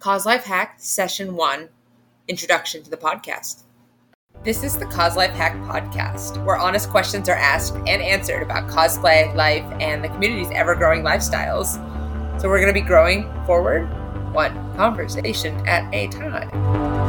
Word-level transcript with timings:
Cos 0.00 0.24
Life 0.24 0.44
Hack 0.44 0.76
Session 0.78 1.36
1 1.36 1.68
Introduction 2.26 2.82
to 2.82 2.88
the 2.88 2.96
Podcast. 2.96 3.64
This 4.42 4.64
is 4.64 4.78
the 4.78 4.86
Cos 4.86 5.14
Life 5.14 5.32
Hack 5.32 5.52
Podcast, 5.56 6.42
where 6.46 6.56
honest 6.56 6.88
questions 6.88 7.28
are 7.28 7.36
asked 7.36 7.74
and 7.74 8.00
answered 8.00 8.42
about 8.42 8.70
cosplay, 8.70 9.34
life, 9.34 9.70
and 9.78 10.02
the 10.02 10.08
community's 10.08 10.50
ever 10.52 10.74
growing 10.74 11.02
lifestyles. 11.02 11.74
So 12.40 12.48
we're 12.48 12.62
going 12.62 12.72
to 12.74 12.80
be 12.80 12.86
growing 12.86 13.30
forward, 13.44 13.84
one 14.32 14.54
conversation 14.74 15.54
at 15.68 15.92
a 15.92 16.08
time. 16.08 16.99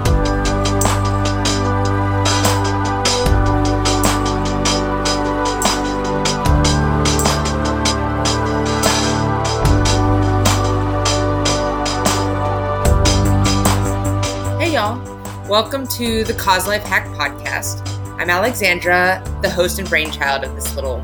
Welcome 15.52 15.86
to 15.88 16.24
the 16.24 16.34
Cos 16.36 16.66
Life 16.66 16.84
Hack 16.84 17.06
podcast. 17.08 17.86
I'm 18.18 18.30
Alexandra, 18.30 19.22
the 19.42 19.50
host 19.50 19.80
and 19.80 19.90
brainchild 19.90 20.46
of 20.46 20.56
this 20.56 20.74
little 20.76 21.04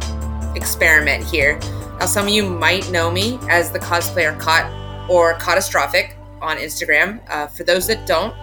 experiment 0.56 1.26
here. 1.26 1.60
Now, 2.00 2.06
some 2.06 2.28
of 2.28 2.32
you 2.32 2.50
might 2.50 2.90
know 2.90 3.12
me 3.12 3.40
as 3.50 3.74
the 3.74 3.80
cosplayer 3.80 4.40
Cot 4.40 5.10
or 5.10 5.34
Catastrophic 5.34 6.16
on 6.42 6.56
Instagram. 6.56 7.22
Uh, 7.30 7.48
for 7.48 7.66
those 7.66 7.88
that 7.88 8.08
don't, 8.08 8.34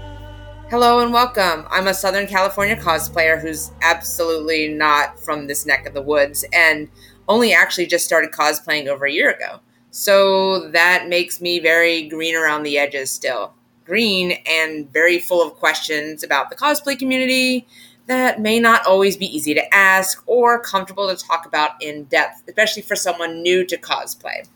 hello 0.68 0.98
and 0.98 1.10
welcome. 1.10 1.66
I'm 1.70 1.88
a 1.88 1.94
Southern 1.94 2.26
California 2.26 2.76
cosplayer 2.76 3.40
who's 3.40 3.70
absolutely 3.80 4.68
not 4.68 5.18
from 5.18 5.46
this 5.46 5.64
neck 5.64 5.86
of 5.86 5.94
the 5.94 6.02
woods 6.02 6.44
and 6.52 6.90
only 7.28 7.54
actually 7.54 7.86
just 7.86 8.04
started 8.04 8.30
cosplaying 8.30 8.88
over 8.88 9.06
a 9.06 9.10
year 9.10 9.30
ago. 9.30 9.60
So 9.90 10.68
that 10.72 11.08
makes 11.08 11.40
me 11.40 11.60
very 11.60 12.10
green 12.10 12.36
around 12.36 12.64
the 12.64 12.76
edges 12.76 13.10
still 13.10 13.54
green 13.84 14.32
and 14.46 14.90
very 14.92 15.18
full 15.18 15.46
of 15.46 15.54
questions 15.54 16.22
about 16.22 16.50
the 16.50 16.56
cosplay 16.56 16.98
community 16.98 17.66
that 18.06 18.40
may 18.40 18.60
not 18.60 18.86
always 18.86 19.16
be 19.16 19.34
easy 19.34 19.54
to 19.54 19.74
ask 19.74 20.22
or 20.26 20.60
comfortable 20.60 21.08
to 21.08 21.16
talk 21.16 21.46
about 21.46 21.70
in 21.80 22.04
depth, 22.04 22.42
especially 22.48 22.82
for 22.82 22.96
someone 22.96 23.42
new 23.42 23.64
to 23.64 23.78
cosplay, 23.78 24.46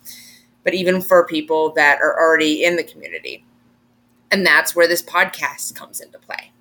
but 0.64 0.74
even 0.74 1.00
for 1.00 1.26
people 1.26 1.72
that 1.72 1.98
are 2.00 2.18
already 2.20 2.64
in 2.64 2.76
the 2.76 2.84
community. 2.84 3.44
And 4.30 4.44
that's 4.44 4.76
where 4.76 4.86
this 4.86 5.02
podcast 5.02 5.74
comes 5.74 6.00
into 6.00 6.18
play. 6.18 6.52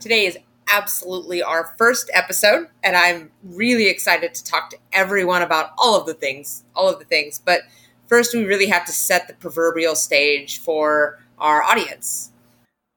Today 0.00 0.26
is 0.26 0.38
absolutely 0.72 1.42
our 1.42 1.74
first 1.78 2.10
episode, 2.12 2.68
and 2.82 2.96
I'm 2.96 3.30
really 3.44 3.88
excited 3.88 4.34
to 4.34 4.44
talk 4.44 4.70
to 4.70 4.78
everyone 4.92 5.42
about 5.42 5.70
all 5.78 5.98
of 5.98 6.06
the 6.06 6.14
things, 6.14 6.64
all 6.74 6.88
of 6.88 6.98
the 6.98 7.04
things. 7.04 7.40
But 7.44 7.62
first, 8.06 8.34
we 8.34 8.44
really 8.44 8.66
have 8.66 8.84
to 8.86 8.92
set 8.92 9.28
the 9.28 9.34
proverbial 9.34 9.94
stage 9.94 10.58
for 10.58 11.20
our 11.40 11.62
audience. 11.62 12.32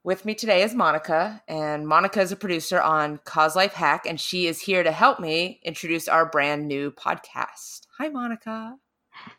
With 0.03 0.25
me 0.25 0.35
today 0.35 0.63
is 0.63 0.75
Monica, 0.75 1.41
and 1.47 1.87
Monica 1.87 2.19
is 2.19 2.33
a 2.33 2.35
producer 2.35 2.81
on 2.81 3.19
Cos 3.19 3.55
Life 3.55 3.71
Hack, 3.71 4.05
and 4.05 4.19
she 4.19 4.47
is 4.47 4.59
here 4.59 4.83
to 4.83 4.91
help 4.91 5.21
me 5.21 5.61
introduce 5.63 6.09
our 6.09 6.25
brand 6.25 6.67
new 6.67 6.91
podcast. 6.91 7.87
Hi, 7.97 8.09
Monica. 8.09 8.75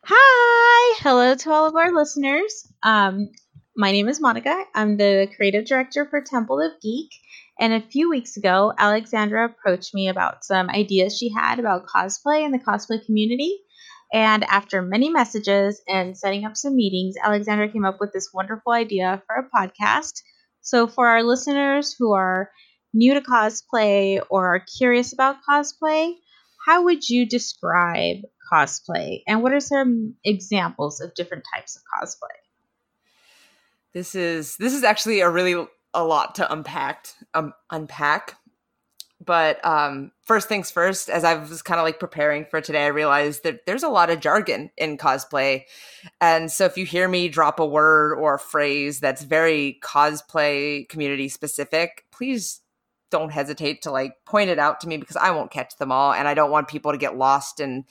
Hi. 0.04 0.96
Hello 1.02 1.34
to 1.34 1.50
all 1.50 1.66
of 1.66 1.76
our 1.76 1.92
listeners. 1.92 2.66
Um, 2.82 3.28
my 3.76 3.92
name 3.92 4.08
is 4.08 4.22
Monica. 4.22 4.64
I'm 4.74 4.96
the 4.96 5.28
creative 5.36 5.66
director 5.66 6.06
for 6.08 6.22
Temple 6.22 6.62
of 6.62 6.80
Geek. 6.80 7.10
And 7.60 7.74
a 7.74 7.86
few 7.86 8.08
weeks 8.08 8.38
ago, 8.38 8.72
Alexandra 8.78 9.44
approached 9.44 9.94
me 9.94 10.08
about 10.08 10.44
some 10.44 10.70
ideas 10.70 11.16
she 11.16 11.30
had 11.30 11.58
about 11.58 11.86
cosplay 11.86 12.42
and 12.42 12.54
the 12.54 12.58
cosplay 12.58 13.04
community. 13.04 13.58
And 14.14 14.44
after 14.44 14.80
many 14.80 15.10
messages 15.10 15.82
and 15.88 16.16
setting 16.16 16.44
up 16.44 16.56
some 16.56 16.76
meetings, 16.76 17.16
Alexandra 17.20 17.68
came 17.68 17.84
up 17.84 17.96
with 17.98 18.12
this 18.12 18.30
wonderful 18.32 18.72
idea 18.72 19.20
for 19.26 19.34
a 19.34 19.50
podcast. 19.50 20.22
So, 20.60 20.86
for 20.86 21.08
our 21.08 21.24
listeners 21.24 21.96
who 21.98 22.12
are 22.12 22.48
new 22.92 23.14
to 23.14 23.20
cosplay 23.20 24.24
or 24.30 24.54
are 24.54 24.64
curious 24.78 25.12
about 25.12 25.38
cosplay, 25.50 26.14
how 26.64 26.84
would 26.84 27.08
you 27.08 27.26
describe 27.26 28.18
cosplay? 28.52 29.22
And 29.26 29.42
what 29.42 29.52
are 29.52 29.58
some 29.58 30.14
examples 30.24 31.00
of 31.00 31.12
different 31.14 31.42
types 31.52 31.76
of 31.76 31.82
cosplay? 31.82 32.38
This 33.94 34.14
is 34.14 34.56
this 34.58 34.74
is 34.74 34.84
actually 34.84 35.20
a 35.20 35.28
really 35.28 35.66
a 35.92 36.04
lot 36.04 36.36
to 36.36 36.52
unpack 36.52 37.08
um, 37.34 37.52
unpack 37.68 38.36
but 39.24 39.64
um, 39.64 40.12
first 40.22 40.48
things 40.48 40.70
first, 40.70 41.08
as 41.08 41.24
I 41.24 41.34
was 41.34 41.62
kind 41.62 41.78
of 41.78 41.84
like 41.84 41.98
preparing 41.98 42.44
for 42.44 42.60
today, 42.60 42.84
I 42.84 42.88
realized 42.88 43.42
that 43.44 43.66
there's 43.66 43.82
a 43.82 43.88
lot 43.88 44.10
of 44.10 44.20
jargon 44.20 44.70
in 44.76 44.98
cosplay. 44.98 45.64
And 46.20 46.50
so 46.50 46.64
if 46.64 46.76
you 46.76 46.84
hear 46.84 47.08
me 47.08 47.28
drop 47.28 47.60
a 47.60 47.66
word 47.66 48.14
or 48.14 48.34
a 48.34 48.38
phrase 48.38 49.00
that's 49.00 49.22
very 49.22 49.78
cosplay 49.82 50.88
community 50.88 51.28
specific, 51.28 52.04
please 52.10 52.60
don't 53.10 53.30
hesitate 53.30 53.82
to 53.82 53.90
like 53.90 54.12
point 54.24 54.50
it 54.50 54.58
out 54.58 54.80
to 54.80 54.88
me 54.88 54.96
because 54.96 55.16
I 55.16 55.30
won't 55.30 55.50
catch 55.50 55.76
them 55.76 55.92
all. 55.92 56.12
And 56.12 56.26
I 56.26 56.34
don't 56.34 56.50
want 56.50 56.68
people 56.68 56.92
to 56.92 56.98
get 56.98 57.16
lost 57.16 57.60
and 57.60 57.84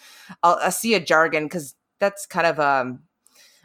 I'll, 0.43 0.71
see 0.71 0.95
a 0.95 0.99
jargon 0.99 1.45
because 1.45 1.75
that's 1.99 2.25
kind 2.25 2.45
of 2.45 2.59
um, 2.59 2.99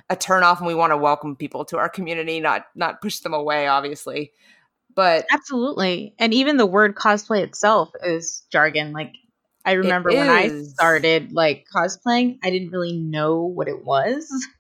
a 0.09 0.17
turn 0.17 0.43
off 0.43 0.59
and 0.59 0.67
we 0.67 0.75
want 0.75 0.93
to 0.93 0.97
welcome 0.97 1.35
people 1.35 1.65
to 1.67 1.79
our 1.79 1.89
community, 1.89 2.41
not 2.41 2.67
not 2.75 3.01
push 3.01 3.19
them 3.19 3.35
away, 3.35 3.67
obviously. 3.67 4.33
But 4.95 5.27
absolutely. 5.31 6.15
And 6.19 6.35
even 6.35 6.57
the 6.57 6.67
word 6.67 6.97
cosplay 6.97 7.43
itself 7.43 7.91
is 8.03 8.43
jargon. 8.51 8.93
Like 8.93 9.15
I 9.65 9.73
remember 9.73 10.11
when 10.11 10.29
I 10.29 10.49
started 10.49 11.33
like 11.33 11.67
cosplaying, 11.73 12.39
I 12.43 12.51
didn't 12.51 12.71
really 12.71 12.97
know 12.97 13.43
what 13.43 13.69
it 13.69 13.85
was. 13.85 14.29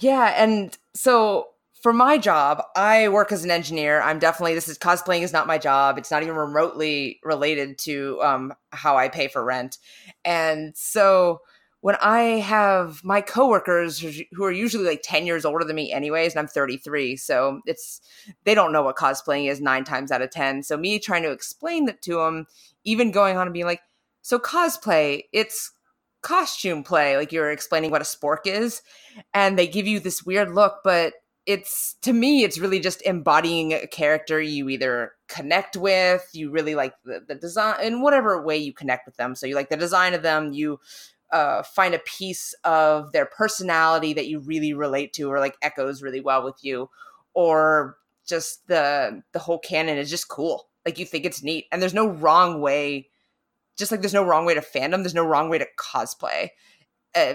Yeah, 0.00 0.32
and 0.36 0.76
so 0.94 1.48
for 1.82 1.92
my 1.92 2.18
job, 2.18 2.62
I 2.76 3.08
work 3.08 3.32
as 3.32 3.44
an 3.44 3.50
engineer. 3.50 4.00
I'm 4.00 4.18
definitely 4.18 4.54
this 4.54 4.68
is 4.68 4.78
cosplaying 4.78 5.22
is 5.22 5.32
not 5.32 5.46
my 5.46 5.58
job. 5.58 5.98
It's 5.98 6.10
not 6.10 6.22
even 6.22 6.36
remotely 6.36 7.18
related 7.24 7.78
to 7.80 8.20
um, 8.22 8.54
how 8.70 8.96
I 8.96 9.08
pay 9.08 9.28
for 9.28 9.42
rent, 9.44 9.78
and 10.24 10.76
so 10.76 11.40
when 11.80 11.96
I 12.02 12.20
have 12.40 13.04
my 13.04 13.20
coworkers 13.20 14.00
who 14.32 14.44
are 14.44 14.50
usually 14.50 14.84
like 14.84 15.00
10 15.04 15.26
years 15.26 15.44
older 15.44 15.64
than 15.64 15.76
me 15.76 15.92
anyways, 15.92 16.32
and 16.32 16.40
I'm 16.40 16.48
33. 16.48 17.16
So 17.16 17.60
it's, 17.66 18.00
they 18.44 18.54
don't 18.54 18.72
know 18.72 18.82
what 18.82 18.96
cosplaying 18.96 19.48
is 19.48 19.60
nine 19.60 19.84
times 19.84 20.10
out 20.10 20.22
of 20.22 20.30
10. 20.30 20.64
So 20.64 20.76
me 20.76 20.98
trying 20.98 21.22
to 21.22 21.30
explain 21.30 21.84
that 21.86 22.02
to 22.02 22.16
them, 22.16 22.46
even 22.84 23.12
going 23.12 23.36
on 23.36 23.46
and 23.46 23.54
being 23.54 23.66
like, 23.66 23.82
so 24.22 24.38
cosplay, 24.38 25.22
it's 25.32 25.70
costume 26.22 26.82
play. 26.82 27.16
Like 27.16 27.30
you're 27.30 27.52
explaining 27.52 27.92
what 27.92 28.02
a 28.02 28.04
spork 28.04 28.46
is. 28.46 28.82
And 29.32 29.56
they 29.56 29.68
give 29.68 29.86
you 29.86 30.00
this 30.00 30.24
weird 30.24 30.50
look, 30.50 30.80
but 30.82 31.14
it's 31.46 31.96
to 32.02 32.12
me 32.12 32.44
it's 32.44 32.58
really 32.58 32.78
just 32.78 33.00
embodying 33.06 33.72
a 33.72 33.86
character 33.86 34.38
you 34.38 34.68
either 34.68 35.12
connect 35.28 35.78
with 35.78 36.28
you 36.34 36.50
really 36.50 36.74
like 36.74 36.92
the, 37.06 37.24
the 37.26 37.34
design 37.34 37.74
in 37.82 38.02
whatever 38.02 38.42
way 38.42 38.58
you 38.58 38.70
connect 38.70 39.06
with 39.06 39.16
them 39.16 39.34
so 39.34 39.46
you 39.46 39.54
like 39.54 39.70
the 39.70 39.76
design 39.76 40.12
of 40.12 40.22
them 40.22 40.52
you 40.52 40.78
uh, 41.30 41.62
find 41.62 41.94
a 41.94 42.00
piece 42.00 42.54
of 42.64 43.12
their 43.12 43.26
personality 43.26 44.12
that 44.14 44.26
you 44.26 44.40
really 44.40 44.72
relate 44.72 45.12
to 45.14 45.30
or 45.30 45.38
like 45.40 45.56
echoes 45.62 46.02
really 46.02 46.20
well 46.20 46.44
with 46.44 46.56
you 46.62 46.88
or 47.34 47.96
just 48.26 48.66
the 48.68 49.22
the 49.32 49.38
whole 49.38 49.58
canon 49.58 49.98
is 49.98 50.10
just 50.10 50.28
cool. 50.28 50.68
Like 50.84 50.98
you 50.98 51.04
think 51.04 51.24
it's 51.24 51.42
neat 51.42 51.66
and 51.70 51.82
there's 51.82 51.94
no 51.94 52.08
wrong 52.08 52.60
way 52.60 53.10
just 53.76 53.92
like 53.92 54.00
there's 54.00 54.14
no 54.14 54.24
wrong 54.24 54.44
way 54.44 54.54
to 54.54 54.60
fandom 54.60 55.02
there's 55.02 55.14
no 55.14 55.26
wrong 55.26 55.48
way 55.48 55.58
to 55.58 55.66
cosplay. 55.78 56.50
Uh, 57.14 57.34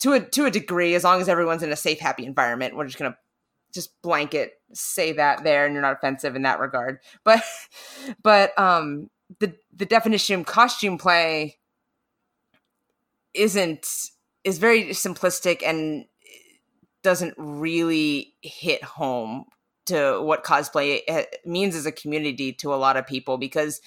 to 0.00 0.12
a 0.12 0.20
to 0.20 0.46
a 0.46 0.50
degree 0.50 0.94
as 0.94 1.04
long 1.04 1.20
as 1.20 1.28
everyone's 1.28 1.62
in 1.62 1.72
a 1.72 1.76
safe 1.76 1.98
happy 1.98 2.24
environment 2.24 2.76
we're 2.76 2.84
just 2.84 2.98
gonna 2.98 3.16
just 3.72 4.00
blanket 4.02 4.54
say 4.72 5.12
that 5.12 5.44
there 5.44 5.64
and 5.64 5.74
you're 5.74 5.82
not 5.82 5.92
offensive 5.92 6.34
in 6.34 6.42
that 6.42 6.60
regard. 6.60 6.98
But 7.24 7.42
but 8.22 8.58
um 8.58 9.10
the 9.40 9.54
the 9.74 9.86
definition 9.86 10.40
of 10.40 10.46
costume 10.46 10.98
play 10.98 11.58
isn't 13.36 14.10
is 14.44 14.58
very 14.58 14.86
simplistic 14.86 15.62
and 15.64 16.06
doesn't 17.02 17.34
really 17.36 18.34
hit 18.42 18.82
home 18.82 19.44
to 19.86 20.20
what 20.22 20.44
cosplay 20.44 21.00
eh, 21.06 21.24
means 21.44 21.74
as 21.74 21.86
a 21.86 21.92
community 21.92 22.52
to 22.52 22.74
a 22.74 22.76
lot 22.76 22.96
of 22.96 23.06
people 23.06 23.38
because 23.38 23.80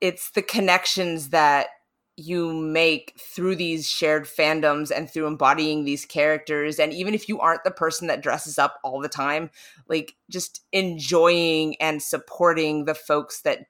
it's 0.00 0.30
the 0.30 0.42
connections 0.42 1.30
that 1.30 1.68
you 2.16 2.52
make 2.52 3.14
through 3.18 3.56
these 3.56 3.88
shared 3.88 4.24
fandoms 4.24 4.90
and 4.90 5.10
through 5.10 5.26
embodying 5.26 5.84
these 5.84 6.04
characters. 6.04 6.78
And 6.78 6.92
even 6.92 7.14
if 7.14 7.28
you 7.28 7.40
aren't 7.40 7.64
the 7.64 7.70
person 7.70 8.08
that 8.08 8.22
dresses 8.22 8.58
up 8.58 8.78
all 8.84 9.00
the 9.00 9.08
time 9.08 9.50
like 9.88 10.14
just 10.30 10.62
enjoying 10.72 11.76
and 11.80 12.02
supporting 12.02 12.84
the 12.84 12.94
folks 12.94 13.42
that 13.42 13.66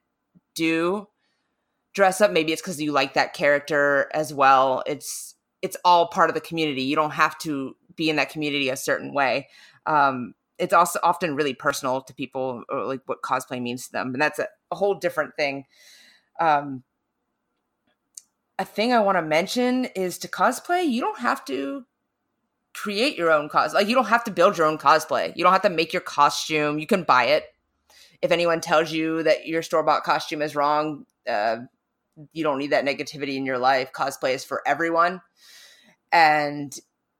do 0.55 1.07
dress 1.93 2.21
up 2.21 2.31
maybe 2.31 2.51
it's 2.51 2.61
because 2.61 2.81
you 2.81 2.91
like 2.91 3.13
that 3.13 3.33
character 3.33 4.09
as 4.13 4.33
well 4.33 4.83
it's 4.85 5.35
it's 5.61 5.77
all 5.85 6.07
part 6.07 6.29
of 6.29 6.33
the 6.33 6.41
community 6.41 6.81
you 6.81 6.95
don't 6.95 7.11
have 7.11 7.37
to 7.37 7.75
be 7.95 8.09
in 8.09 8.15
that 8.15 8.29
community 8.29 8.69
a 8.69 8.77
certain 8.77 9.13
way 9.13 9.47
um, 9.85 10.33
it's 10.57 10.73
also 10.73 10.99
often 11.03 11.35
really 11.35 11.53
personal 11.53 12.01
to 12.01 12.13
people 12.13 12.63
or 12.69 12.85
like 12.85 13.01
what 13.05 13.21
cosplay 13.21 13.61
means 13.61 13.87
to 13.87 13.91
them 13.91 14.13
and 14.13 14.21
that's 14.21 14.39
a, 14.39 14.47
a 14.71 14.75
whole 14.75 14.93
different 14.93 15.35
thing 15.35 15.65
um, 16.39 16.83
a 18.57 18.65
thing 18.65 18.93
i 18.93 18.99
want 18.99 19.17
to 19.17 19.21
mention 19.21 19.85
is 19.95 20.17
to 20.17 20.27
cosplay 20.27 20.87
you 20.87 21.01
don't 21.01 21.19
have 21.19 21.43
to 21.45 21.85
create 22.73 23.17
your 23.17 23.31
own 23.31 23.49
cos. 23.49 23.73
Like 23.73 23.87
you 23.87 23.95
don't 23.95 24.07
have 24.07 24.23
to 24.25 24.31
build 24.31 24.57
your 24.57 24.67
own 24.67 24.77
cosplay. 24.77 25.35
You 25.35 25.43
don't 25.43 25.53
have 25.53 25.61
to 25.63 25.69
make 25.69 25.93
your 25.93 26.01
costume. 26.01 26.79
You 26.79 26.87
can 26.87 27.03
buy 27.03 27.25
it. 27.25 27.45
If 28.21 28.31
anyone 28.31 28.61
tells 28.61 28.91
you 28.91 29.23
that 29.23 29.47
your 29.47 29.61
store 29.61 29.83
bought 29.83 30.03
costume 30.03 30.41
is 30.41 30.55
wrong, 30.55 31.05
uh, 31.27 31.57
you 32.33 32.43
don't 32.43 32.59
need 32.59 32.71
that 32.71 32.85
negativity 32.85 33.35
in 33.35 33.45
your 33.45 33.57
life. 33.57 33.91
Cosplay 33.93 34.33
is 34.35 34.43
for 34.43 34.61
everyone, 34.67 35.21
and 36.11 36.75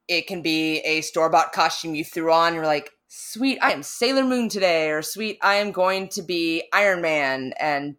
it 0.08 0.28
can 0.28 0.42
be 0.42 0.80
a 0.80 1.02
store 1.02 1.30
bought 1.30 1.54
costume 1.54 1.96
you 1.96 2.04
threw 2.04 2.32
on. 2.32 2.54
You're 2.54 2.66
like, 2.66 2.92
sweet, 3.08 3.60
I 3.62 3.72
am 3.72 3.84
Sailor 3.84 4.26
Moon 4.26 4.50
today, 4.50 4.90
or 4.92 5.02
sweet, 5.02 5.38
I 5.42 5.56
am 5.56 5.72
going 5.72 6.10
to 6.10 6.22
be 6.22 6.64
Iron 6.74 7.02
Man, 7.02 7.54
and 7.60 7.96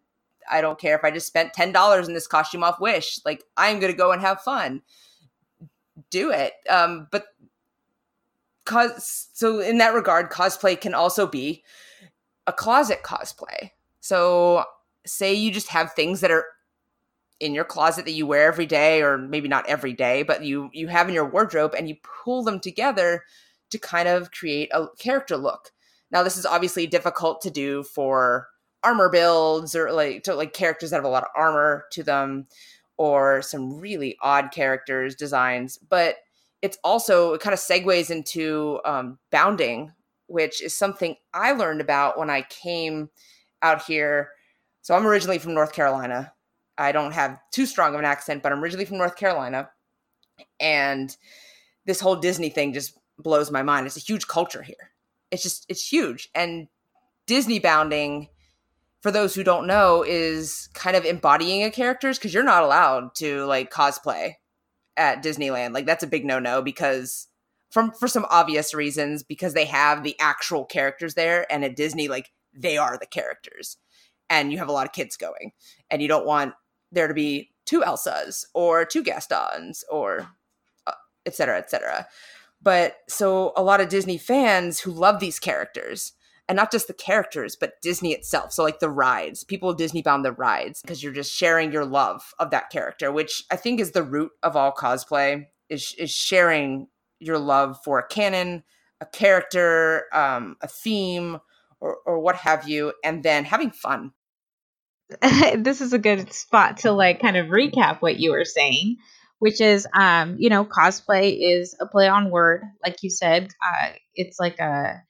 I 0.49 0.61
don't 0.61 0.79
care 0.79 0.95
if 0.95 1.03
I 1.03 1.11
just 1.11 1.27
spent 1.27 1.53
ten 1.53 1.71
dollars 1.71 2.07
in 2.07 2.13
this 2.13 2.27
costume 2.27 2.63
off 2.63 2.79
Wish. 2.79 3.19
Like 3.25 3.43
I'm 3.57 3.79
gonna 3.79 3.93
go 3.93 4.11
and 4.11 4.21
have 4.21 4.41
fun. 4.41 4.81
Do 6.09 6.31
it. 6.31 6.53
Um, 6.69 7.07
but 7.11 7.25
cause 8.65 9.29
so 9.33 9.59
in 9.59 9.77
that 9.79 9.93
regard, 9.93 10.31
cosplay 10.31 10.79
can 10.79 10.93
also 10.93 11.27
be 11.27 11.63
a 12.47 12.53
closet 12.53 13.03
cosplay. 13.03 13.71
So 13.99 14.65
say 15.05 15.33
you 15.33 15.51
just 15.51 15.69
have 15.69 15.93
things 15.93 16.21
that 16.21 16.31
are 16.31 16.45
in 17.39 17.53
your 17.53 17.65
closet 17.65 18.05
that 18.05 18.11
you 18.11 18.25
wear 18.25 18.47
every 18.47 18.65
day 18.65 19.01
or 19.01 19.17
maybe 19.17 19.47
not 19.47 19.67
every 19.67 19.93
day 19.93 20.23
but 20.23 20.43
you 20.43 20.69
you 20.73 20.87
have 20.87 21.07
in 21.07 21.13
your 21.13 21.29
wardrobe 21.29 21.73
and 21.77 21.89
you 21.89 21.95
pull 22.23 22.43
them 22.43 22.59
together 22.59 23.23
to 23.69 23.79
kind 23.79 24.07
of 24.07 24.31
create 24.31 24.69
a 24.71 24.87
character 24.99 25.35
look. 25.35 25.71
Now 26.11 26.23
this 26.23 26.37
is 26.37 26.45
obviously 26.45 26.85
difficult 26.85 27.41
to 27.41 27.49
do 27.49 27.83
for 27.83 28.47
armor 28.83 29.09
builds 29.09 29.75
or 29.75 29.91
like 29.91 30.23
to 30.23 30.35
like 30.35 30.53
characters 30.53 30.89
that 30.91 30.97
have 30.97 31.05
a 31.05 31.09
lot 31.09 31.23
of 31.23 31.29
armor 31.35 31.85
to 31.91 32.03
them 32.03 32.47
or 32.97 33.41
some 33.41 33.79
really 33.79 34.17
odd 34.21 34.51
characters 34.51 35.15
designs 35.15 35.77
but 35.89 36.17
it's 36.61 36.77
also 36.83 37.33
it 37.33 37.41
kind 37.41 37.53
of 37.53 37.59
segues 37.59 38.11
into 38.11 38.79
um, 38.85 39.17
bounding 39.31 39.91
which 40.27 40.61
is 40.61 40.73
something 40.73 41.15
i 41.33 41.51
learned 41.51 41.81
about 41.81 42.17
when 42.17 42.29
i 42.29 42.41
came 42.43 43.09
out 43.61 43.83
here. 43.83 44.31
So 44.81 44.93
i'm 44.93 45.07
originally 45.07 45.39
from 45.39 45.53
north 45.53 45.71
carolina 45.71 46.33
i 46.77 46.91
don't 46.91 47.13
have 47.13 47.39
too 47.51 47.65
strong 47.65 47.93
of 47.93 47.99
an 47.99 48.05
accent 48.05 48.43
but 48.43 48.51
i'm 48.51 48.63
originally 48.63 48.85
from 48.85 48.97
north 48.97 49.15
carolina. 49.15 49.69
And 50.59 51.15
this 51.85 51.99
whole 51.99 52.15
disney 52.15 52.49
thing 52.49 52.73
just 52.73 52.97
blows 53.19 53.51
my 53.51 53.61
mind. 53.61 53.85
It's 53.85 53.97
a 53.97 54.01
huge 54.01 54.27
culture 54.27 54.63
here. 54.63 54.91
It's 55.29 55.43
just 55.43 55.65
it's 55.69 55.87
huge. 55.87 56.29
And 56.33 56.67
disney 57.27 57.59
bounding 57.59 58.29
for 59.03 59.11
those 59.11 59.35
who 59.35 59.43
don't 59.43 59.67
know, 59.67 60.01
is 60.07 60.69
kind 60.73 60.95
of 60.95 61.03
embodying 61.03 61.63
a 61.63 61.69
characters 61.69 62.17
because 62.17 62.33
you're 62.33 62.41
not 62.41 62.63
allowed 62.63 63.13
to 63.15 63.43
like 63.45 63.69
cosplay 63.69 64.35
at 64.95 65.21
Disneyland. 65.21 65.73
Like 65.73 65.85
that's 65.85 66.03
a 66.03 66.07
big 66.07 66.23
no 66.23 66.39
no 66.39 66.61
because 66.61 67.27
from 67.69 67.91
for 67.91 68.07
some 68.07 68.25
obvious 68.29 68.73
reasons 68.73 69.21
because 69.21 69.53
they 69.53 69.65
have 69.65 70.03
the 70.03 70.17
actual 70.21 70.63
characters 70.63 71.15
there, 71.15 71.45
and 71.51 71.65
at 71.65 71.75
Disney 71.75 72.07
like 72.07 72.31
they 72.53 72.77
are 72.77 72.97
the 72.97 73.05
characters, 73.05 73.75
and 74.29 74.53
you 74.53 74.57
have 74.57 74.69
a 74.69 74.71
lot 74.71 74.87
of 74.87 74.93
kids 74.93 75.17
going, 75.17 75.51
and 75.91 76.01
you 76.01 76.07
don't 76.07 76.25
want 76.25 76.53
there 76.93 77.07
to 77.07 77.13
be 77.13 77.51
two 77.65 77.81
Elsas 77.81 78.45
or 78.53 78.85
two 78.85 79.03
Gastons 79.03 79.83
or 79.89 80.27
uh, 80.87 80.93
et 81.25 81.35
cetera, 81.35 81.57
et. 81.57 82.07
But 82.61 82.97
so 83.09 83.51
a 83.57 83.63
lot 83.63 83.81
of 83.81 83.89
Disney 83.89 84.17
fans 84.17 84.79
who 84.79 84.91
love 84.91 85.19
these 85.19 85.39
characters 85.39 86.13
and 86.47 86.55
not 86.55 86.71
just 86.71 86.87
the 86.87 86.93
characters, 86.93 87.55
but 87.55 87.81
Disney 87.81 88.11
itself. 88.13 88.51
So 88.51 88.63
like 88.63 88.79
the 88.79 88.89
rides, 88.89 89.43
people 89.43 89.73
Disney 89.73 90.01
bound 90.01 90.25
the 90.25 90.31
rides 90.33 90.81
because 90.81 91.01
you're 91.01 91.13
just 91.13 91.33
sharing 91.33 91.71
your 91.71 91.85
love 91.85 92.33
of 92.39 92.51
that 92.51 92.69
character, 92.69 93.11
which 93.11 93.43
I 93.51 93.55
think 93.55 93.79
is 93.79 93.91
the 93.91 94.03
root 94.03 94.31
of 94.43 94.55
all 94.55 94.73
cosplay 94.73 95.45
is 95.69 95.95
is 95.97 96.11
sharing 96.11 96.87
your 97.19 97.39
love 97.39 97.79
for 97.83 97.99
a 97.99 98.07
canon, 98.07 98.63
a 98.99 99.05
character, 99.05 100.05
um, 100.13 100.57
a 100.61 100.67
theme, 100.67 101.39
or, 101.79 101.97
or 102.05 102.19
what 102.19 102.35
have 102.35 102.67
you, 102.67 102.93
and 103.03 103.23
then 103.23 103.45
having 103.45 103.71
fun. 103.71 104.11
this 105.57 105.81
is 105.81 105.93
a 105.93 105.99
good 105.99 106.31
spot 106.33 106.77
to 106.77 106.91
like 106.91 107.21
kind 107.21 107.37
of 107.37 107.47
recap 107.47 108.01
what 108.01 108.19
you 108.19 108.31
were 108.31 108.45
saying 108.45 108.97
which 109.39 109.61
is 109.61 109.87
um 109.93 110.35
you 110.39 110.49
know 110.49 110.65
cosplay 110.65 111.37
is 111.39 111.75
a 111.79 111.85
play 111.85 112.07
on 112.07 112.29
word 112.29 112.63
like 112.83 112.97
you 113.01 113.09
said 113.09 113.49
uh 113.65 113.89
it's 114.15 114.39
like 114.39 114.59
a 114.59 115.01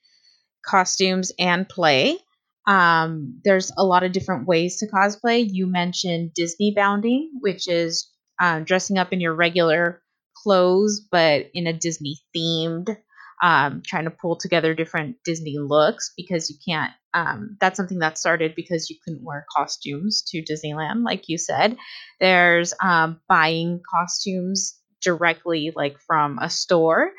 costumes 0.66 1.32
and 1.38 1.68
play. 1.68 2.18
Um, 2.66 3.42
there's 3.44 3.72
a 3.78 3.84
lot 3.84 4.04
of 4.04 4.12
different 4.12 4.48
ways 4.48 4.78
to 4.78 4.88
cosplay. 4.88 5.46
You 5.50 5.68
mentioned 5.68 6.34
Disney 6.34 6.74
bounding, 6.76 7.32
which 7.42 7.68
is 7.68 8.10
um, 8.42 8.64
dressing 8.64 8.98
up 8.98 9.12
in 9.12 9.20
your 9.20 9.34
regular 9.34 10.02
clothes, 10.44 11.02
but 11.12 11.48
in 11.54 11.68
a 11.68 11.74
Disney 11.74 12.18
themed, 12.36 12.96
um, 13.42 13.82
trying 13.86 14.06
to 14.06 14.12
pull 14.12 14.38
together 14.38 14.74
different 14.74 15.18
Disney 15.26 15.58
looks 15.58 16.14
because 16.16 16.50
you 16.50 16.56
can't. 16.66 16.92
Um, 17.14 17.58
that's 17.60 17.78
something 17.78 18.00
that 18.00 18.18
started 18.18 18.56
because 18.56 18.90
you 18.90 18.98
couldn't 19.04 19.24
wear 19.24 19.46
costumes 19.56 20.24
to 20.30 20.44
Disneyland, 20.44 21.04
like 21.06 21.30
you 21.30 21.38
said. 21.38 21.78
There's 22.20 22.74
um, 22.82 23.20
buying 23.28 23.82
costumes 23.90 24.80
directly, 25.02 25.72
like 25.76 26.00
from 26.00 26.40
a 26.40 26.50
store. 26.50 27.12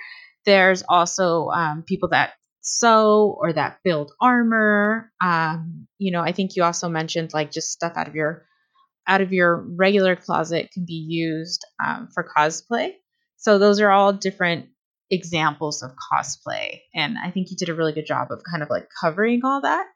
There's 0.45 0.83
also 0.89 1.49
um, 1.49 1.85
people 1.87 2.09
that 2.11 2.35
sew 2.61 3.37
or 3.41 3.53
that 3.53 3.79
build 3.85 4.13
armor. 4.21 5.13
Um, 5.23 5.87
you 5.99 6.11
know, 6.11 6.23
I 6.23 6.33
think 6.33 6.57
you 6.57 6.65
also 6.65 6.89
mentioned 6.89 7.33
like 7.35 7.51
just 7.51 7.71
stuff 7.71 7.93
out 7.97 8.09
of 8.09 8.15
your 8.15 8.47
out 9.07 9.21
of 9.21 9.33
your 9.33 9.57
regular 9.77 10.17
closet 10.17 10.71
can 10.73 10.87
be 10.87 10.95
used 10.95 11.65
um, 11.85 12.09
for 12.15 12.27
cosplay. 12.37 12.93
So 13.37 13.59
those 13.59 13.81
are 13.81 13.91
all 13.91 14.13
different 14.15 14.69
examples 15.11 15.83
of 15.83 15.93
cosplay, 16.13 16.81
and 16.95 17.17
I 17.19 17.31
think 17.31 17.51
you 17.51 17.57
did 17.57 17.69
a 17.69 17.75
really 17.75 17.93
good 17.93 18.07
job 18.07 18.29
of 18.31 18.43
kind 18.51 18.63
of 18.63 18.71
like 18.71 18.89
covering 19.01 19.43
all 19.45 19.61
that. 19.63 19.87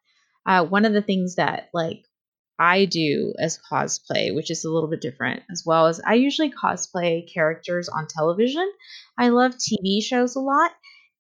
Uh, 0.47 0.65
one 0.65 0.85
of 0.85 0.93
the 0.93 1.03
things 1.03 1.37
that 1.37 1.69
like 1.75 2.05
I 2.59 2.87
do 2.87 3.35
as 3.39 3.59
cosplay, 3.71 4.35
which 4.35 4.51
is 4.51 4.65
a 4.65 4.71
little 4.71 4.91
bit 4.91 5.01
different 5.01 5.43
as 5.51 5.63
well, 5.65 5.87
is 5.87 6.01
I 6.05 6.15
usually 6.15 6.51
cosplay 6.51 7.33
characters 7.33 7.89
on 7.89 8.07
television. 8.09 8.71
I 9.19 9.29
love 9.29 9.55
TV 9.57 10.03
shows 10.03 10.37
a 10.37 10.41
lot, 10.41 10.73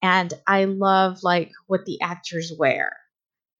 and 0.03 0.33
I 0.47 0.65
love 0.65 1.23
like 1.23 1.53
what 1.67 1.85
the 1.85 2.01
actors 2.01 2.53
wear. 2.57 2.97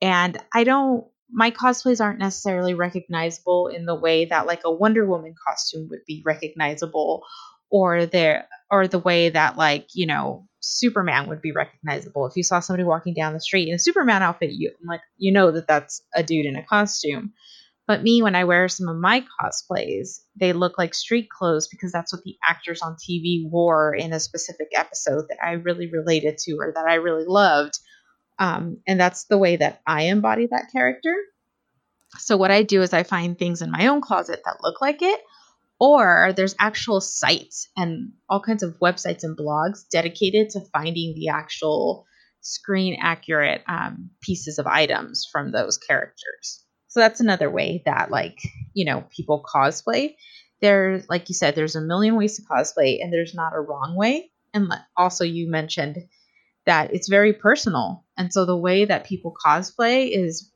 And 0.01 0.37
I 0.55 0.65
don't 0.65 1.07
my 1.31 1.51
cosplays 1.51 2.01
aren't 2.03 2.19
necessarily 2.19 2.75
recognizable 2.75 3.69
in 3.69 3.85
the 3.85 3.95
way 3.95 4.25
that 4.25 4.47
like 4.47 4.63
a 4.65 4.71
Wonder 4.71 5.05
Woman 5.05 5.35
costume 5.47 5.89
would 5.91 6.05
be 6.07 6.23
recognizable 6.25 7.23
or 7.71 8.07
the 8.07 8.45
or 8.71 8.87
the 8.87 8.99
way 8.99 9.31
that 9.31 9.57
like, 9.57 9.89
you 9.95 10.07
know, 10.07 10.47
Superman 10.61 11.29
would 11.29 11.41
be 11.41 11.53
recognizable. 11.53 12.27
If 12.27 12.37
you 12.37 12.43
saw 12.43 12.61
somebody 12.61 12.85
walking 12.85 13.15
down 13.15 13.33
the 13.33 13.41
street 13.41 13.69
in 13.69 13.75
a 13.75 13.79
Superman 13.79 14.23
outfit, 14.23 14.51
you 14.53 14.73
like 14.85 15.01
you 15.17 15.33
know 15.33 15.51
that 15.53 15.67
that's 15.67 16.03
a 16.15 16.23
dude 16.23 16.47
in 16.47 16.57
a 16.57 16.65
costume. 16.65 17.33
But 17.87 18.03
me, 18.03 18.23
when 18.23 18.35
I 18.35 18.45
wear 18.45 18.69
some 18.69 18.89
of 18.89 18.99
my 18.99 19.25
cosplays, 19.41 20.21
they 20.37 20.53
look 20.53 20.77
like 20.77 20.95
street 20.95 21.31
clothes 21.31 21.69
because 21.69 21.91
that's 21.91 22.13
what 22.13 22.23
the 22.23 22.37
actors 22.47 22.83
on 22.83 22.97
TV 22.97 23.49
wore 23.49 23.95
in 23.95 24.13
a 24.13 24.21
specific 24.21 24.69
episode 24.77 25.25
that 25.31 25.39
I 25.43 25.53
really 25.53 25.91
related 25.91 26.37
to 26.39 26.57
or 26.61 26.73
that 26.75 26.87
I 26.87 26.97
really 26.97 27.25
loved. 27.27 27.79
Um, 28.39 28.83
and 28.87 29.01
that's 29.01 29.25
the 29.25 29.39
way 29.39 29.57
that 29.57 29.81
I 29.87 30.03
embody 30.03 30.49
that 30.51 30.71
character. 30.71 31.15
So, 32.19 32.37
what 32.37 32.51
I 32.51 32.63
do 32.63 32.83
is 32.83 32.93
I 32.93 33.05
find 33.05 33.39
things 33.39 33.63
in 33.63 33.71
my 33.71 33.87
own 33.87 34.03
closet 34.03 34.43
that 34.45 34.63
look 34.63 34.83
like 34.83 35.01
it, 35.01 35.21
or 35.81 36.33
there's 36.37 36.57
actual 36.59 37.01
sites 37.01 37.69
and 37.77 38.13
all 38.29 38.41
kinds 38.41 38.63
of 38.63 38.79
websites 38.81 39.23
and 39.23 39.37
blogs 39.37 39.89
dedicated 39.91 40.51
to 40.51 40.61
finding 40.73 41.15
the 41.15 41.29
actual 41.29 42.07
screen 42.41 42.99
accurate 43.01 43.63
um, 43.69 44.11
pieces 44.23 44.59
of 44.59 44.67
items 44.67 45.27
from 45.31 45.53
those 45.53 45.79
characters. 45.79 46.65
So 46.89 47.01
that's 47.01 47.21
another 47.21 47.51
way 47.51 47.83
that 47.85 48.11
like, 48.11 48.39
you 48.75 48.85
know, 48.85 49.05
people 49.15 49.45
cosplay. 49.55 50.17
There's 50.61 51.09
like 51.09 51.29
you 51.29 51.35
said, 51.35 51.55
there's 51.55 51.77
a 51.77 51.81
million 51.81 52.17
ways 52.17 52.37
to 52.37 52.43
cosplay 52.43 53.03
and 53.03 53.13
there's 53.13 53.35
not 53.35 53.55
a 53.55 53.61
wrong 53.61 53.95
way. 53.97 54.31
And 54.55 54.73
also 54.97 55.25
you 55.25 55.51
mentioned 55.51 55.99
that 56.67 56.93
it's 56.93 57.09
very 57.09 57.33
personal. 57.33 58.05
And 58.17 58.33
so 58.33 58.45
the 58.45 58.57
way 58.57 58.85
that 58.85 59.07
people 59.07 59.35
cosplay 59.45 60.11
is 60.11 60.51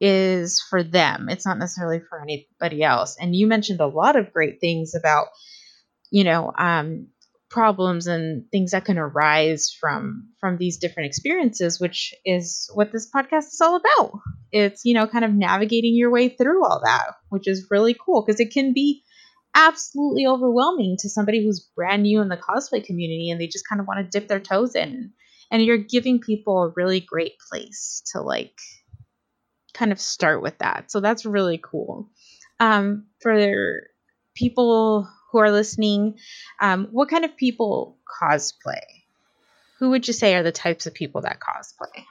is 0.00 0.60
for 0.60 0.82
them. 0.82 1.28
It's 1.28 1.46
not 1.46 1.58
necessarily 1.58 2.00
for 2.00 2.20
anybody 2.20 2.82
else. 2.82 3.16
And 3.20 3.34
you 3.34 3.46
mentioned 3.46 3.80
a 3.80 3.86
lot 3.86 4.16
of 4.16 4.32
great 4.32 4.60
things 4.60 4.94
about, 4.94 5.28
you 6.10 6.24
know, 6.24 6.52
um, 6.56 7.08
problems 7.48 8.06
and 8.06 8.50
things 8.50 8.72
that 8.72 8.84
can 8.84 8.98
arise 8.98 9.74
from 9.80 10.28
from 10.40 10.56
these 10.56 10.78
different 10.78 11.06
experiences 11.06 11.80
which 11.80 12.12
is 12.24 12.68
what 12.74 12.90
this 12.90 13.08
podcast 13.10 13.46
is 13.46 13.60
all 13.62 13.76
about 13.76 14.12
it's 14.50 14.84
you 14.84 14.92
know 14.92 15.06
kind 15.06 15.24
of 15.24 15.32
navigating 15.32 15.94
your 15.94 16.10
way 16.10 16.28
through 16.28 16.64
all 16.64 16.80
that 16.84 17.14
which 17.28 17.46
is 17.46 17.68
really 17.70 17.94
cool 18.04 18.24
because 18.24 18.40
it 18.40 18.52
can 18.52 18.72
be 18.72 19.02
absolutely 19.54 20.26
overwhelming 20.26 20.96
to 20.98 21.08
somebody 21.08 21.42
who's 21.42 21.70
brand 21.76 22.02
new 22.02 22.20
in 22.20 22.28
the 22.28 22.36
cosplay 22.36 22.84
community 22.84 23.30
and 23.30 23.40
they 23.40 23.46
just 23.46 23.66
kind 23.68 23.80
of 23.80 23.86
want 23.86 24.00
to 24.00 24.18
dip 24.18 24.28
their 24.28 24.40
toes 24.40 24.74
in 24.74 25.12
and 25.50 25.64
you're 25.64 25.78
giving 25.78 26.18
people 26.18 26.64
a 26.64 26.72
really 26.74 27.00
great 27.00 27.34
place 27.48 28.02
to 28.12 28.20
like 28.20 28.58
kind 29.76 29.92
of 29.92 30.00
start 30.00 30.42
with 30.42 30.56
that 30.58 30.90
so 30.90 31.00
that's 31.00 31.24
really 31.24 31.60
cool 31.62 32.08
um, 32.58 33.04
for 33.20 33.82
people 34.34 35.08
who 35.30 35.38
are 35.38 35.50
listening, 35.50 36.18
um, 36.62 36.88
what 36.90 37.10
kind 37.10 37.26
of 37.26 37.36
people 37.36 37.98
cosplay? 38.20 38.80
who 39.78 39.90
would 39.90 40.06
you 40.06 40.14
say 40.14 40.34
are 40.34 40.42
the 40.42 40.52
types 40.52 40.86
of 40.86 40.94
people 40.94 41.20
that 41.22 41.38
cosplay? 41.40 42.04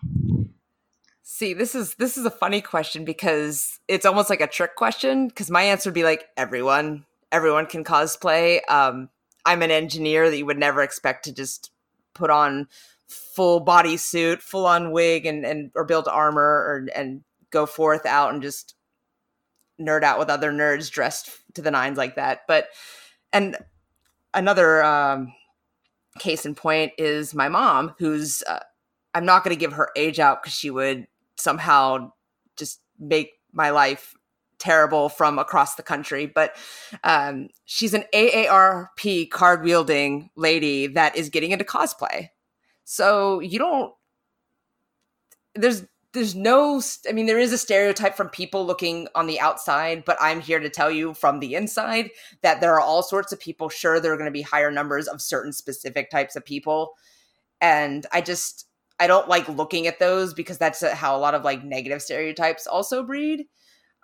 See, 1.24 1.53
this 1.53 1.74
is 1.74 1.95
this 1.95 2.17
is 2.17 2.25
a 2.25 2.31
funny 2.31 2.62
question 2.62 3.03
because 3.03 3.79
it's 3.88 4.05
almost 4.05 4.29
like 4.29 4.41
a 4.41 4.48
trick 4.48 4.75
question 4.75 5.27
because 5.27 5.50
my 5.50 5.63
answer 5.63 5.89
would 5.89 5.95
be 5.95 6.03
like 6.03 6.25
everyone. 6.38 7.05
Everyone 7.31 7.65
can 7.65 7.84
cosplay. 7.84 8.60
Um, 8.69 9.10
I'm 9.45 9.63
an 9.63 9.72
engineer 9.72 10.29
that 10.29 10.38
you 10.38 10.45
would 10.45 10.60
never 10.60 10.81
expect 10.81 11.25
to 11.25 11.34
just 11.34 11.72
put 12.13 12.29
on 12.29 12.67
full 13.07 13.60
body 13.60 13.98
suit, 13.98 14.41
full 14.41 14.67
on 14.67 14.91
wig 14.91 15.25
and 15.25 15.43
and 15.43 15.72
or 15.75 15.84
build 15.84 16.07
armor 16.07 16.43
or 16.43 16.88
and 16.95 17.24
go 17.55 17.65
forth 17.65 18.05
out 18.05 18.33
and 18.33 18.43
just 18.43 18.75
nerd 19.79 20.03
out 20.03 20.19
with 20.19 20.29
other 20.29 20.51
nerds 20.51 20.91
dressed 20.91 21.29
to 21.53 21.62
the 21.62 21.71
nines 21.71 21.97
like 21.97 22.15
that. 22.15 22.41
But 22.47 22.67
and 23.31 23.57
another 24.33 24.83
um, 24.83 25.33
case 26.19 26.45
in 26.45 26.53
point 26.53 26.91
is 26.97 27.33
my 27.33 27.47
mom, 27.47 27.95
who's 27.97 28.43
uh, 28.43 28.59
I'm 29.13 29.25
not 29.25 29.43
going 29.43 29.55
to 29.55 29.59
give 29.59 29.74
her 29.74 29.89
age 29.95 30.19
out 30.19 30.43
because 30.43 30.53
she 30.53 30.69
would 30.69 31.07
somehow 31.38 32.12
just 32.57 32.81
make 33.00 33.31
my 33.53 33.69
life 33.69 34.13
terrible 34.59 35.07
from 35.07 35.39
across 35.39 35.75
the 35.75 35.83
country. 35.83 36.25
But 36.25 36.55
um, 37.03 37.47
she's 37.63 37.93
an 37.93 38.03
AARP 38.13 39.29
card 39.29 39.63
wielding 39.63 40.29
lady 40.35 40.88
that 40.88 41.15
is 41.15 41.29
getting 41.29 41.51
into 41.51 41.65
cosplay. 41.65 42.29
So 42.83 43.39
you 43.39 43.59
don't. 43.59 43.93
There's 45.55 45.85
there's 46.15 46.34
no 46.34 46.81
i 47.07 47.12
mean 47.12 47.27
there 47.27 47.38
is 47.38 47.53
a 47.53 47.57
stereotype 47.57 48.15
from 48.15 48.29
people 48.29 48.65
looking 48.65 49.07
on 49.13 49.27
the 49.27 49.39
outside 49.39 50.03
but 50.05 50.17
i'm 50.19 50.39
here 50.39 50.60
to 50.60 50.69
tell 50.69 50.89
you 50.89 51.13
from 51.13 51.39
the 51.39 51.53
inside 51.53 52.10
that 52.41 52.62
there 52.62 52.74
are 52.74 52.79
all 52.79 53.03
sorts 53.03 53.31
of 53.31 53.39
people 53.39 53.69
sure 53.69 54.00
there 54.00 54.13
are 54.13 54.17
going 54.17 54.25
to 54.25 54.31
be 54.31 54.41
higher 54.41 54.72
numbers 54.72 55.07
of 55.07 55.22
certain 55.22 55.53
specific 55.53 56.10
types 56.10 56.36
of 56.36 56.43
people. 56.45 56.93
And 57.62 58.05
i 58.12 58.22
just 58.22 58.67
i 59.00 59.07
don't 59.07 59.27
like 59.27 59.48
looking 59.50 59.88
at 59.88 60.00
those 60.00 60.34
because 60.34 60.57
that's 60.57 60.81
uh, 60.81 60.95
how 60.95 61.15
a 61.15 61.19
lot 61.19 61.36
of 61.36 61.43
like 61.43 61.63
negative 61.63 62.01
stereotypes 62.01 62.65
also 62.65 63.03
breed. 63.03 63.45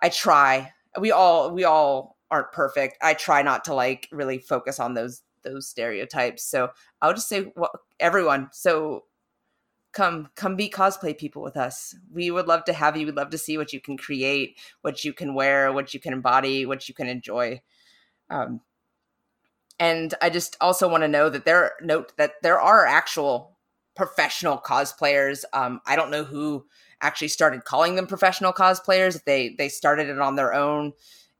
I 0.00 0.10
try. 0.10 0.72
We 1.00 1.10
all 1.10 1.52
we 1.52 1.64
all 1.64 2.18
aren't 2.30 2.52
perfect. 2.52 2.98
I 3.02 3.14
try 3.14 3.42
not 3.42 3.64
to 3.64 3.74
like 3.74 4.08
really 4.12 4.38
focus 4.38 4.78
on 4.78 4.94
those 4.94 5.22
those 5.44 5.68
stereotypes. 5.68 6.44
So 6.44 6.70
i'll 7.00 7.14
just 7.14 7.28
say 7.28 7.52
well, 7.56 7.72
everyone. 7.98 8.50
So 8.52 9.04
come 9.92 10.28
come 10.34 10.56
be 10.56 10.68
cosplay 10.68 11.16
people 11.16 11.42
with 11.42 11.56
us. 11.56 11.94
We 12.12 12.30
would 12.30 12.46
love 12.46 12.64
to 12.64 12.72
have 12.72 12.96
you. 12.96 13.06
We'd 13.06 13.16
love 13.16 13.30
to 13.30 13.38
see 13.38 13.58
what 13.58 13.72
you 13.72 13.80
can 13.80 13.96
create 13.96 14.58
what 14.82 15.04
you 15.04 15.12
can 15.12 15.34
wear 15.34 15.72
what 15.72 15.94
you 15.94 16.00
can 16.00 16.12
embody 16.12 16.66
what 16.66 16.88
you 16.88 16.94
can 16.94 17.08
enjoy. 17.08 17.60
Um, 18.30 18.60
and 19.78 20.14
i 20.20 20.30
just 20.30 20.56
also 20.60 20.88
want 20.88 21.02
to 21.02 21.08
know 21.08 21.28
that 21.28 21.44
there 21.44 21.72
note 21.80 22.12
that 22.16 22.34
there 22.42 22.60
are 22.60 22.86
actual 22.86 23.56
professional 23.94 24.58
cosplayers. 24.58 25.44
Um, 25.52 25.80
i 25.86 25.96
don't 25.96 26.10
know 26.10 26.24
who 26.24 26.66
actually 27.02 27.28
started 27.28 27.64
calling 27.64 27.96
them 27.96 28.06
professional 28.06 28.52
cosplayers. 28.52 29.22
They 29.24 29.50
they 29.58 29.68
started 29.68 30.08
it 30.08 30.20
on 30.20 30.36
their 30.36 30.54
own 30.54 30.92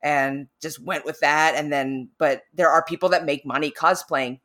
and 0.03 0.49
just 0.61 0.81
went 0.81 1.05
with 1.05 1.21
that. 1.21 1.55
And 1.55 1.73
then 1.73 2.11
but 2.19 2.43
there 2.53 2.69
are 2.69 2.85
people 2.85 3.09
that 3.11 3.25
make 3.25 3.47
money 3.47 3.71
cosplaying 3.71 4.41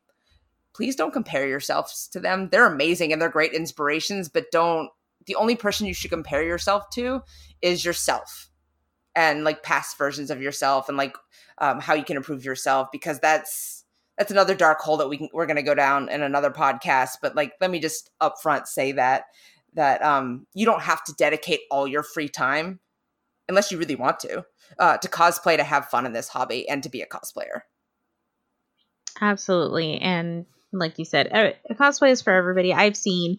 please 0.78 0.94
don't 0.94 1.12
compare 1.12 1.48
yourselves 1.48 2.06
to 2.06 2.20
them. 2.20 2.50
They're 2.52 2.72
amazing 2.72 3.12
and 3.12 3.20
they're 3.20 3.28
great 3.28 3.52
inspirations, 3.52 4.28
but 4.28 4.52
don't 4.52 4.90
the 5.26 5.34
only 5.34 5.56
person 5.56 5.88
you 5.88 5.92
should 5.92 6.12
compare 6.12 6.44
yourself 6.44 6.88
to 6.90 7.20
is 7.60 7.84
yourself 7.84 8.48
and 9.16 9.42
like 9.42 9.64
past 9.64 9.98
versions 9.98 10.30
of 10.30 10.40
yourself 10.40 10.88
and 10.88 10.96
like 10.96 11.16
um, 11.58 11.80
how 11.80 11.94
you 11.94 12.04
can 12.04 12.16
improve 12.16 12.44
yourself 12.44 12.86
because 12.92 13.18
that's 13.18 13.84
that's 14.16 14.30
another 14.30 14.54
dark 14.54 14.78
hole 14.78 14.96
that 14.96 15.08
we 15.08 15.18
can, 15.18 15.28
we're 15.32 15.46
going 15.46 15.56
to 15.56 15.62
go 15.62 15.74
down 15.74 16.08
in 16.08 16.22
another 16.22 16.50
podcast 16.50 17.16
but 17.20 17.34
like 17.34 17.54
let 17.60 17.72
me 17.72 17.80
just 17.80 18.10
upfront 18.22 18.68
say 18.68 18.92
that 18.92 19.24
that 19.74 20.00
um, 20.02 20.46
you 20.54 20.64
don't 20.64 20.82
have 20.82 21.02
to 21.04 21.12
dedicate 21.14 21.60
all 21.72 21.88
your 21.88 22.04
free 22.04 22.28
time 22.28 22.78
unless 23.48 23.72
you 23.72 23.78
really 23.78 23.96
want 23.96 24.20
to 24.20 24.44
uh, 24.78 24.96
to 24.96 25.08
cosplay 25.08 25.56
to 25.56 25.64
have 25.64 25.88
fun 25.88 26.06
in 26.06 26.12
this 26.12 26.28
hobby 26.28 26.68
and 26.68 26.84
to 26.84 26.88
be 26.88 27.02
a 27.02 27.06
cosplayer 27.06 27.62
absolutely 29.20 29.98
and 29.98 30.46
like 30.72 30.98
you 30.98 31.04
said, 31.04 31.56
cosplay 31.72 32.10
is 32.10 32.22
for 32.22 32.32
everybody. 32.32 32.72
I've 32.72 32.96
seen 32.96 33.38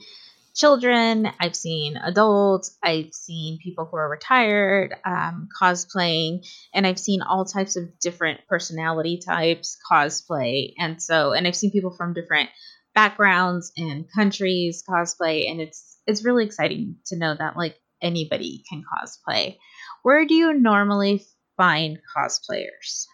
children, 0.56 1.30
I've 1.40 1.56
seen 1.56 1.96
adults, 1.98 2.78
I've 2.84 3.14
seen 3.14 3.60
people 3.64 3.86
who 3.86 3.98
are 3.98 4.10
retired 4.10 4.96
um, 5.06 5.48
cosplaying, 5.60 6.46
and 6.74 6.86
I've 6.86 7.00
seen 7.00 7.22
all 7.22 7.46
types 7.46 7.76
of 7.76 8.00
different 8.00 8.42
personality 8.48 9.22
types 9.26 9.78
cosplay. 9.90 10.74
And 10.78 11.02
so, 11.02 11.34
and 11.34 11.48
I've 11.48 11.56
seen 11.56 11.72
people 11.72 11.96
from 11.96 12.14
different 12.14 12.50
backgrounds 12.96 13.72
and 13.78 14.06
countries 14.14 14.84
cosplay, 14.88 15.50
and 15.50 15.62
it's 15.62 15.98
it's 16.08 16.26
really 16.26 16.46
exciting 16.46 16.98
to 17.08 17.18
know 17.18 17.36
that 17.38 17.56
like 17.56 17.78
anybody 18.02 18.64
can 18.70 18.84
cosplay. 18.84 19.58
Where 20.04 20.26
do 20.26 20.34
you 20.34 20.54
normally 20.54 21.26
find 21.56 22.00
cosplayers? 22.16 23.06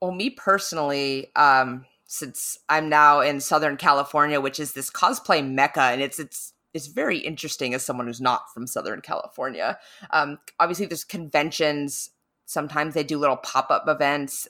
Well, 0.00 0.12
me 0.12 0.30
personally, 0.30 1.34
um, 1.34 1.84
since 2.06 2.58
I'm 2.68 2.88
now 2.88 3.20
in 3.20 3.40
Southern 3.40 3.76
California, 3.76 4.40
which 4.40 4.60
is 4.60 4.72
this 4.72 4.90
cosplay 4.90 5.46
mecca, 5.46 5.82
and 5.82 6.00
it's 6.00 6.18
it's 6.18 6.52
it's 6.72 6.86
very 6.86 7.18
interesting 7.18 7.74
as 7.74 7.84
someone 7.84 8.06
who's 8.06 8.20
not 8.20 8.52
from 8.52 8.66
Southern 8.66 9.00
California. 9.00 9.78
Um, 10.10 10.38
obviously, 10.60 10.86
there's 10.86 11.04
conventions. 11.04 12.10
Sometimes 12.44 12.94
they 12.94 13.02
do 13.02 13.18
little 13.18 13.36
pop 13.36 13.70
up 13.70 13.84
events. 13.88 14.46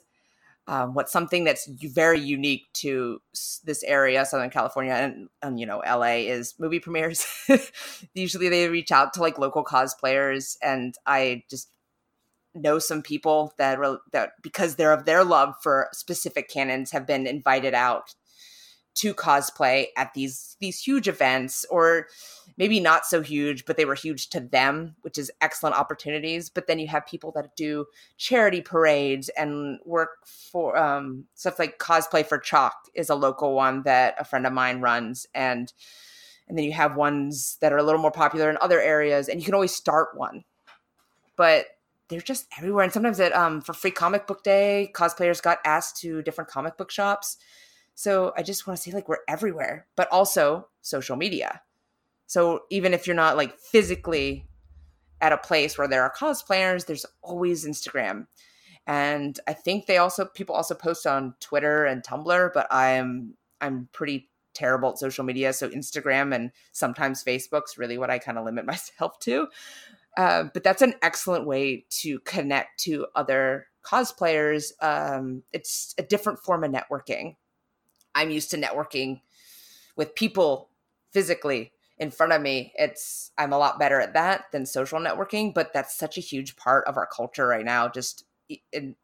Um, 0.69 0.93
what's 0.93 1.13
something 1.13 1.45
that's 1.45 1.65
very 1.65 2.19
unique 2.19 2.65
to 2.73 3.21
this 3.63 3.83
area, 3.83 4.25
Southern 4.25 4.49
California, 4.49 4.91
and, 4.91 5.29
and 5.41 5.57
you 5.57 5.65
know, 5.65 5.81
LA 5.87 6.27
is 6.27 6.55
movie 6.59 6.81
premieres. 6.81 7.25
Usually, 8.13 8.49
they 8.49 8.67
reach 8.67 8.91
out 8.91 9.13
to 9.13 9.21
like 9.21 9.39
local 9.39 9.63
cosplayers, 9.63 10.57
and 10.61 10.95
I 11.05 11.43
just 11.49 11.69
know 12.61 12.79
some 12.79 13.01
people 13.01 13.53
that 13.57 13.79
that 14.11 14.31
because 14.41 14.75
they're 14.75 14.93
of 14.93 15.05
their 15.05 15.23
love 15.23 15.55
for 15.61 15.89
specific 15.93 16.49
canons 16.49 16.91
have 16.91 17.07
been 17.07 17.27
invited 17.27 17.73
out 17.73 18.15
to 18.97 19.13
cosplay 19.13 19.85
at 19.95 20.13
these 20.15 20.57
these 20.59 20.81
huge 20.81 21.07
events 21.07 21.65
or 21.69 22.07
maybe 22.57 22.79
not 22.79 23.05
so 23.05 23.21
huge 23.21 23.63
but 23.65 23.77
they 23.77 23.85
were 23.85 23.93
huge 23.93 24.27
to 24.29 24.39
them 24.39 24.95
which 25.01 25.19
is 25.19 25.31
excellent 25.39 25.75
opportunities. 25.75 26.49
But 26.49 26.65
then 26.65 26.79
you 26.79 26.87
have 26.87 27.05
people 27.05 27.31
that 27.35 27.55
do 27.55 27.85
charity 28.17 28.61
parades 28.61 29.29
and 29.29 29.79
work 29.85 30.25
for 30.25 30.75
um, 30.75 31.25
stuff 31.35 31.59
like 31.59 31.77
cosplay 31.77 32.25
for 32.25 32.39
chalk 32.39 32.73
is 32.95 33.09
a 33.09 33.15
local 33.15 33.53
one 33.53 33.83
that 33.83 34.15
a 34.19 34.25
friend 34.25 34.47
of 34.47 34.53
mine 34.53 34.81
runs 34.81 35.27
and 35.35 35.71
and 36.47 36.57
then 36.57 36.65
you 36.65 36.73
have 36.73 36.95
ones 36.95 37.57
that 37.61 37.73
are 37.73 37.77
a 37.77 37.83
little 37.83 38.01
more 38.01 38.11
popular 38.11 38.49
in 38.49 38.57
other 38.61 38.81
areas 38.81 39.29
and 39.29 39.39
you 39.39 39.45
can 39.45 39.53
always 39.53 39.75
start 39.75 40.17
one. 40.17 40.43
But 41.35 41.67
they're 42.09 42.21
just 42.21 42.47
everywhere. 42.57 42.83
And 42.83 42.93
sometimes 42.93 43.19
it 43.19 43.35
um 43.35 43.61
for 43.61 43.73
free 43.73 43.91
comic 43.91 44.27
book 44.27 44.43
day, 44.43 44.91
cosplayers 44.93 45.41
got 45.41 45.59
asked 45.65 45.97
to 46.01 46.21
different 46.21 46.49
comic 46.49 46.77
book 46.77 46.91
shops. 46.91 47.37
So 47.95 48.33
I 48.37 48.43
just 48.43 48.67
want 48.67 48.77
to 48.77 48.83
say 48.83 48.91
like 48.91 49.09
we're 49.09 49.17
everywhere, 49.27 49.87
but 49.95 50.11
also 50.11 50.67
social 50.81 51.15
media. 51.15 51.61
So 52.27 52.61
even 52.69 52.93
if 52.93 53.07
you're 53.07 53.15
not 53.15 53.37
like 53.37 53.57
physically 53.57 54.45
at 55.19 55.31
a 55.31 55.37
place 55.37 55.77
where 55.77 55.87
there 55.87 56.03
are 56.03 56.13
cosplayers, 56.13 56.85
there's 56.85 57.05
always 57.21 57.65
Instagram. 57.65 58.27
And 58.85 59.39
I 59.47 59.53
think 59.53 59.85
they 59.85 59.97
also 59.97 60.25
people 60.25 60.55
also 60.55 60.75
post 60.75 61.07
on 61.07 61.33
Twitter 61.39 61.85
and 61.85 62.03
Tumblr, 62.03 62.51
but 62.53 62.67
I'm 62.71 63.33
I'm 63.59 63.89
pretty 63.91 64.29
terrible 64.53 64.89
at 64.89 64.97
social 64.97 65.23
media. 65.23 65.53
So 65.53 65.69
Instagram 65.69 66.33
and 66.33 66.51
sometimes 66.71 67.23
Facebook's 67.23 67.77
really 67.77 67.97
what 67.97 68.09
I 68.09 68.19
kind 68.19 68.37
of 68.37 68.45
limit 68.45 68.65
myself 68.67 69.19
to. 69.19 69.47
Uh, 70.17 70.45
but 70.51 70.63
that's 70.63 70.81
an 70.81 70.95
excellent 71.03 71.45
way 71.45 71.85
to 71.89 72.19
connect 72.21 72.79
to 72.79 73.05
other 73.15 73.67
cosplayers. 73.85 74.71
Um, 74.81 75.43
it's 75.53 75.93
a 75.97 76.03
different 76.03 76.39
form 76.39 76.63
of 76.63 76.71
networking. 76.71 77.35
I'm 78.15 78.31
used 78.31 78.49
to 78.51 78.57
networking 78.57 79.21
with 79.95 80.15
people 80.15 80.69
physically 81.11 81.71
in 81.99 82.09
front 82.09 82.33
of 82.33 82.41
me. 82.41 82.73
It's 82.75 83.31
I'm 83.37 83.53
a 83.53 83.59
lot 83.59 83.79
better 83.79 84.01
at 84.01 84.13
that 84.13 84.45
than 84.51 84.65
social 84.65 84.99
networking, 84.99 85.53
but 85.53 85.71
that's 85.71 85.95
such 85.95 86.17
a 86.17 86.21
huge 86.21 86.55
part 86.55 86.85
of 86.87 86.97
our 86.97 87.07
culture 87.07 87.47
right 87.47 87.65
now. 87.65 87.87
Just 87.87 88.25
in 88.71 88.95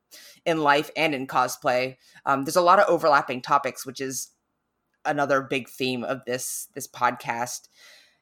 in 0.46 0.62
life 0.62 0.89
and 0.98 1.13
in 1.13 1.27
cosplay, 1.27 1.98
um, 2.25 2.43
there's 2.43 2.55
a 2.55 2.62
lot 2.62 2.79
of 2.79 2.89
overlapping 2.89 3.41
topics, 3.41 3.86
which 3.86 4.01
is 4.01 4.32
another 5.05 5.41
big 5.41 5.70
theme 5.70 6.03
of 6.03 6.25
this 6.25 6.70
this 6.74 6.88
podcast. 6.88 7.67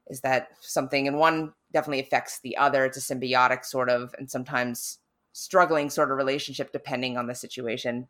Is 0.07 0.21
that 0.21 0.49
something 0.59 1.05
in 1.05 1.15
one 1.15 1.53
definitely 1.71 2.01
affects 2.01 2.39
the 2.39 2.57
other. 2.57 2.85
It's 2.85 2.97
a 2.97 3.15
symbiotic 3.15 3.65
sort 3.65 3.89
of, 3.89 4.13
and 4.17 4.29
sometimes 4.29 4.99
struggling 5.33 5.89
sort 5.89 6.11
of 6.11 6.17
relationship 6.17 6.71
depending 6.71 7.17
on 7.17 7.27
the 7.27 7.35
situation. 7.35 8.07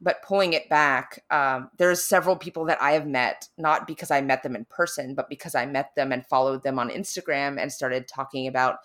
But 0.00 0.22
pulling 0.22 0.52
it 0.52 0.68
back, 0.68 1.24
um, 1.30 1.70
there's 1.78 2.02
several 2.02 2.36
people 2.36 2.64
that 2.66 2.82
I 2.82 2.92
have 2.92 3.06
met, 3.06 3.48
not 3.56 3.86
because 3.86 4.10
I 4.10 4.20
met 4.20 4.42
them 4.42 4.56
in 4.56 4.64
person, 4.66 5.14
but 5.14 5.28
because 5.28 5.54
I 5.54 5.66
met 5.66 5.94
them 5.94 6.12
and 6.12 6.26
followed 6.26 6.62
them 6.62 6.78
on 6.78 6.90
Instagram 6.90 7.60
and 7.60 7.72
started 7.72 8.08
talking 8.08 8.46
about 8.46 8.78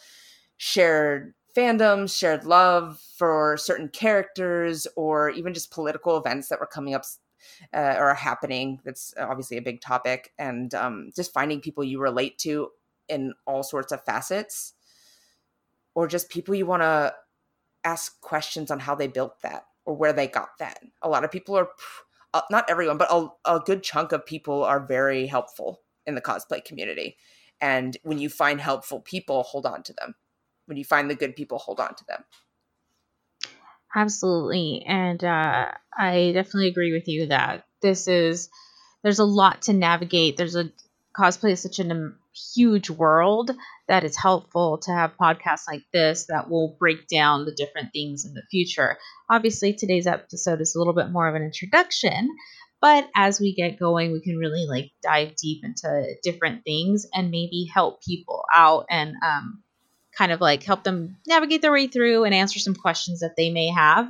shared 0.57 1.33
fandoms, 1.57 2.17
shared 2.17 2.45
love 2.45 3.01
for 3.17 3.57
certain 3.57 3.89
characters, 3.89 4.87
or 4.95 5.31
even 5.31 5.53
just 5.53 5.71
political 5.71 6.15
events 6.15 6.47
that 6.49 6.59
were 6.59 6.67
coming 6.67 6.93
up 6.93 7.03
uh, 7.73 7.95
or 7.97 8.13
happening 8.13 8.79
that's 8.83 9.13
obviously 9.17 9.57
a 9.57 9.61
big 9.61 9.81
topic 9.81 10.33
and 10.37 10.73
um, 10.73 11.09
just 11.15 11.33
finding 11.33 11.61
people 11.61 11.83
you 11.83 11.99
relate 11.99 12.37
to 12.37 12.69
in 13.09 13.33
all 13.45 13.63
sorts 13.63 13.91
of 13.91 14.03
facets 14.05 14.73
or 15.95 16.07
just 16.07 16.29
people 16.29 16.55
you 16.55 16.65
want 16.65 16.81
to 16.81 17.13
ask 17.83 18.19
questions 18.21 18.71
on 18.71 18.79
how 18.79 18.95
they 18.95 19.07
built 19.07 19.41
that 19.41 19.65
or 19.85 19.95
where 19.95 20.13
they 20.13 20.27
got 20.27 20.49
that 20.59 20.79
a 21.01 21.09
lot 21.09 21.23
of 21.23 21.31
people 21.31 21.57
are 21.57 21.69
uh, 22.33 22.41
not 22.51 22.69
everyone 22.69 22.97
but 22.97 23.11
a, 23.11 23.27
a 23.45 23.59
good 23.59 23.83
chunk 23.83 24.11
of 24.11 24.25
people 24.25 24.63
are 24.63 24.85
very 24.85 25.25
helpful 25.25 25.81
in 26.05 26.15
the 26.15 26.21
cosplay 26.21 26.63
community 26.63 27.17
and 27.61 27.97
when 28.03 28.17
you 28.17 28.29
find 28.29 28.61
helpful 28.61 28.99
people 28.99 29.43
hold 29.43 29.65
on 29.65 29.81
to 29.83 29.93
them 29.93 30.15
when 30.65 30.77
you 30.77 30.85
find 30.85 31.09
the 31.09 31.15
good 31.15 31.35
people 31.35 31.57
hold 31.57 31.79
on 31.79 31.95
to 31.95 32.05
them 32.07 32.23
Absolutely. 33.95 34.83
And 34.85 35.23
uh, 35.23 35.71
I 35.97 36.31
definitely 36.33 36.67
agree 36.67 36.93
with 36.93 37.07
you 37.07 37.27
that 37.27 37.65
this 37.81 38.07
is, 38.07 38.49
there's 39.03 39.19
a 39.19 39.25
lot 39.25 39.63
to 39.63 39.73
navigate. 39.73 40.37
There's 40.37 40.55
a, 40.55 40.71
cosplay 41.19 41.51
is 41.51 41.61
such 41.61 41.79
a 41.79 41.89
um, 41.89 42.17
huge 42.55 42.89
world 42.89 43.51
that 43.87 44.03
it's 44.03 44.17
helpful 44.17 44.77
to 44.77 44.91
have 44.91 45.17
podcasts 45.19 45.67
like 45.67 45.83
this 45.91 46.27
that 46.29 46.49
will 46.49 46.75
break 46.79 47.07
down 47.07 47.45
the 47.45 47.55
different 47.55 47.89
things 47.91 48.25
in 48.25 48.33
the 48.33 48.43
future. 48.49 48.97
Obviously, 49.29 49.73
today's 49.73 50.07
episode 50.07 50.61
is 50.61 50.75
a 50.75 50.79
little 50.79 50.93
bit 50.93 51.11
more 51.11 51.27
of 51.27 51.35
an 51.35 51.43
introduction, 51.43 52.29
but 52.81 53.09
as 53.15 53.39
we 53.39 53.53
get 53.53 53.79
going, 53.79 54.11
we 54.11 54.21
can 54.21 54.37
really 54.37 54.65
like 54.67 54.91
dive 55.03 55.35
deep 55.35 55.63
into 55.63 56.13
different 56.23 56.63
things 56.63 57.05
and 57.13 57.31
maybe 57.31 57.69
help 57.73 58.01
people 58.03 58.43
out 58.55 58.85
and 58.89 59.15
um, 59.25 59.63
kind 60.17 60.31
of 60.31 60.39
like 60.39 60.63
help 60.63 60.83
them 60.83 61.17
navigate 61.27 61.61
their 61.61 61.71
way 61.71 61.87
through 61.87 62.23
and 62.23 62.33
answer 62.33 62.59
some 62.59 62.75
questions 62.75 63.19
that 63.19 63.35
they 63.35 63.49
may 63.49 63.67
have. 63.67 64.09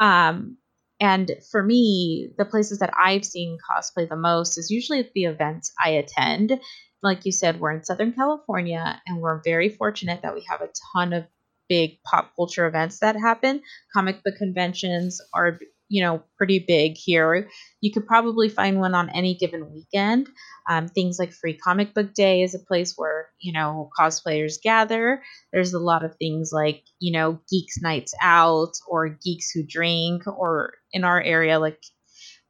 Um, 0.00 0.56
and 1.00 1.30
for 1.50 1.62
me, 1.62 2.30
the 2.36 2.44
places 2.44 2.80
that 2.80 2.92
I've 2.96 3.24
seen 3.24 3.58
cosplay 3.70 4.08
the 4.08 4.16
most 4.16 4.58
is 4.58 4.70
usually 4.70 5.00
at 5.00 5.12
the 5.12 5.24
events 5.24 5.72
I 5.82 5.90
attend. 5.90 6.60
Like 7.02 7.24
you 7.24 7.32
said, 7.32 7.60
we're 7.60 7.72
in 7.72 7.84
Southern 7.84 8.12
California 8.12 9.00
and 9.06 9.20
we're 9.20 9.40
very 9.44 9.68
fortunate 9.68 10.22
that 10.22 10.34
we 10.34 10.44
have 10.48 10.60
a 10.60 10.70
ton 10.92 11.12
of 11.12 11.26
big 11.68 12.02
pop 12.02 12.32
culture 12.34 12.66
events 12.66 12.98
that 13.00 13.14
happen. 13.14 13.62
Comic 13.94 14.24
book 14.24 14.34
conventions 14.36 15.20
are 15.32 15.60
you 15.88 16.02
know, 16.02 16.22
pretty 16.36 16.58
big 16.66 16.96
here. 16.96 17.48
You 17.80 17.92
could 17.92 18.06
probably 18.06 18.48
find 18.48 18.78
one 18.78 18.94
on 18.94 19.10
any 19.10 19.34
given 19.34 19.72
weekend. 19.72 20.28
Um, 20.68 20.88
things 20.88 21.18
like 21.18 21.32
Free 21.32 21.54
Comic 21.54 21.94
Book 21.94 22.12
Day 22.12 22.42
is 22.42 22.54
a 22.54 22.58
place 22.58 22.94
where, 22.96 23.28
you 23.40 23.52
know, 23.52 23.90
cosplayers 23.98 24.60
gather. 24.62 25.22
There's 25.52 25.72
a 25.72 25.78
lot 25.78 26.04
of 26.04 26.16
things 26.16 26.50
like, 26.52 26.82
you 27.00 27.12
know, 27.12 27.40
Geeks 27.50 27.80
Nights 27.80 28.14
Out 28.22 28.74
or 28.86 29.08
Geeks 29.08 29.50
Who 29.50 29.62
Drink, 29.66 30.26
or 30.26 30.74
in 30.92 31.04
our 31.04 31.20
area, 31.20 31.58
like 31.58 31.82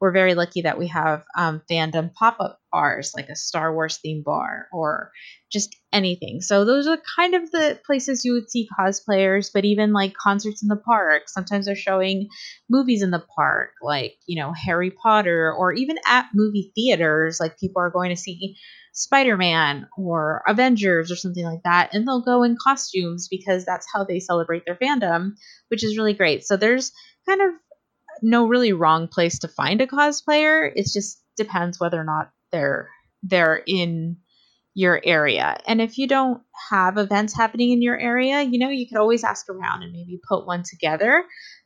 we're 0.01 0.13
very 0.13 0.35
lucky 0.35 0.63
that 0.63 0.79
we 0.79 0.87
have 0.89 1.25
um, 1.37 1.63
fandom 1.71 2.13
pop 2.13 2.37
up 2.41 2.61
bars, 2.71 3.13
like 3.17 3.29
a 3.29 3.37
Star 3.37 3.73
Wars 3.73 3.99
theme 3.99 4.23
bar 4.25 4.69
or 4.73 5.11
just 5.51 5.75
anything. 5.93 6.41
So 6.41 6.65
those 6.65 6.87
are 6.87 6.99
kind 7.17 7.35
of 7.35 7.51
the 7.51 7.81
places 7.85 8.25
you 8.25 8.35
would 8.35 8.51
see 8.51 8.69
cosplayers, 8.79 9.51
but 9.53 9.65
even 9.65 9.93
like 9.93 10.15
concerts 10.15 10.63
in 10.63 10.69
the 10.69 10.77
park. 10.77 11.23
Sometimes 11.27 11.67
they're 11.67 11.75
showing 11.75 12.29
movies 12.69 13.03
in 13.03 13.11
the 13.11 13.25
park, 13.35 13.71
like, 13.83 14.15
you 14.27 14.41
know, 14.41 14.53
Harry 14.53 14.91
Potter, 14.91 15.53
or 15.53 15.73
even 15.73 15.97
at 16.07 16.27
movie 16.35 16.73
theaters, 16.75 17.41
like 17.41 17.59
people 17.59 17.83
are 17.83 17.91
going 17.91 18.11
to 18.11 18.17
see 18.17 18.57
Spider 18.93 19.37
Man 19.37 19.87
or 19.97 20.43
Avengers 20.47 21.11
or 21.11 21.17
something 21.17 21.45
like 21.45 21.63
that, 21.65 21.95
and 21.95 22.07
they'll 22.07 22.25
go 22.25 22.43
in 22.43 22.57
costumes 22.63 23.29
because 23.31 23.65
that's 23.65 23.87
how 23.93 24.05
they 24.05 24.19
celebrate 24.19 24.65
their 24.67 24.75
fandom, 24.77 25.33
which 25.69 25.85
is 25.85 25.97
really 25.97 26.15
great. 26.15 26.45
So 26.45 26.57
there's 26.57 26.93
kind 27.29 27.41
of 27.41 27.51
no 28.23 28.47
really 28.47 28.73
wrong 28.73 29.09
place 29.09 29.39
to 29.41 29.49
find 29.49 29.81
a 29.81 29.87
cosplayer. 29.87 30.71
It 30.75 30.89
just 30.93 31.23
depends 31.37 31.79
whether 31.81 32.01
or 32.01 32.05
not 32.05 32.31
they're 32.53 32.91
they're 33.23 33.63
in 33.67 34.19
your 34.75 35.01
area. 35.05 35.59
And 35.67 35.81
if 35.81 35.99
you 35.99 36.07
don't 36.07 36.41
have 36.71 36.99
events 36.99 37.37
happening 37.37 37.73
in 37.73 37.83
your 37.83 37.99
area, 37.99 38.43
you 38.43 38.59
know, 38.59 38.69
you 38.69 38.87
could 38.89 38.99
always 38.99 39.25
ask 39.25 39.49
around 39.49 39.83
and 39.83 39.93
maybe 39.93 40.21
put 40.29 40.47
one 40.47 40.63
together. 40.63 41.25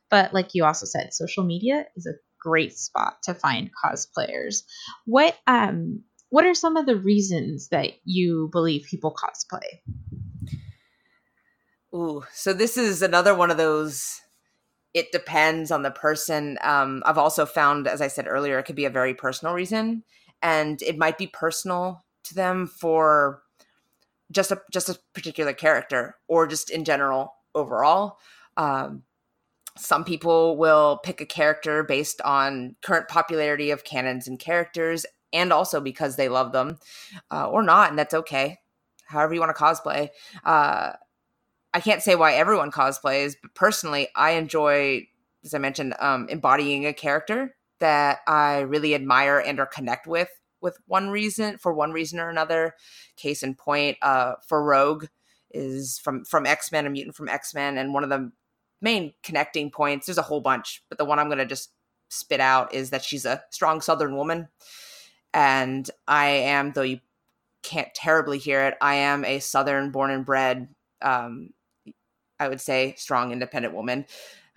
But 0.09 0.33
like 0.33 0.49
you 0.53 0.65
also 0.65 0.85
said, 0.85 1.13
social 1.13 1.43
media 1.43 1.85
is 1.95 2.07
a 2.07 2.17
great 2.39 2.77
spot 2.77 3.17
to 3.23 3.33
find 3.33 3.69
cosplayers. 3.83 4.63
What 5.05 5.37
um 5.47 6.03
what 6.29 6.45
are 6.45 6.55
some 6.55 6.77
of 6.77 6.87
the 6.87 6.95
reasons 6.95 7.69
that 7.69 7.91
you 8.03 8.49
believe 8.51 8.87
people 8.89 9.15
cosplay? 9.15 9.81
Ooh, 11.93 12.23
so 12.33 12.53
this 12.53 12.75
is 12.75 13.03
another 13.03 13.35
one 13.35 13.51
of 13.51 13.57
those 13.57 14.19
it 14.93 15.11
depends 15.11 15.71
on 15.71 15.81
the 15.81 15.91
person. 15.91 16.57
Um, 16.61 17.01
I've 17.05 17.17
also 17.17 17.45
found, 17.45 17.87
as 17.87 18.01
I 18.01 18.07
said 18.07 18.27
earlier, 18.27 18.59
it 18.59 18.63
could 18.63 18.75
be 18.75 18.85
a 18.85 18.89
very 18.91 19.13
personal 19.13 19.53
reason, 19.53 20.03
and 20.41 20.81
it 20.81 20.97
might 20.97 21.17
be 21.17 21.27
personal 21.27 22.05
to 22.25 22.35
them 22.35 22.67
for 22.67 23.41
just 24.31 24.51
a 24.51 24.61
just 24.71 24.89
a 24.89 24.99
particular 25.13 25.53
character 25.53 26.17
or 26.27 26.47
just 26.47 26.69
in 26.69 26.83
general 26.83 27.33
overall. 27.55 28.19
Um, 28.57 29.03
some 29.77 30.03
people 30.03 30.57
will 30.57 30.99
pick 31.03 31.19
a 31.19 31.25
character 31.25 31.83
based 31.83 32.21
on 32.21 32.75
current 32.83 33.07
popularity 33.07 33.71
of 33.71 33.83
canons 33.83 34.27
and 34.27 34.37
characters, 34.37 35.05
and 35.31 35.51
also 35.51 35.81
because 35.81 36.15
they 36.15 36.29
love 36.29 36.51
them, 36.51 36.77
uh, 37.31 37.47
or 37.49 37.63
not, 37.63 37.89
and 37.89 37.97
that's 37.97 38.13
okay. 38.13 38.59
However 39.05 39.33
you 39.33 39.39
want 39.39 39.55
to 39.55 39.61
cosplay. 39.61 40.09
Uh, 40.43 40.93
I 41.73 41.79
can't 41.79 42.03
say 42.03 42.15
why 42.15 42.33
everyone 42.33 42.71
cosplays, 42.71 43.35
but 43.41 43.55
personally, 43.55 44.07
I 44.15 44.31
enjoy, 44.31 45.07
as 45.43 45.53
I 45.53 45.57
mentioned, 45.57 45.95
um, 45.99 46.27
embodying 46.29 46.85
a 46.85 46.93
character 46.93 47.55
that 47.79 48.19
I 48.27 48.59
really 48.59 48.93
admire 48.95 49.39
and 49.39 49.59
or 49.59 49.65
connect 49.65 50.07
with 50.07 50.29
with 50.61 50.77
one 50.87 51.09
reason 51.09 51.57
for 51.57 51.73
one 51.73 51.91
reason 51.91 52.19
or 52.19 52.29
another. 52.29 52.75
Case 53.17 53.43
in 53.43 53.55
point, 53.55 53.97
uh, 54.01 54.35
for 54.47 54.63
Rogue 54.63 55.05
is 55.51 55.99
from 55.99 56.23
from 56.25 56.45
X 56.45 56.71
Men, 56.71 56.85
a 56.85 56.89
mutant 56.89 57.15
from 57.15 57.27
X 57.29 57.53
Men, 57.53 57.77
and 57.77 57.93
one 57.93 58.03
of 58.03 58.09
the 58.09 58.31
main 58.81 59.13
connecting 59.23 59.71
points. 59.71 60.05
There's 60.05 60.17
a 60.17 60.23
whole 60.23 60.41
bunch, 60.41 60.83
but 60.89 60.97
the 60.97 61.05
one 61.05 61.19
I'm 61.19 61.27
going 61.27 61.39
to 61.39 61.45
just 61.45 61.71
spit 62.09 62.39
out 62.39 62.73
is 62.73 62.91
that 62.91 63.03
she's 63.03 63.25
a 63.25 63.43
strong 63.49 63.81
Southern 63.81 64.15
woman, 64.15 64.47
and 65.33 65.89
I 66.07 66.27
am, 66.27 66.71
though 66.73 66.83
you 66.83 66.99
can't 67.63 67.93
terribly 67.95 68.37
hear 68.37 68.61
it, 68.65 68.75
I 68.79 68.95
am 68.95 69.25
a 69.25 69.39
Southern 69.39 69.91
born 69.91 70.11
and 70.11 70.25
bred 70.25 70.69
um, 71.01 71.49
I 72.43 72.49
would 72.49 72.61
say 72.61 72.93
strong, 72.97 73.31
independent 73.31 73.73
woman. 73.73 74.05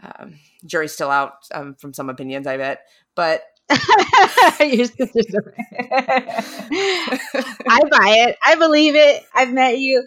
Um, 0.03 0.39
jury's 0.65 0.93
still 0.93 1.11
out 1.11 1.33
um, 1.55 1.75
from 1.75 1.95
some 1.95 2.11
opinions, 2.11 2.47
I 2.47 2.57
bet, 2.57 2.81
but. 3.15 3.43
I 3.71 4.61
buy 7.91 8.15
it. 8.29 8.37
I 8.45 8.55
believe 8.57 8.95
it. 8.95 9.25
I've 9.35 9.53
met 9.53 9.79
you. 9.79 10.07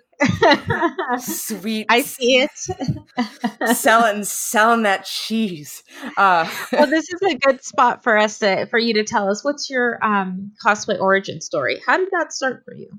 Sweet. 1.19 1.87
I 1.89 2.01
see 2.01 2.37
it. 2.37 3.75
selling, 3.75 4.23
selling 4.23 4.83
that 4.83 5.05
cheese. 5.05 5.83
Uh, 6.15 6.49
well, 6.71 6.87
this 6.87 7.09
is 7.09 7.21
a 7.21 7.35
good 7.35 7.63
spot 7.63 8.03
for 8.03 8.17
us 8.17 8.39
to, 8.39 8.65
for 8.67 8.79
you 8.79 8.93
to 8.95 9.03
tell 9.03 9.29
us 9.29 9.43
what's 9.43 9.69
your 9.69 10.03
um, 10.03 10.51
cosplay 10.65 10.99
origin 10.99 11.41
story. 11.41 11.81
How 11.85 11.97
did 11.97 12.09
that 12.11 12.31
start 12.31 12.63
for 12.65 12.73
you? 12.73 12.89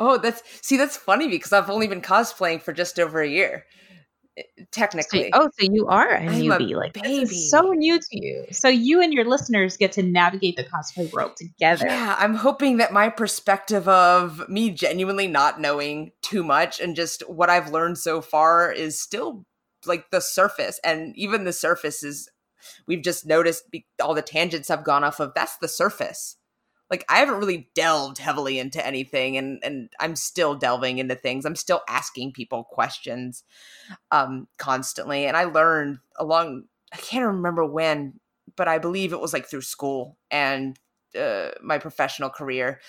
Oh, 0.00 0.16
that's 0.16 0.42
see, 0.62 0.78
that's 0.78 0.96
funny 0.96 1.28
because 1.28 1.52
I've 1.52 1.68
only 1.68 1.86
been 1.86 2.00
cosplaying 2.00 2.62
for 2.62 2.72
just 2.72 2.98
over 2.98 3.20
a 3.20 3.28
year, 3.28 3.66
eh, 4.38 4.42
technically. 4.72 5.30
So, 5.30 5.42
oh, 5.42 5.50
so 5.60 5.68
you 5.70 5.86
are 5.88 6.14
a 6.14 6.20
I'm 6.20 6.28
newbie, 6.28 6.72
a 6.72 6.78
like 6.78 6.94
baby. 6.94 7.26
So 7.26 7.72
new 7.72 7.98
to 7.98 8.06
you. 8.10 8.46
So 8.50 8.68
you 8.68 9.02
and 9.02 9.12
your 9.12 9.26
listeners 9.26 9.76
get 9.76 9.92
to 9.92 10.02
navigate 10.02 10.56
the 10.56 10.64
cosplay 10.64 11.12
world 11.12 11.36
together. 11.36 11.86
Yeah, 11.86 12.16
I'm 12.18 12.34
hoping 12.34 12.78
that 12.78 12.94
my 12.94 13.10
perspective 13.10 13.86
of 13.88 14.48
me 14.48 14.70
genuinely 14.70 15.28
not 15.28 15.60
knowing 15.60 16.12
too 16.22 16.42
much 16.42 16.80
and 16.80 16.96
just 16.96 17.28
what 17.28 17.50
I've 17.50 17.70
learned 17.70 17.98
so 17.98 18.22
far 18.22 18.72
is 18.72 18.98
still 18.98 19.44
like 19.84 20.10
the 20.10 20.20
surface, 20.20 20.80
and 20.82 21.14
even 21.16 21.44
the 21.44 21.52
surface 21.52 22.02
is. 22.02 22.28
We've 22.86 23.02
just 23.02 23.24
noticed 23.24 23.64
all 24.02 24.12
the 24.12 24.20
tangents 24.20 24.68
I've 24.68 24.84
gone 24.84 25.02
off 25.02 25.18
of. 25.18 25.32
That's 25.34 25.56
the 25.56 25.68
surface 25.68 26.36
like 26.90 27.04
I 27.08 27.18
haven't 27.18 27.38
really 27.38 27.70
delved 27.74 28.18
heavily 28.18 28.58
into 28.58 28.84
anything 28.84 29.36
and 29.36 29.60
and 29.62 29.90
I'm 30.00 30.16
still 30.16 30.54
delving 30.54 30.98
into 30.98 31.14
things. 31.14 31.44
I'm 31.44 31.56
still 31.56 31.82
asking 31.88 32.32
people 32.32 32.64
questions 32.64 33.44
um 34.10 34.48
constantly 34.58 35.26
and 35.26 35.36
I 35.36 35.44
learned 35.44 35.98
along 36.18 36.64
I 36.92 36.96
can't 36.96 37.26
remember 37.26 37.64
when, 37.64 38.14
but 38.56 38.68
I 38.68 38.78
believe 38.78 39.12
it 39.12 39.20
was 39.20 39.32
like 39.32 39.46
through 39.46 39.60
school 39.62 40.18
and 40.30 40.78
uh, 41.18 41.50
my 41.62 41.78
professional 41.78 42.30
career 42.30 42.80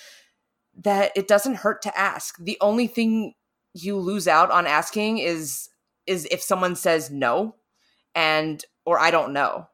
that 0.84 1.12
it 1.16 1.28
doesn't 1.28 1.56
hurt 1.56 1.82
to 1.84 1.98
ask. 1.98 2.38
The 2.40 2.58
only 2.62 2.88
thing 2.88 3.34
you 3.74 3.98
lose 3.98 4.28
out 4.28 4.52
on 4.52 4.68
asking 4.68 5.20
is 5.20 5.70
is 6.08 6.28
if 6.32 6.42
someone 6.42 6.76
says 6.76 7.12
no 7.12 7.56
and 8.16 8.64
or 8.86 9.00
I 9.00 9.12
don't 9.12 9.34
know 9.34 9.68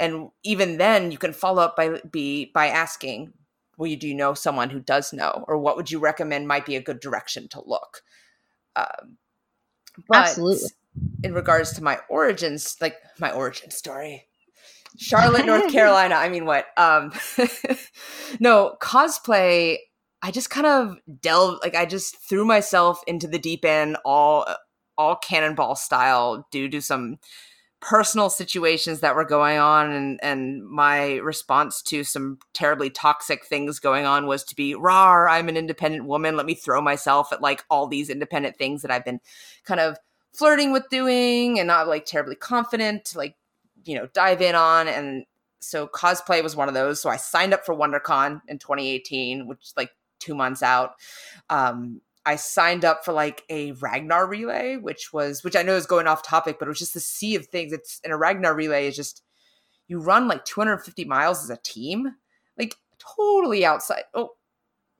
and 0.00 0.28
even 0.44 0.78
then 0.78 1.10
you 1.10 1.18
can 1.18 1.32
follow 1.32 1.62
up 1.62 1.76
by 1.76 2.00
be 2.10 2.50
by 2.54 2.68
asking 2.68 3.32
well 3.76 3.86
you 3.86 3.96
do 3.96 4.08
you 4.08 4.14
know 4.14 4.34
someone 4.34 4.70
who 4.70 4.80
does 4.80 5.12
know 5.12 5.44
or 5.48 5.58
what 5.58 5.76
would 5.76 5.90
you 5.90 5.98
recommend 5.98 6.48
might 6.48 6.66
be 6.66 6.76
a 6.76 6.82
good 6.82 7.00
direction 7.00 7.48
to 7.48 7.62
look 7.64 8.02
um, 8.76 9.16
absolutely 10.12 10.68
in 11.22 11.34
regards 11.34 11.72
to 11.72 11.82
my 11.82 11.98
origins 12.08 12.76
like 12.80 12.96
my 13.18 13.30
origin 13.32 13.70
story 13.70 14.24
Charlotte, 14.96 15.46
North 15.46 15.70
Carolina. 15.70 16.16
I 16.16 16.28
mean, 16.28 16.44
what? 16.44 16.66
Um, 16.76 17.12
no, 18.40 18.76
cosplay. 18.80 19.76
I 20.22 20.30
just 20.32 20.50
kind 20.50 20.66
of 20.66 20.96
delved, 21.20 21.62
like, 21.62 21.76
I 21.76 21.86
just 21.86 22.16
threw 22.28 22.44
myself 22.44 23.00
into 23.06 23.28
the 23.28 23.38
deep 23.38 23.64
end, 23.64 23.96
all, 24.04 24.46
all 24.96 25.14
cannonball 25.14 25.76
style, 25.76 26.48
due 26.50 26.68
to 26.70 26.80
some 26.80 27.18
personal 27.80 28.28
situations 28.28 29.00
that 29.00 29.14
were 29.14 29.24
going 29.24 29.58
on 29.58 29.92
and 29.92 30.18
and 30.22 30.66
my 30.66 31.14
response 31.16 31.80
to 31.80 32.02
some 32.02 32.38
terribly 32.52 32.90
toxic 32.90 33.44
things 33.44 33.78
going 33.78 34.04
on 34.04 34.26
was 34.26 34.42
to 34.42 34.56
be 34.56 34.74
rar 34.74 35.28
i'm 35.28 35.48
an 35.48 35.56
independent 35.56 36.04
woman. 36.04 36.36
Let 36.36 36.46
me 36.46 36.54
throw 36.54 36.80
myself 36.80 37.32
at 37.32 37.40
like 37.40 37.64
all 37.70 37.86
these 37.86 38.10
independent 38.10 38.56
things 38.56 38.82
that 38.82 38.90
i've 38.90 39.04
been 39.04 39.20
kind 39.64 39.80
of 39.80 39.96
flirting 40.32 40.72
with 40.72 40.88
doing 40.90 41.58
and 41.58 41.66
not 41.66 41.88
like 41.88 42.04
terribly 42.04 42.36
confident 42.36 43.12
like 43.16 43.36
you 43.84 43.96
know 43.96 44.06
dive 44.12 44.42
in 44.42 44.54
on. 44.54 44.88
And 44.88 45.24
so 45.60 45.86
cosplay 45.88 46.42
was 46.42 46.54
one 46.54 46.68
of 46.68 46.74
those. 46.74 47.00
So 47.00 47.10
i 47.10 47.16
signed 47.16 47.54
up 47.54 47.64
for 47.64 47.74
wondercon 47.74 48.42
in 48.48 48.58
2018 48.58 49.46
which 49.46 49.72
like 49.76 49.90
two 50.20 50.34
months 50.34 50.62
out. 50.62 50.92
Um 51.50 52.00
I 52.28 52.36
signed 52.36 52.84
up 52.84 53.06
for 53.06 53.14
like 53.14 53.42
a 53.48 53.72
Ragnar 53.72 54.26
relay, 54.26 54.76
which 54.76 55.14
was 55.14 55.42
which 55.42 55.56
I 55.56 55.62
know 55.62 55.76
is 55.76 55.86
going 55.86 56.06
off 56.06 56.22
topic, 56.22 56.58
but 56.58 56.66
it 56.66 56.68
was 56.68 56.78
just 56.78 56.92
the 56.92 57.00
sea 57.00 57.34
of 57.36 57.46
things. 57.46 57.72
It's 57.72 58.02
in 58.04 58.10
a 58.10 58.18
Ragnar 58.18 58.54
relay 58.54 58.86
is 58.86 58.96
just 58.96 59.22
you 59.86 59.98
run 59.98 60.28
like 60.28 60.44
250 60.44 61.06
miles 61.06 61.42
as 61.42 61.48
a 61.48 61.56
team, 61.62 62.16
like 62.58 62.76
totally 62.98 63.64
outside. 63.64 64.02
Oh, 64.12 64.32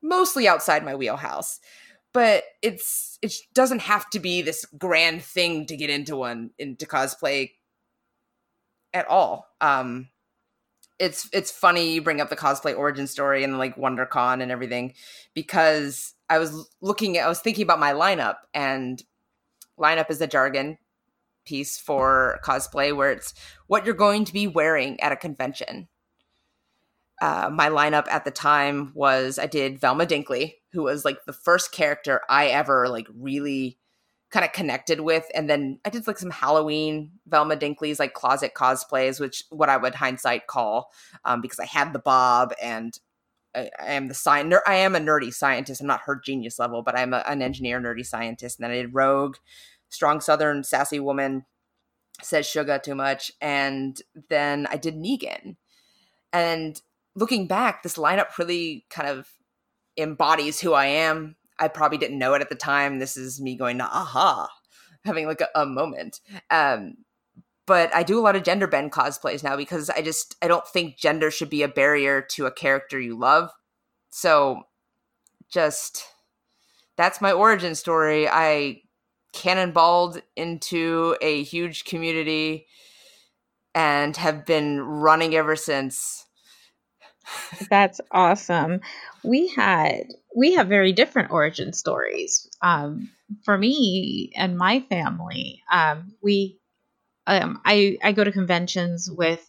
mostly 0.01 0.49
outside 0.49 0.83
my 0.87 0.95
wheelhouse, 0.95 1.61
but 2.15 2.45
it's 2.63 3.19
it 3.21 3.35
doesn't 3.53 3.83
have 3.83 4.09
to 4.09 4.21
be 4.21 4.41
this 4.41 4.65
grand 4.79 5.21
thing 5.21 5.67
to 5.67 5.77
get 5.77 5.91
into 5.91 6.17
one 6.17 6.53
into 6.59 6.87
cosplay 6.87 7.51
at 8.95 9.07
all. 9.07 9.49
Um, 9.61 10.09
it's 10.99 11.29
it's 11.35 11.51
funny 11.51 11.93
you 11.93 12.01
bring 12.01 12.23
up 12.23 12.31
the 12.31 12.37
cosplay 12.37 12.75
origin 12.75 13.07
story 13.07 13.45
and 13.45 13.59
like 13.59 13.77
WonderCon 13.77 14.43
and 14.43 14.51
everything 14.51 14.95
because 15.35 16.15
I 16.31 16.39
was 16.39 16.69
looking 16.81 17.17
at, 17.17 17.25
I 17.25 17.29
was 17.29 17.41
thinking 17.41 17.63
about 17.63 17.81
my 17.81 17.93
lineup, 17.93 18.37
and 18.53 19.03
lineup 19.79 20.11
is 20.11 20.21
a 20.21 20.27
jargon 20.27 20.79
piece 21.47 21.79
for 21.79 22.39
cosplay 22.45 22.95
where 22.95 23.11
it's 23.11 23.33
what 23.67 23.87
you're 23.87 23.95
going 23.95 24.25
to 24.27 24.33
be 24.33 24.47
wearing 24.47 25.01
at 25.01 25.13
a 25.13 25.17
convention. 25.17 25.89
Uh, 27.21 27.51
my 27.53 27.69
lineup 27.69 28.07
at 28.09 28.25
the 28.25 28.31
time 28.31 28.93
was 28.95 29.39
I 29.39 29.47
did 29.47 29.81
Velma 29.81 30.07
Dinkley, 30.07 30.55
who 30.73 30.85
was 30.85 31.05
like 31.05 31.25
the 31.25 31.33
first 31.33 31.73
character 31.73 32.21
I 32.29 32.49
ever 32.49 32.89
like 32.89 33.07
really 33.19 33.79
kind 34.31 34.45
of 34.45 34.53
connected 34.53 35.01
with, 35.01 35.27
and 35.35 35.49
then 35.49 35.81
I 35.85 35.91
did 35.91 36.07
like 36.07 36.19
some 36.19 36.31
Halloween 36.31 37.13
Velma 37.27 37.57
Dinkley's 37.57 37.99
like 37.99 38.13
closet 38.13 38.53
cosplays, 38.55 39.19
which 39.19 39.43
what 39.49 39.71
I 39.71 39.79
would 39.79 39.95
hindsight 39.95 40.47
call 40.47 40.91
um, 41.25 41.41
because 41.41 41.59
I 41.59 41.65
had 41.65 41.93
the 41.93 41.99
bob 41.99 42.53
and 42.63 42.93
I, 43.55 43.71
I 43.81 43.93
am 43.93 44.09
the 44.09 44.15
science. 44.15 44.55
I 44.67 44.75
am 44.77 44.95
a 44.95 45.01
nerdy 45.01 45.33
scientist. 45.33 45.81
I'm 45.81 45.87
not 45.87 46.03
her 46.07 46.21
genius 46.23 46.59
level, 46.59 46.83
but 46.83 46.99
I'm 46.99 47.15
a, 47.15 47.25
an 47.27 47.43
engineer, 47.43 47.81
nerdy 47.81 48.05
scientist. 48.05 48.59
And 48.59 48.65
then 48.65 48.71
I 48.71 48.83
did 48.83 48.95
Rogue, 48.95 49.37
strong 49.89 50.21
Southern 50.21 50.65
sassy 50.65 51.01
woman, 51.01 51.45
says 52.23 52.47
sugar 52.47 52.81
too 52.83 52.95
much, 52.95 53.33
and 53.41 54.01
then 54.29 54.67
I 54.71 54.77
did 54.77 54.97
Negan. 54.97 55.57
And 56.33 56.81
looking 57.15 57.47
back, 57.47 57.83
this 57.83 57.97
lineup 57.97 58.37
really 58.39 58.85
kind 58.91 59.09
of 59.09 59.29
embodies 59.97 60.61
who 60.61 60.73
I 60.73 60.87
am. 60.87 61.37
I 61.59 61.69
probably 61.69 61.99
didn't 61.99 62.19
know 62.19 62.35
it 62.35 62.43
at 62.43 62.49
the 62.49 62.55
time. 62.55 62.99
This 62.99 63.17
is 63.17 63.41
me 63.41 63.57
going, 63.57 63.81
aha, 63.81 64.49
having 65.05 65.27
like 65.27 65.41
a, 65.41 65.49
a 65.55 65.67
moment. 65.67 66.21
Um, 66.51 66.95
but 67.69 67.95
I 67.95 68.03
do 68.03 68.19
a 68.19 68.23
lot 68.23 68.35
of 68.35 68.43
gender 68.43 68.67
bend 68.67 68.91
cosplays 68.91 69.45
now 69.45 69.57
because 69.57 69.91
I 69.91 70.01
just 70.01 70.35
I 70.43 70.49
don't 70.49 70.67
think 70.67 70.97
gender 70.97 71.31
should 71.31 71.51
be 71.51 71.63
a 71.63 71.69
barrier 71.69 72.23
to 72.31 72.47
a 72.47 72.51
character 72.51 72.99
you 72.99 73.17
love. 73.17 73.51
So 74.11 74.63
just 75.53 76.05
that's 76.97 77.21
my 77.21 77.31
origin 77.31 77.75
story. 77.77 78.27
I 78.29 78.81
cannonballed 79.35 80.23
into 80.35 81.17
a 81.21 81.43
huge 81.45 81.85
community 81.85 82.67
and 83.75 84.17
have 84.17 84.47
been 84.47 84.81
running 84.81 85.35
ever 85.35 85.55
since. 85.55 86.25
That's 87.71 88.01
awesome. 88.11 88.81
We 89.23 89.49
had 89.49 90.07
we 90.35 90.55
have 90.55 90.69
very 90.69 90.93
different 90.93 91.31
origin 91.31 91.75
stories. 91.75 92.49
Um, 92.63 93.11
for 93.45 93.59
me 93.59 94.33
and 94.37 94.57
my 94.57 94.81
family, 94.89 95.63
um, 95.71 96.15
we 96.23 96.58
um, 97.29 97.61
I 97.65 97.99
I 98.03 98.13
go 98.13 98.25
to 98.25 98.33
conventions 98.33 99.09
with 99.11 99.45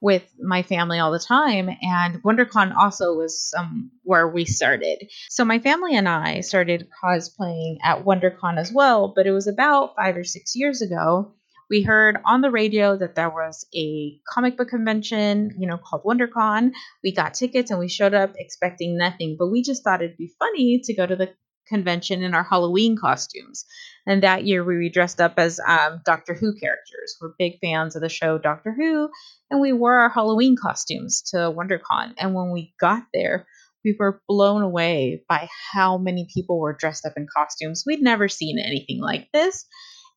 with 0.00 0.22
my 0.38 0.62
family 0.62 0.98
all 0.98 1.10
the 1.10 1.18
time 1.18 1.70
and 1.80 2.22
WonderCon 2.22 2.76
also 2.76 3.14
was 3.14 3.54
um, 3.56 3.90
where 4.02 4.28
we 4.28 4.44
started. 4.44 5.10
So 5.30 5.46
my 5.46 5.58
family 5.60 5.96
and 5.96 6.06
I 6.06 6.40
started 6.40 6.88
cosplaying 7.02 7.78
at 7.82 8.04
WonderCon 8.04 8.58
as 8.58 8.70
well, 8.70 9.14
but 9.16 9.26
it 9.26 9.30
was 9.30 9.46
about 9.46 9.96
5 9.96 10.16
or 10.18 10.24
6 10.24 10.56
years 10.56 10.82
ago. 10.82 11.32
We 11.70 11.80
heard 11.80 12.18
on 12.26 12.42
the 12.42 12.50
radio 12.50 12.98
that 12.98 13.14
there 13.14 13.30
was 13.30 13.66
a 13.74 14.20
comic 14.28 14.58
book 14.58 14.68
convention, 14.68 15.52
you 15.58 15.66
know, 15.66 15.78
called 15.78 16.04
WonderCon. 16.04 16.72
We 17.02 17.14
got 17.14 17.32
tickets 17.32 17.70
and 17.70 17.80
we 17.80 17.88
showed 17.88 18.12
up 18.12 18.34
expecting 18.36 18.98
nothing, 18.98 19.36
but 19.38 19.48
we 19.48 19.62
just 19.62 19.82
thought 19.82 20.02
it'd 20.02 20.18
be 20.18 20.34
funny 20.38 20.82
to 20.84 20.94
go 20.94 21.06
to 21.06 21.16
the 21.16 21.30
convention 21.68 22.22
in 22.22 22.34
our 22.34 22.42
Halloween 22.42 22.96
costumes. 22.96 23.64
And 24.06 24.22
that 24.22 24.46
year 24.46 24.64
we 24.64 24.90
dressed 24.90 25.20
up 25.20 25.34
as 25.38 25.60
um, 25.66 26.00
Doctor 26.04 26.34
Who 26.34 26.54
characters. 26.58 27.16
We're 27.20 27.34
big 27.38 27.58
fans 27.60 27.96
of 27.96 28.02
the 28.02 28.08
show 28.08 28.38
Doctor 28.38 28.72
Who, 28.72 29.08
and 29.50 29.60
we 29.60 29.72
wore 29.72 29.94
our 29.94 30.10
Halloween 30.10 30.56
costumes 30.60 31.22
to 31.30 31.36
WonderCon. 31.36 32.14
And 32.18 32.34
when 32.34 32.50
we 32.50 32.74
got 32.78 33.04
there, 33.14 33.46
we 33.84 33.96
were 33.98 34.22
blown 34.28 34.62
away 34.62 35.22
by 35.28 35.48
how 35.72 35.98
many 35.98 36.26
people 36.32 36.58
were 36.58 36.76
dressed 36.78 37.04
up 37.06 37.14
in 37.16 37.26
costumes. 37.34 37.84
We'd 37.86 38.02
never 38.02 38.28
seen 38.28 38.58
anything 38.58 39.00
like 39.00 39.28
this, 39.32 39.66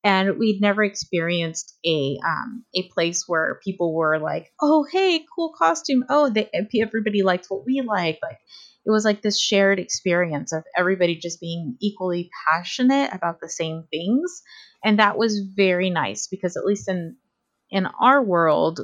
and 0.07 0.37
we'd 0.39 0.61
never 0.61 0.83
experienced 0.85 1.77
a 1.85 2.17
um, 2.25 2.63
a 2.73 2.87
place 2.89 3.25
where 3.27 3.59
people 3.61 3.93
were 3.93 4.19
like, 4.19 4.51
"Oh, 4.61 4.85
hey, 4.89 5.25
cool 5.35 5.53
costume! 5.57 6.05
Oh, 6.09 6.29
they, 6.29 6.49
everybody 6.53 7.23
liked 7.23 7.47
what 7.49 7.65
we 7.65 7.81
like." 7.81 8.19
Like 8.23 8.39
it 8.85 8.91
was 8.91 9.03
like 9.03 9.21
this 9.21 9.37
shared 9.37 9.79
experience 9.79 10.53
of 10.53 10.63
everybody 10.75 11.17
just 11.17 11.41
being 11.41 11.75
equally 11.81 12.29
passionate 12.47 13.13
about 13.13 13.41
the 13.41 13.49
same 13.49 13.83
things 13.91 14.41
and 14.83 14.99
that 14.99 15.17
was 15.17 15.41
very 15.55 15.89
nice 15.89 16.27
because 16.27 16.55
at 16.55 16.63
least 16.65 16.87
in 16.87 17.17
in 17.69 17.85
our 17.99 18.23
world 18.23 18.79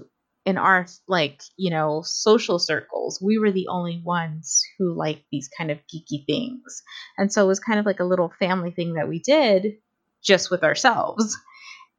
in 0.46 0.58
our 0.58 0.86
like 1.08 1.42
you 1.56 1.72
know 1.72 2.02
social 2.06 2.60
circles 2.60 3.22
we 3.22 3.38
were 3.38 3.52
the 3.52 3.68
only 3.70 4.02
ones 4.04 4.62
who 4.78 4.94
liked 4.94 5.24
these 5.32 5.50
kind 5.58 5.72
of 5.72 5.78
geeky 5.88 6.26
things 6.26 6.84
and 7.18 7.32
so 7.32 7.46
it 7.46 7.48
was 7.48 7.62
kind 7.62 7.80
of 7.80 7.86
like 7.86 8.02
a 8.02 8.06
little 8.06 8.34
family 8.40 8.72
thing 8.72 8.96
that 8.96 9.08
we 9.08 9.20
did 9.20 9.78
just 10.24 10.52
with 10.52 10.64
ourselves 10.64 11.38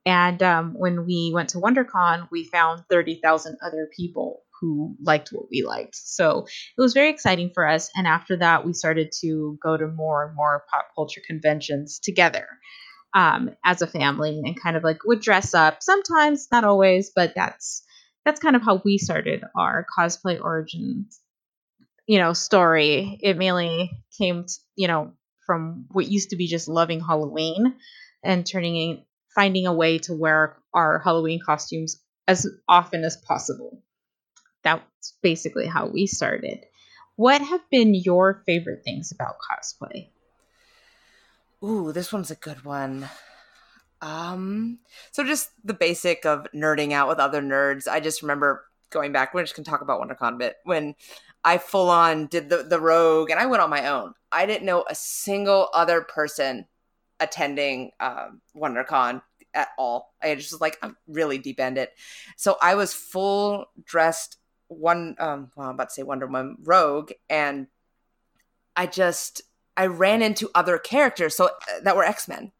and 0.06 0.42
um, 0.42 0.74
when 0.76 1.06
we 1.06 1.30
went 1.34 1.50
to 1.50 1.58
wondercon 1.58 2.28
we 2.30 2.44
found 2.44 2.84
30000 2.90 3.56
other 3.64 3.88
people 3.96 4.42
who 4.60 4.96
liked 5.02 5.30
what 5.30 5.46
we 5.50 5.62
liked. 5.62 5.96
So 5.96 6.46
it 6.46 6.80
was 6.80 6.94
very 6.94 7.10
exciting 7.10 7.50
for 7.52 7.68
us. 7.68 7.90
And 7.96 8.06
after 8.06 8.36
that, 8.38 8.64
we 8.64 8.72
started 8.72 9.12
to 9.20 9.58
go 9.62 9.76
to 9.76 9.86
more 9.88 10.24
and 10.26 10.34
more 10.36 10.64
pop 10.70 10.86
culture 10.94 11.20
conventions 11.26 11.98
together 11.98 12.46
um, 13.14 13.50
as 13.64 13.82
a 13.82 13.86
family 13.86 14.40
and 14.44 14.60
kind 14.60 14.76
of 14.76 14.84
like 14.84 15.04
would 15.04 15.20
dress 15.20 15.54
up 15.54 15.82
sometimes, 15.82 16.48
not 16.52 16.64
always, 16.64 17.12
but 17.14 17.34
that's 17.34 17.82
that's 18.24 18.40
kind 18.40 18.56
of 18.56 18.62
how 18.62 18.80
we 18.84 18.96
started 18.96 19.44
our 19.56 19.86
cosplay 19.98 20.40
origins 20.40 21.20
you 22.06 22.18
know 22.18 22.32
story 22.32 23.18
it 23.22 23.36
mainly 23.36 23.90
came 24.18 24.46
you 24.76 24.88
know 24.88 25.12
from 25.46 25.86
what 25.90 26.08
used 26.08 26.30
to 26.30 26.36
be 26.36 26.46
just 26.46 26.68
loving 26.68 27.00
halloween 27.00 27.74
and 28.24 28.46
turning 28.46 28.76
in, 28.76 29.02
finding 29.34 29.66
a 29.66 29.72
way 29.72 29.98
to 29.98 30.14
wear 30.14 30.56
our 30.72 30.98
halloween 30.98 31.40
costumes 31.44 32.00
as 32.26 32.46
often 32.68 33.04
as 33.04 33.16
possible 33.16 33.82
that's 34.64 35.14
basically 35.22 35.66
how 35.66 35.86
we 35.86 36.06
started. 36.06 36.64
What 37.16 37.40
have 37.40 37.60
been 37.70 37.94
your 37.94 38.42
favorite 38.46 38.82
things 38.82 39.12
about 39.12 39.36
cosplay? 39.38 40.08
Ooh, 41.62 41.92
this 41.92 42.12
one's 42.12 42.32
a 42.32 42.36
good 42.36 42.64
one. 42.64 43.08
Um, 44.02 44.80
so 45.12 45.22
just 45.22 45.50
the 45.62 45.74
basic 45.74 46.26
of 46.26 46.46
nerding 46.52 46.92
out 46.92 47.08
with 47.08 47.18
other 47.18 47.40
nerds. 47.40 47.86
I 47.86 48.00
just 48.00 48.22
remember 48.22 48.64
going 48.90 49.12
back. 49.12 49.32
We're 49.32 49.42
just 49.42 49.54
gonna 49.54 49.64
talk 49.64 49.80
about 49.80 50.00
WonderCon 50.00 50.34
a 50.34 50.38
bit 50.38 50.56
when 50.64 50.94
I 51.44 51.58
full 51.58 51.88
on 51.88 52.26
did 52.26 52.48
the 52.48 52.64
the 52.64 52.80
Rogue, 52.80 53.30
and 53.30 53.38
I 53.38 53.46
went 53.46 53.62
on 53.62 53.70
my 53.70 53.88
own. 53.88 54.14
I 54.32 54.44
didn't 54.46 54.66
know 54.66 54.84
a 54.88 54.94
single 54.94 55.68
other 55.72 56.02
person 56.02 56.66
attending 57.24 57.90
um, 58.00 58.40
WonderCon 58.56 59.22
at 59.54 59.68
all. 59.78 60.14
I 60.22 60.34
just 60.34 60.52
was 60.52 60.60
like, 60.60 60.78
I'm 60.82 60.96
really 61.06 61.38
deep 61.38 61.60
end 61.60 61.78
it. 61.78 61.92
So 62.36 62.56
I 62.60 62.74
was 62.74 62.94
full 62.94 63.66
dressed 63.84 64.38
one 64.68 65.14
um 65.18 65.50
well, 65.56 65.68
I'm 65.68 65.74
about 65.74 65.90
to 65.90 65.94
say 65.94 66.02
Wonder 66.02 66.26
Woman 66.26 66.56
Rogue 66.62 67.12
and 67.28 67.66
I 68.76 68.86
just 68.86 69.42
I 69.76 69.86
ran 69.86 70.22
into 70.22 70.50
other 70.54 70.78
characters 70.78 71.36
so 71.36 71.46
uh, 71.46 71.80
that 71.82 71.96
were 71.96 72.04
X-Men. 72.04 72.52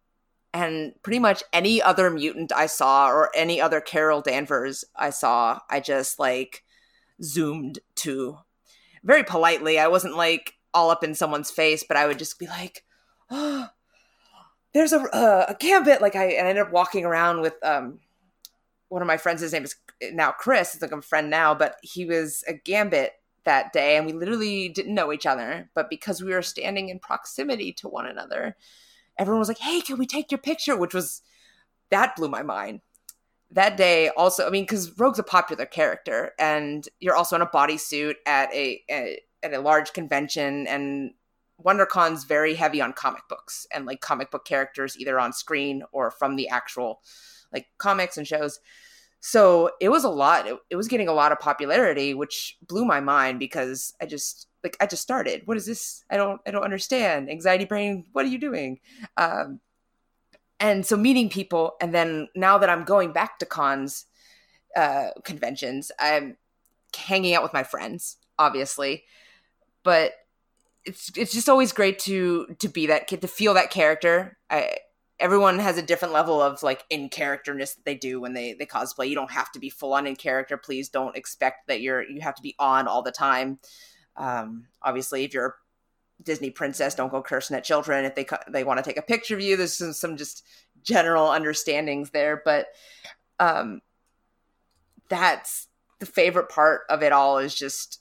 and 0.52 0.92
pretty 1.02 1.18
much 1.18 1.42
any 1.52 1.82
other 1.82 2.10
mutant 2.10 2.52
I 2.52 2.66
saw 2.66 3.08
or 3.08 3.30
any 3.34 3.60
other 3.60 3.80
Carol 3.80 4.20
Danvers 4.20 4.84
I 4.94 5.10
saw, 5.10 5.60
I 5.68 5.80
just 5.80 6.18
like 6.18 6.62
zoomed 7.22 7.80
to 7.96 8.38
very 9.02 9.24
politely. 9.24 9.78
I 9.78 9.88
wasn't 9.88 10.16
like 10.16 10.54
all 10.72 10.90
up 10.90 11.02
in 11.04 11.14
someone's 11.14 11.50
face, 11.50 11.84
but 11.86 11.96
I 11.96 12.06
would 12.06 12.18
just 12.18 12.38
be 12.38 12.46
like, 12.46 12.84
"Oh, 13.30 13.68
there's 14.74 14.92
a 14.92 15.00
uh, 15.00 15.46
a 15.48 15.54
gambit!" 15.54 16.02
Like 16.02 16.16
I, 16.16 16.24
and 16.24 16.46
I 16.46 16.50
ended 16.50 16.66
up 16.66 16.72
walking 16.72 17.04
around 17.04 17.40
with 17.40 17.54
um 17.62 18.00
one 18.88 19.02
of 19.02 19.08
my 19.08 19.16
friends. 19.16 19.40
His 19.40 19.52
name 19.52 19.64
is 19.64 19.76
now 20.12 20.32
Chris. 20.32 20.74
It's 20.74 20.82
like 20.82 20.92
a 20.92 21.00
friend 21.00 21.30
now, 21.30 21.54
but 21.54 21.76
he 21.82 22.04
was 22.04 22.44
a 22.46 22.54
gambit 22.54 23.12
that 23.44 23.72
day, 23.72 23.96
and 23.96 24.06
we 24.06 24.12
literally 24.12 24.68
didn't 24.68 24.94
know 24.94 25.12
each 25.12 25.26
other. 25.26 25.70
But 25.74 25.90
because 25.90 26.22
we 26.22 26.32
were 26.32 26.42
standing 26.42 26.88
in 26.88 26.98
proximity 26.98 27.72
to 27.74 27.88
one 27.88 28.06
another, 28.06 28.56
everyone 29.18 29.40
was 29.40 29.48
like, 29.48 29.58
"Hey, 29.58 29.80
can 29.80 29.98
we 29.98 30.06
take 30.06 30.30
your 30.30 30.38
picture?" 30.38 30.76
Which 30.76 30.94
was 30.94 31.22
that 31.90 32.16
blew 32.16 32.28
my 32.28 32.42
mind. 32.42 32.80
That 33.50 33.76
day, 33.76 34.08
also, 34.08 34.46
I 34.46 34.50
mean, 34.50 34.64
because 34.64 34.98
Rogue's 34.98 35.18
a 35.18 35.22
popular 35.22 35.66
character, 35.66 36.32
and 36.38 36.88
you're 36.98 37.14
also 37.14 37.36
in 37.36 37.42
a 37.42 37.46
bodysuit 37.46 38.14
at 38.26 38.52
a, 38.52 38.82
a 38.90 39.20
at 39.44 39.54
a 39.54 39.60
large 39.60 39.92
convention, 39.92 40.66
and 40.66 41.12
WonderCon's 41.62 42.24
very 42.24 42.54
heavy 42.54 42.80
on 42.80 42.92
comic 42.92 43.22
books 43.28 43.66
and 43.72 43.86
like 43.86 44.00
comic 44.00 44.30
book 44.30 44.44
characters, 44.44 44.98
either 44.98 45.18
on 45.18 45.32
screen 45.32 45.82
or 45.92 46.10
from 46.10 46.36
the 46.36 46.48
actual 46.48 47.00
like 47.52 47.68
comics 47.78 48.16
and 48.16 48.26
shows. 48.26 48.60
So 49.20 49.70
it 49.80 49.88
was 49.88 50.04
a 50.04 50.10
lot. 50.10 50.46
It, 50.46 50.58
it 50.68 50.76
was 50.76 50.88
getting 50.88 51.08
a 51.08 51.12
lot 51.12 51.32
of 51.32 51.38
popularity, 51.38 52.12
which 52.12 52.58
blew 52.66 52.84
my 52.84 53.00
mind 53.00 53.38
because 53.38 53.94
I 54.00 54.06
just 54.06 54.48
like 54.62 54.76
I 54.80 54.86
just 54.86 55.02
started. 55.02 55.42
What 55.46 55.56
is 55.56 55.66
this? 55.66 56.04
I 56.10 56.16
don't 56.16 56.40
I 56.46 56.50
don't 56.50 56.64
understand. 56.64 57.30
Anxiety 57.30 57.64
brain. 57.64 58.04
What 58.12 58.24
are 58.24 58.28
you 58.28 58.38
doing? 58.38 58.80
Um, 59.16 59.60
and 60.60 60.84
so 60.84 60.96
meeting 60.96 61.28
people, 61.28 61.74
and 61.80 61.94
then 61.94 62.28
now 62.34 62.58
that 62.58 62.70
I'm 62.70 62.84
going 62.84 63.12
back 63.12 63.38
to 63.38 63.46
cons, 63.46 64.06
uh, 64.76 65.08
conventions, 65.22 65.90
I'm 65.98 66.36
hanging 66.96 67.34
out 67.34 67.42
with 67.42 67.52
my 67.52 67.62
friends, 67.62 68.16
obviously, 68.38 69.04
but 69.82 70.12
it's 70.84 71.10
it's 71.16 71.32
just 71.32 71.48
always 71.48 71.72
great 71.72 71.98
to 72.00 72.46
to 72.58 72.68
be 72.68 72.86
that 72.86 73.06
kid 73.06 73.22
to 73.22 73.28
feel 73.28 73.54
that 73.54 73.70
character. 73.70 74.36
I 74.50 74.76
everyone 75.20 75.58
has 75.58 75.78
a 75.78 75.82
different 75.82 76.12
level 76.12 76.40
of 76.40 76.62
like 76.62 76.84
in 76.90 77.08
characterness 77.08 77.74
that 77.74 77.84
they 77.84 77.94
do 77.94 78.20
when 78.20 78.34
they 78.34 78.54
they 78.54 78.66
cosplay. 78.66 79.08
You 79.08 79.14
don't 79.14 79.30
have 79.30 79.50
to 79.52 79.58
be 79.58 79.70
full 79.70 79.94
on 79.94 80.06
in 80.06 80.16
character. 80.16 80.56
Please 80.56 80.88
don't 80.88 81.16
expect 81.16 81.68
that 81.68 81.80
you're 81.80 82.02
you 82.02 82.20
have 82.20 82.34
to 82.34 82.42
be 82.42 82.54
on 82.58 82.88
all 82.88 83.02
the 83.02 83.12
time. 83.12 83.58
Um, 84.16 84.66
obviously, 84.82 85.24
if 85.24 85.34
you're 85.34 85.46
a 85.46 86.22
Disney 86.22 86.50
princess, 86.50 86.94
don't 86.94 87.10
go 87.10 87.22
cursing 87.22 87.56
at 87.56 87.64
children. 87.64 88.04
If 88.04 88.14
they 88.14 88.26
they 88.50 88.64
want 88.64 88.78
to 88.78 88.84
take 88.84 88.98
a 88.98 89.02
picture 89.02 89.34
of 89.34 89.40
you, 89.40 89.56
there's 89.56 89.76
some, 89.76 89.92
some 89.92 90.16
just 90.16 90.44
general 90.82 91.28
understandings 91.28 92.10
there. 92.10 92.42
But 92.44 92.66
um, 93.40 93.80
that's 95.08 95.68
the 96.00 96.06
favorite 96.06 96.48
part 96.48 96.82
of 96.90 97.02
it 97.02 97.12
all 97.12 97.38
is 97.38 97.54
just 97.54 98.00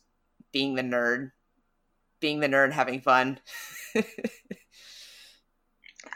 being 0.51 0.75
the 0.75 0.81
nerd, 0.81 1.31
being 2.23 2.39
the 2.39 2.47
nerd, 2.47 2.71
having 2.71 3.01
fun. 3.01 3.37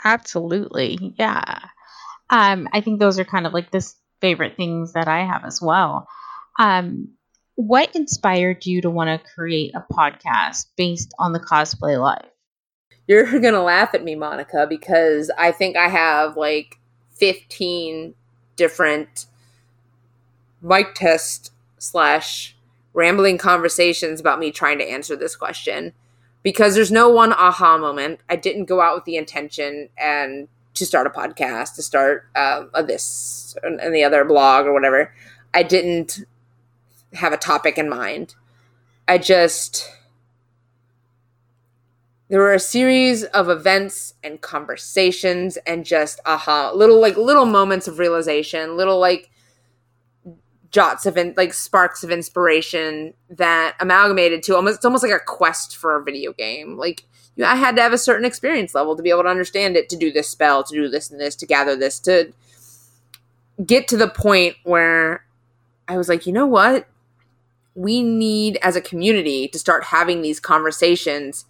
Absolutely, 0.06 1.14
yeah. 1.20 1.60
Um, 2.30 2.70
I 2.72 2.80
think 2.80 3.00
those 3.00 3.20
are 3.20 3.26
kind 3.26 3.46
of 3.46 3.54
like 3.54 3.72
the 3.72 3.86
favorite 4.22 4.56
things 4.56 4.94
that 4.94 5.10
I 5.10 5.26
have 5.26 5.44
as 5.44 5.62
well. 5.62 6.08
Um, 6.58 7.10
what 7.56 7.94
inspired 7.94 8.66
you 8.66 8.82
to 8.82 8.90
want 8.90 9.10
to 9.10 9.30
create 9.34 9.74
a 9.76 9.84
podcast 9.92 10.68
based 10.78 11.14
on 11.20 11.34
the 11.34 11.42
cosplay 11.42 12.00
life? 12.02 12.26
You're 13.06 13.26
going 13.42 13.54
to 13.54 13.62
laugh 13.62 13.94
at 13.94 14.04
me, 14.04 14.16
Monica, 14.16 14.66
because 14.68 15.30
I 15.38 15.52
think 15.52 15.76
I 15.76 15.90
have 15.90 16.38
like 16.38 16.80
15 17.16 18.16
different 18.56 19.26
mic 20.62 20.96
test 20.96 21.52
slash 21.80 22.57
rambling 22.98 23.38
conversations 23.38 24.20
about 24.20 24.40
me 24.40 24.50
trying 24.50 24.80
to 24.80 24.84
answer 24.84 25.16
this 25.16 25.36
question 25.36 25.94
because 26.42 26.74
there's 26.74 26.92
no 26.92 27.08
one 27.08 27.32
aha 27.32 27.78
moment. 27.78 28.20
I 28.28 28.36
didn't 28.36 28.66
go 28.66 28.82
out 28.82 28.96
with 28.96 29.06
the 29.06 29.18
intention 29.18 29.90
and 29.96 30.48
to 30.74 30.84
start 30.84 31.06
a 31.06 31.12
podcast, 31.12 31.76
to 31.76 31.84
start 31.84 32.26
uh, 32.34 32.64
this 32.82 33.56
and 33.62 33.94
the 33.94 34.04
other 34.04 34.26
blog 34.26 34.66
or 34.66 34.74
whatever. 34.74 35.14
I 35.54 35.62
didn't 35.62 36.26
have 37.14 37.34
a 37.34 37.38
topic 37.38 37.78
in 37.78 37.88
mind. 37.88 38.34
I 39.08 39.20
just 39.20 39.94
there 42.30 42.40
were 42.40 42.54
a 42.54 42.60
series 42.60 43.26
of 43.26 43.48
events 43.48 44.16
and 44.24 44.42
conversations 44.42 45.58
and 45.68 45.86
just 45.86 46.20
aha 46.26 46.72
little 46.74 47.00
like 47.00 47.16
little 47.16 47.46
moments 47.46 47.88
of 47.88 48.00
realization 48.00 48.76
little 48.76 49.00
like 49.00 49.30
jots 50.72 51.06
of 51.06 51.18
in, 51.18 51.34
like 51.38 51.54
sparks 51.54 52.04
of 52.04 52.12
inspiration 52.12 53.14
that 53.30 53.76
amalgamated 53.80 54.44
to 54.44 54.56
almost 54.56 54.78
it's 54.78 54.86
almost 54.86 55.04
like 55.04 55.12
a 55.12 55.20
quest 55.20 55.78
for 55.78 55.96
a 55.96 56.04
video 56.04 56.34
game. 56.34 56.78
Like 56.78 57.06
you 57.38 57.46
i 57.46 57.56
had 57.56 57.76
to 57.76 57.82
have 57.82 57.94
a 57.94 57.98
certain 57.98 58.26
experience 58.26 58.76
level 58.76 58.96
to 58.96 59.04
be 59.04 59.10
able 59.10 59.24
to 59.24 59.30
understand 59.30 59.78
it 59.78 59.88
to 59.90 59.96
do 59.96 60.12
this 60.12 60.28
spell 60.28 60.64
to 60.64 60.74
do 60.74 60.90
this 60.90 61.10
and 61.10 61.22
this 61.22 61.36
to 61.36 61.46
gather 61.46 61.76
this 61.76 62.00
to 62.00 62.34
get 63.66 63.88
to 63.88 63.96
the 63.96 64.10
point 64.10 64.56
where 64.64 65.26
i 65.88 65.96
was 65.98 66.10
like 66.10 66.26
you 66.26 66.34
know 66.34 66.48
what? 66.48 66.88
We 67.76 68.02
need 68.02 68.58
as 68.64 68.76
a 68.76 68.82
community 68.82 69.48
to 69.50 69.60
start 69.60 69.84
having 69.86 70.22
these 70.24 70.40
conversations 70.40 71.46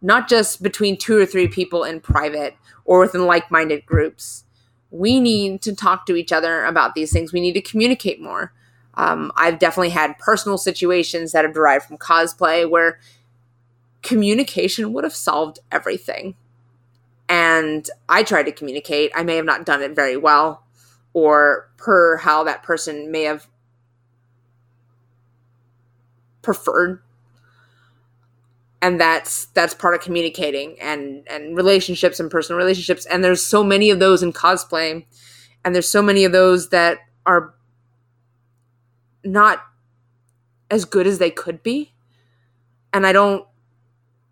not 0.00 0.28
just 0.28 0.62
between 0.62 0.96
two 0.96 1.18
or 1.18 1.26
three 1.26 1.46
people 1.46 1.84
in 1.84 2.00
private 2.00 2.56
or 2.84 3.00
within 3.00 3.26
like-minded 3.26 3.84
groups 3.84 4.44
we 4.90 5.20
need 5.20 5.62
to 5.62 5.74
talk 5.74 6.06
to 6.06 6.16
each 6.16 6.32
other 6.32 6.64
about 6.64 6.94
these 6.94 7.12
things. 7.12 7.32
We 7.32 7.40
need 7.40 7.52
to 7.54 7.60
communicate 7.60 8.20
more. 8.20 8.52
Um, 8.94 9.30
i've 9.36 9.60
definitely 9.60 9.90
had 9.90 10.18
personal 10.18 10.58
situations 10.58 11.30
that 11.30 11.44
have 11.44 11.54
derived 11.54 11.84
from 11.84 11.98
cosplay 11.98 12.68
where 12.68 12.98
communication 14.02 14.92
would 14.92 15.04
have 15.04 15.14
solved 15.14 15.60
everything. 15.70 16.34
And 17.28 17.88
i 18.08 18.22
tried 18.22 18.44
to 18.44 18.52
communicate. 18.52 19.12
I 19.14 19.22
may 19.22 19.36
have 19.36 19.44
not 19.44 19.66
done 19.66 19.82
it 19.82 19.94
very 19.94 20.16
well 20.16 20.64
or 21.12 21.70
per 21.76 22.16
how 22.16 22.44
that 22.44 22.62
person 22.62 23.10
may 23.10 23.22
have 23.22 23.46
preferred 26.42 27.02
and 28.80 29.00
that's 29.00 29.46
that's 29.46 29.74
part 29.74 29.94
of 29.94 30.00
communicating 30.00 30.76
and 30.80 31.26
and 31.28 31.56
relationships 31.56 32.20
and 32.20 32.30
personal 32.30 32.58
relationships. 32.58 33.06
And 33.06 33.24
there's 33.24 33.44
so 33.44 33.64
many 33.64 33.90
of 33.90 33.98
those 33.98 34.22
in 34.22 34.32
cosplay. 34.32 35.04
And 35.64 35.74
there's 35.74 35.88
so 35.88 36.02
many 36.02 36.24
of 36.24 36.32
those 36.32 36.70
that 36.70 36.98
are 37.26 37.54
not 39.24 39.64
as 40.70 40.84
good 40.84 41.06
as 41.06 41.18
they 41.18 41.30
could 41.30 41.62
be. 41.62 41.92
And 42.92 43.06
i 43.06 43.12
don't 43.12 43.46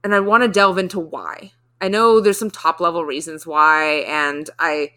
and 0.03 0.15
i 0.15 0.21
want 0.21 0.43
to 0.43 0.49
delve 0.49 0.79
into 0.79 1.01
why. 1.01 1.53
I 1.81 1.89
know 1.89 2.21
there's 2.21 2.39
some 2.39 2.51
top 2.51 2.81
level 2.81 3.05
reasons 3.05 3.47
why 3.47 4.05
and 4.07 4.49
i 4.59 4.93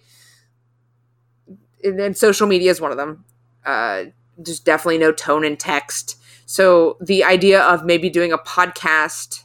and 1.84 2.16
social 2.16 2.46
media 2.46 2.70
is 2.70 2.80
one 2.80 2.92
of 2.92 2.98
them. 2.98 3.26
Uh 3.66 4.06
there's 4.38 4.60
definitely 4.60 5.00
no 5.00 5.12
tone 5.12 5.44
in 5.44 5.58
text 5.58 6.18
so 6.50 6.98
the 7.00 7.24
idea 7.24 7.62
of 7.62 7.86
maybe 7.86 8.10
doing 8.10 8.34
a 8.34 8.38
podcast 8.40 9.44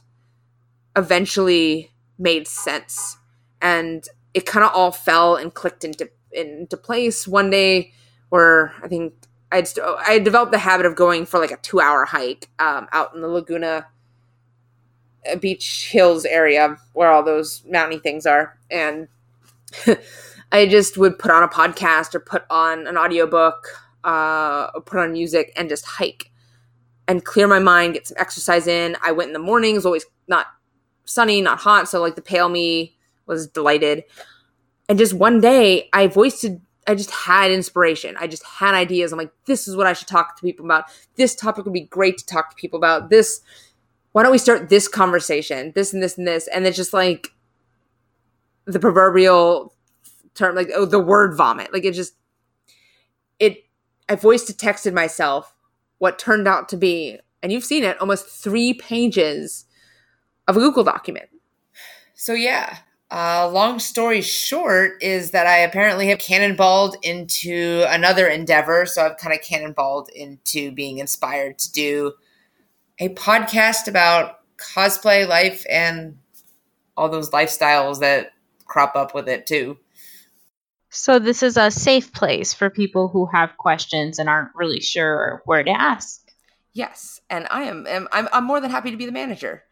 eventually 0.95 1.91
made 2.17 2.47
sense. 2.47 3.19
And 3.61 4.03
it 4.33 4.47
kind 4.47 4.65
of 4.65 4.71
all 4.73 4.91
fell 4.91 5.35
and 5.35 5.53
clicked 5.53 5.83
into 5.83 6.09
into 6.31 6.75
place. 6.75 7.27
One 7.27 7.51
day 7.51 7.93
where 8.29 8.73
I 8.81 8.87
think 8.87 9.13
I'd 9.51 9.67
I 9.79 10.17
developed 10.17 10.51
the 10.51 10.57
habit 10.57 10.87
of 10.87 10.95
going 10.95 11.27
for 11.27 11.39
like 11.39 11.51
a 11.51 11.57
two 11.57 11.79
hour 11.79 12.05
hike 12.05 12.49
um, 12.57 12.87
out 12.91 13.13
in 13.13 13.21
the 13.21 13.27
Laguna 13.27 13.85
uh, 15.31 15.35
Beach 15.35 15.89
Hills 15.91 16.25
area 16.25 16.75
where 16.93 17.11
all 17.11 17.21
those 17.21 17.63
mountainy 17.69 17.99
things 17.99 18.25
are, 18.25 18.57
and 18.71 19.09
I 20.51 20.65
just 20.65 20.97
would 20.97 21.19
put 21.19 21.29
on 21.29 21.43
a 21.43 21.49
podcast 21.49 22.15
or 22.15 22.19
put 22.19 22.45
on 22.49 22.87
an 22.87 22.97
audiobook, 22.97 23.67
uh, 24.03 24.71
or 24.73 24.81
put 24.81 24.97
on 24.97 25.11
music 25.13 25.53
and 25.55 25.69
just 25.69 25.85
hike 25.85 26.31
and 27.07 27.23
clear 27.23 27.47
my 27.47 27.59
mind, 27.59 27.93
get 27.93 28.07
some 28.07 28.17
exercise 28.19 28.67
in. 28.67 28.97
I 29.03 29.11
went 29.11 29.29
in 29.29 29.33
the 29.33 29.39
morning, 29.39 29.71
mornings, 29.71 29.85
always 29.85 30.05
not 30.27 30.47
sunny, 31.05 31.41
not 31.41 31.59
hot. 31.59 31.87
So 31.87 32.01
like 32.01 32.15
the 32.15 32.21
pale 32.21 32.49
me 32.49 32.95
was 33.25 33.47
delighted. 33.47 34.03
And 34.89 34.97
just 34.97 35.13
one 35.13 35.39
day 35.41 35.89
I 35.93 36.07
voiced 36.07 36.45
I 36.87 36.93
just 36.93 37.09
had 37.09 37.51
inspiration. 37.51 38.15
I 38.19 38.27
just 38.27 38.43
had 38.43 38.75
ideas. 38.75 39.11
I'm 39.11 39.17
like, 39.17 39.31
this 39.45 39.67
is 39.67 39.75
what 39.75 39.87
I 39.87 39.93
should 39.93 40.07
talk 40.07 40.35
to 40.37 40.41
people 40.41 40.65
about. 40.65 40.85
This 41.15 41.33
topic 41.33 41.65
would 41.65 41.73
be 41.73 41.81
great 41.81 42.17
to 42.19 42.25
talk 42.25 42.51
to 42.51 42.55
people 42.55 42.77
about. 42.77 43.09
This, 43.09 43.41
why 44.11 44.21
don't 44.21 44.31
we 44.31 44.37
start 44.37 44.69
this 44.69 44.87
conversation? 44.87 45.71
This 45.73 45.93
and 45.93 46.03
this 46.03 46.17
and 46.17 46.27
this. 46.27 46.47
And 46.47 46.67
it's 46.67 46.77
just 46.77 46.93
like 46.93 47.29
the 48.65 48.79
proverbial 48.79 49.73
term, 50.35 50.55
like, 50.55 50.69
oh, 50.75 50.85
the 50.85 50.99
word 50.99 51.35
vomit. 51.35 51.73
Like 51.73 51.85
it 51.85 51.95
just, 51.95 52.13
it, 53.39 53.65
I 54.07 54.15
voiced 54.15 54.47
to 54.47 54.53
texted 54.53 54.93
myself 54.93 55.54
what 56.05 56.19
turned 56.19 56.47
out 56.47 56.69
to 56.69 56.77
be, 56.77 57.19
and 57.41 57.51
you've 57.51 57.65
seen 57.65 57.83
it, 57.83 57.99
almost 57.99 58.27
three 58.27 58.73
pages 58.73 59.65
of 60.47 60.55
a 60.55 60.59
Google 60.59 60.83
document. 60.83 61.29
So 62.13 62.33
yeah, 62.33 62.77
Uh, 63.11 63.47
long 63.49 63.79
story 63.79 64.21
short 64.21 65.01
is 65.01 65.31
that 65.31 65.45
I 65.45 65.59
apparently 65.59 66.07
have 66.07 66.17
cannonballed 66.17 66.95
into 67.03 67.85
another 67.87 68.27
endeavor. 68.27 68.85
So 68.85 69.05
I've 69.05 69.17
kind 69.17 69.33
of 69.33 69.45
cannonballed 69.45 70.09
into 70.09 70.71
being 70.71 70.97
inspired 70.97 71.59
to 71.59 71.71
do 71.71 72.13
a 72.99 73.09
podcast 73.09 73.87
about 73.87 74.39
cosplay 74.57 75.27
life 75.27 75.65
and 75.69 76.17
all 76.97 77.07
those 77.07 77.29
lifestyles 77.29 77.99
that 77.99 78.31
crop 78.65 78.95
up 78.95 79.13
with 79.13 79.29
it 79.29 79.45
too. 79.45 79.77
So 80.95 81.19
this 81.19 81.43
is 81.43 81.57
a 81.57 81.69
safe 81.69 82.13
place 82.13 82.53
for 82.53 82.69
people 82.69 83.09
who 83.09 83.25
have 83.25 83.57
questions 83.57 84.17
and 84.17 84.29
aren't 84.29 84.55
really 84.55 84.79
sure 84.79 85.41
where 85.43 85.61
to 85.61 85.69
ask. 85.69 86.21
Yes, 86.71 87.19
and 87.29 87.47
I 87.51 87.63
am, 87.63 87.85
am 87.85 88.07
I'm, 88.13 88.29
I'm 88.31 88.45
more 88.45 88.61
than 88.61 88.71
happy 88.71 88.91
to 88.91 88.97
be 88.97 89.05
the 89.05 89.11
manager. 89.11 89.63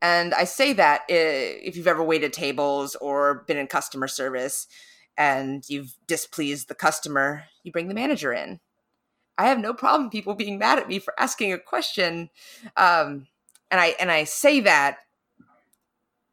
And 0.00 0.32
I 0.32 0.44
say 0.44 0.72
that 0.72 1.02
if 1.08 1.76
you've 1.76 1.86
ever 1.86 2.02
waited 2.02 2.32
tables 2.32 2.96
or 2.96 3.44
been 3.46 3.58
in 3.58 3.66
customer 3.66 4.08
service 4.08 4.66
and 5.18 5.62
you've 5.68 5.94
displeased 6.06 6.68
the 6.68 6.74
customer, 6.74 7.44
you 7.62 7.72
bring 7.72 7.88
the 7.88 7.94
manager 7.94 8.32
in. 8.32 8.58
I 9.36 9.48
have 9.48 9.58
no 9.58 9.74
problem 9.74 10.08
people 10.08 10.34
being 10.34 10.58
mad 10.58 10.78
at 10.78 10.88
me 10.88 10.98
for 10.98 11.12
asking 11.20 11.52
a 11.52 11.58
question. 11.58 12.30
Um, 12.78 13.26
and 13.70 13.80
I 13.80 13.94
and 14.00 14.10
I 14.10 14.24
say 14.24 14.60
that 14.60 14.96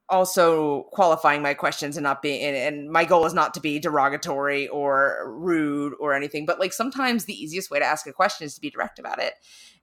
also 0.10 0.84
qualifying 0.92 1.42
my 1.42 1.54
questions 1.54 1.98
and 1.98 2.04
not 2.04 2.22
being 2.22 2.42
and, 2.42 2.56
and, 2.56 2.90
my 2.90 3.04
goal 3.04 3.26
is 3.26 3.34
not 3.34 3.54
to 3.54 3.60
be 3.60 3.80
derogatory 3.80 4.68
or 4.70 5.26
rude 5.28 5.94
or 6.00 6.14
anything 6.14 6.46
but 6.46 6.60
like 6.60 6.72
sometimes 6.72 7.26
the 7.26 7.34
easiest 7.34 7.70
way 7.70 7.80
to 7.80 7.86
ask 7.86 8.08
a 8.08 8.14
question 8.14 8.46
is 8.46 8.56
to 8.56 8.62
be 8.62 8.70
direct 8.70 9.00
about 9.00 9.20
it 9.20 9.34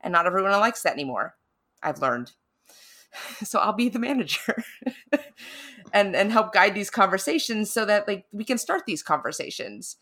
and 0.01 0.13
not 0.13 0.27
everyone 0.27 0.53
likes 0.53 0.83
that 0.83 0.95
anymore 0.95 1.35
i've 1.83 2.01
learned. 2.01 2.33
So 3.45 3.61
i'll 3.61 3.73
be 3.73 3.89
the 3.89 4.01
manager 4.01 4.65
and 5.93 6.17
and 6.17 6.33
help 6.33 6.53
guide 6.53 6.75
these 6.75 6.91
conversations 6.91 7.71
so 7.71 7.85
that 7.85 8.07
like 8.09 8.27
we 8.33 8.45
can 8.45 8.59
start 8.59 8.83
these 8.87 9.03
conversations. 9.03 9.97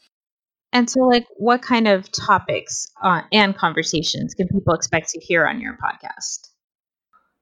And 0.73 0.89
so 0.89 1.01
like 1.01 1.27
what 1.37 1.61
kind 1.61 1.87
of 1.87 2.11
topics 2.11 2.87
uh, 3.03 3.21
and 3.31 3.55
conversations 3.55 4.33
can 4.33 4.49
people 4.49 4.73
expect 4.73 5.11
to 5.11 5.21
hear 5.21 5.47
on 5.47 5.61
your 5.61 5.77
podcast 5.77 6.52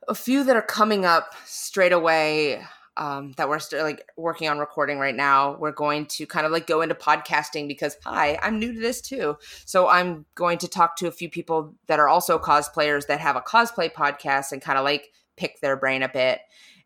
a 0.08 0.14
few 0.14 0.44
that 0.44 0.56
are 0.56 0.62
coming 0.62 1.04
up 1.04 1.34
straight 1.44 1.92
away 1.92 2.62
um, 2.96 3.32
that 3.36 3.48
we're 3.48 3.60
like 3.72 4.06
working 4.16 4.48
on 4.48 4.58
recording 4.58 4.98
right 4.98 5.14
now. 5.14 5.56
We're 5.56 5.72
going 5.72 6.06
to 6.06 6.26
kind 6.26 6.44
of 6.44 6.52
like 6.52 6.66
go 6.66 6.82
into 6.82 6.94
podcasting 6.94 7.68
because 7.68 7.96
hi, 8.04 8.38
I'm 8.42 8.58
new 8.58 8.74
to 8.74 8.80
this 8.80 9.00
too. 9.00 9.36
So 9.64 9.88
I'm 9.88 10.26
going 10.34 10.58
to 10.58 10.68
talk 10.68 10.96
to 10.96 11.06
a 11.06 11.12
few 11.12 11.30
people 11.30 11.74
that 11.86 11.98
are 12.00 12.08
also 12.08 12.38
cosplayers 12.38 13.06
that 13.06 13.20
have 13.20 13.36
a 13.36 13.40
cosplay 13.40 13.90
podcast 13.90 14.52
and 14.52 14.60
kind 14.60 14.78
of 14.78 14.84
like 14.84 15.12
pick 15.36 15.60
their 15.60 15.76
brain 15.76 16.02
a 16.02 16.08
bit. 16.08 16.40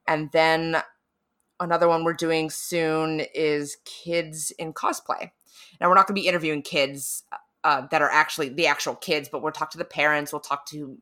And 0.06 0.30
then 0.32 0.82
another 1.58 1.88
one 1.88 2.04
we're 2.04 2.12
doing 2.12 2.50
soon 2.50 3.22
is 3.34 3.78
kids 3.84 4.52
in 4.52 4.72
cosplay. 4.72 5.30
Now 5.80 5.88
we're 5.88 5.94
not 5.94 6.06
going 6.06 6.16
to 6.16 6.22
be 6.22 6.28
interviewing 6.28 6.62
kids 6.62 7.24
uh, 7.64 7.86
that 7.90 8.02
are 8.02 8.10
actually 8.10 8.50
the 8.50 8.66
actual 8.66 8.94
kids, 8.94 9.28
but 9.28 9.42
we'll 9.42 9.52
talk 9.52 9.70
to 9.70 9.78
the 9.78 9.84
parents. 9.84 10.32
We'll 10.32 10.40
talk 10.40 10.66
to 10.66 10.98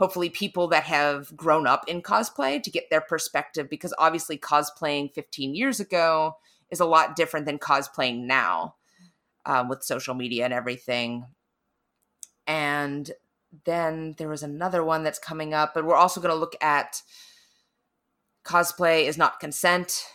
hopefully 0.00 0.30
people 0.30 0.66
that 0.66 0.84
have 0.84 1.36
grown 1.36 1.66
up 1.66 1.86
in 1.86 2.00
cosplay 2.00 2.60
to 2.62 2.70
get 2.70 2.88
their 2.88 3.02
perspective 3.02 3.68
because 3.68 3.92
obviously 3.98 4.38
cosplaying 4.38 5.12
15 5.12 5.54
years 5.54 5.78
ago 5.78 6.36
is 6.70 6.80
a 6.80 6.86
lot 6.86 7.14
different 7.14 7.44
than 7.44 7.58
cosplaying 7.58 8.22
now 8.22 8.76
um, 9.44 9.68
with 9.68 9.82
social 9.82 10.14
media 10.14 10.46
and 10.46 10.54
everything. 10.54 11.26
And 12.46 13.10
then 13.66 14.14
there 14.16 14.28
was 14.28 14.42
another 14.42 14.82
one 14.82 15.02
that's 15.02 15.18
coming 15.18 15.52
up 15.52 15.74
but 15.74 15.84
we're 15.84 15.94
also 15.94 16.18
going 16.18 16.34
to 16.34 16.40
look 16.40 16.56
at 16.62 17.02
cosplay 18.42 19.04
is 19.04 19.18
not 19.18 19.38
consent 19.38 20.06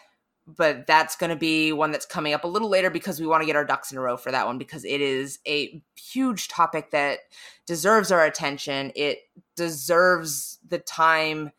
but 0.47 0.85
that's 0.85 1.15
going 1.15 1.31
to 1.31 1.35
be 1.35 1.71
one 1.71 1.91
that's 1.91 2.05
coming 2.05 2.33
up 2.33 2.43
a 2.43 2.47
little 2.47 2.69
later 2.69 2.89
because 2.89 3.19
we 3.19 3.25
want 3.25 3.41
to 3.41 3.47
get 3.47 3.55
our 3.55 3.65
ducks 3.65 3.91
in 3.91 3.97
a 3.97 4.01
row 4.01 4.15
for 4.15 4.31
that 4.31 4.45
one 4.45 4.57
because 4.57 4.85
it 4.85 5.01
is 5.01 5.39
a 5.47 5.81
huge 5.95 6.47
topic 6.47 6.91
that 6.91 7.19
deserves 7.65 8.11
our 8.11 8.23
attention. 8.23 8.91
It 8.95 9.19
deserves 9.55 10.59
the 10.67 10.77
time 10.77 11.51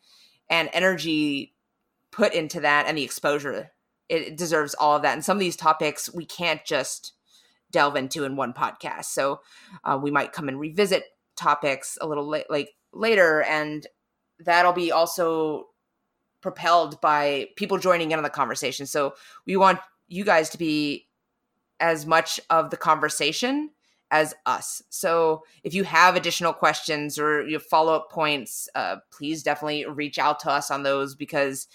and 0.48 0.70
energy 0.72 1.54
put 2.12 2.32
into 2.32 2.60
that 2.60 2.86
and 2.86 2.96
the 2.96 3.02
exposure. 3.02 3.72
It 4.08 4.36
deserves 4.36 4.74
all 4.74 4.96
of 4.96 5.02
that. 5.02 5.14
And 5.14 5.24
some 5.24 5.36
of 5.36 5.40
these 5.40 5.56
topics 5.56 6.12
we 6.12 6.24
can't 6.24 6.64
just 6.64 7.12
delve 7.72 7.96
into 7.96 8.24
in 8.24 8.36
one 8.36 8.52
podcast. 8.52 9.06
So 9.06 9.40
uh, 9.82 9.98
we 10.00 10.12
might 10.12 10.32
come 10.32 10.48
and 10.48 10.60
revisit 10.60 11.04
topics 11.36 11.98
a 12.00 12.06
little 12.06 12.28
la- 12.28 12.40
like 12.48 12.70
later 12.92 13.42
and 13.42 13.84
that'll 14.38 14.72
be 14.72 14.92
also 14.92 15.66
propelled 16.46 17.00
by 17.00 17.48
people 17.56 17.76
joining 17.76 18.12
in 18.12 18.18
on 18.20 18.22
the 18.22 18.30
conversation. 18.30 18.86
So 18.86 19.14
we 19.46 19.56
want 19.56 19.80
you 20.06 20.22
guys 20.22 20.48
to 20.50 20.58
be 20.58 21.08
as 21.80 22.06
much 22.06 22.38
of 22.50 22.70
the 22.70 22.76
conversation 22.76 23.70
as 24.12 24.32
us. 24.46 24.80
So 24.88 25.42
if 25.64 25.74
you 25.74 25.82
have 25.82 26.14
additional 26.14 26.52
questions 26.52 27.18
or 27.18 27.44
you 27.44 27.58
follow 27.58 27.96
up 27.96 28.12
points, 28.12 28.68
uh, 28.76 28.98
please 29.10 29.42
definitely 29.42 29.86
reach 29.86 30.20
out 30.20 30.38
to 30.40 30.50
us 30.52 30.70
on 30.70 30.84
those 30.84 31.16
because 31.16 31.66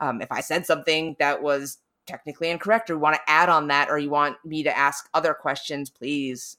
um, 0.00 0.22
if 0.22 0.32
I 0.32 0.40
said 0.40 0.64
something 0.64 1.16
that 1.18 1.42
was 1.42 1.76
technically 2.06 2.48
incorrect 2.48 2.88
or 2.88 2.94
you 2.94 3.00
want 3.00 3.16
to 3.16 3.30
add 3.30 3.50
on 3.50 3.68
that 3.68 3.90
or 3.90 3.98
you 3.98 4.08
want 4.08 4.38
me 4.42 4.62
to 4.62 4.74
ask 4.74 5.06
other 5.12 5.34
questions, 5.34 5.90
please 5.90 6.56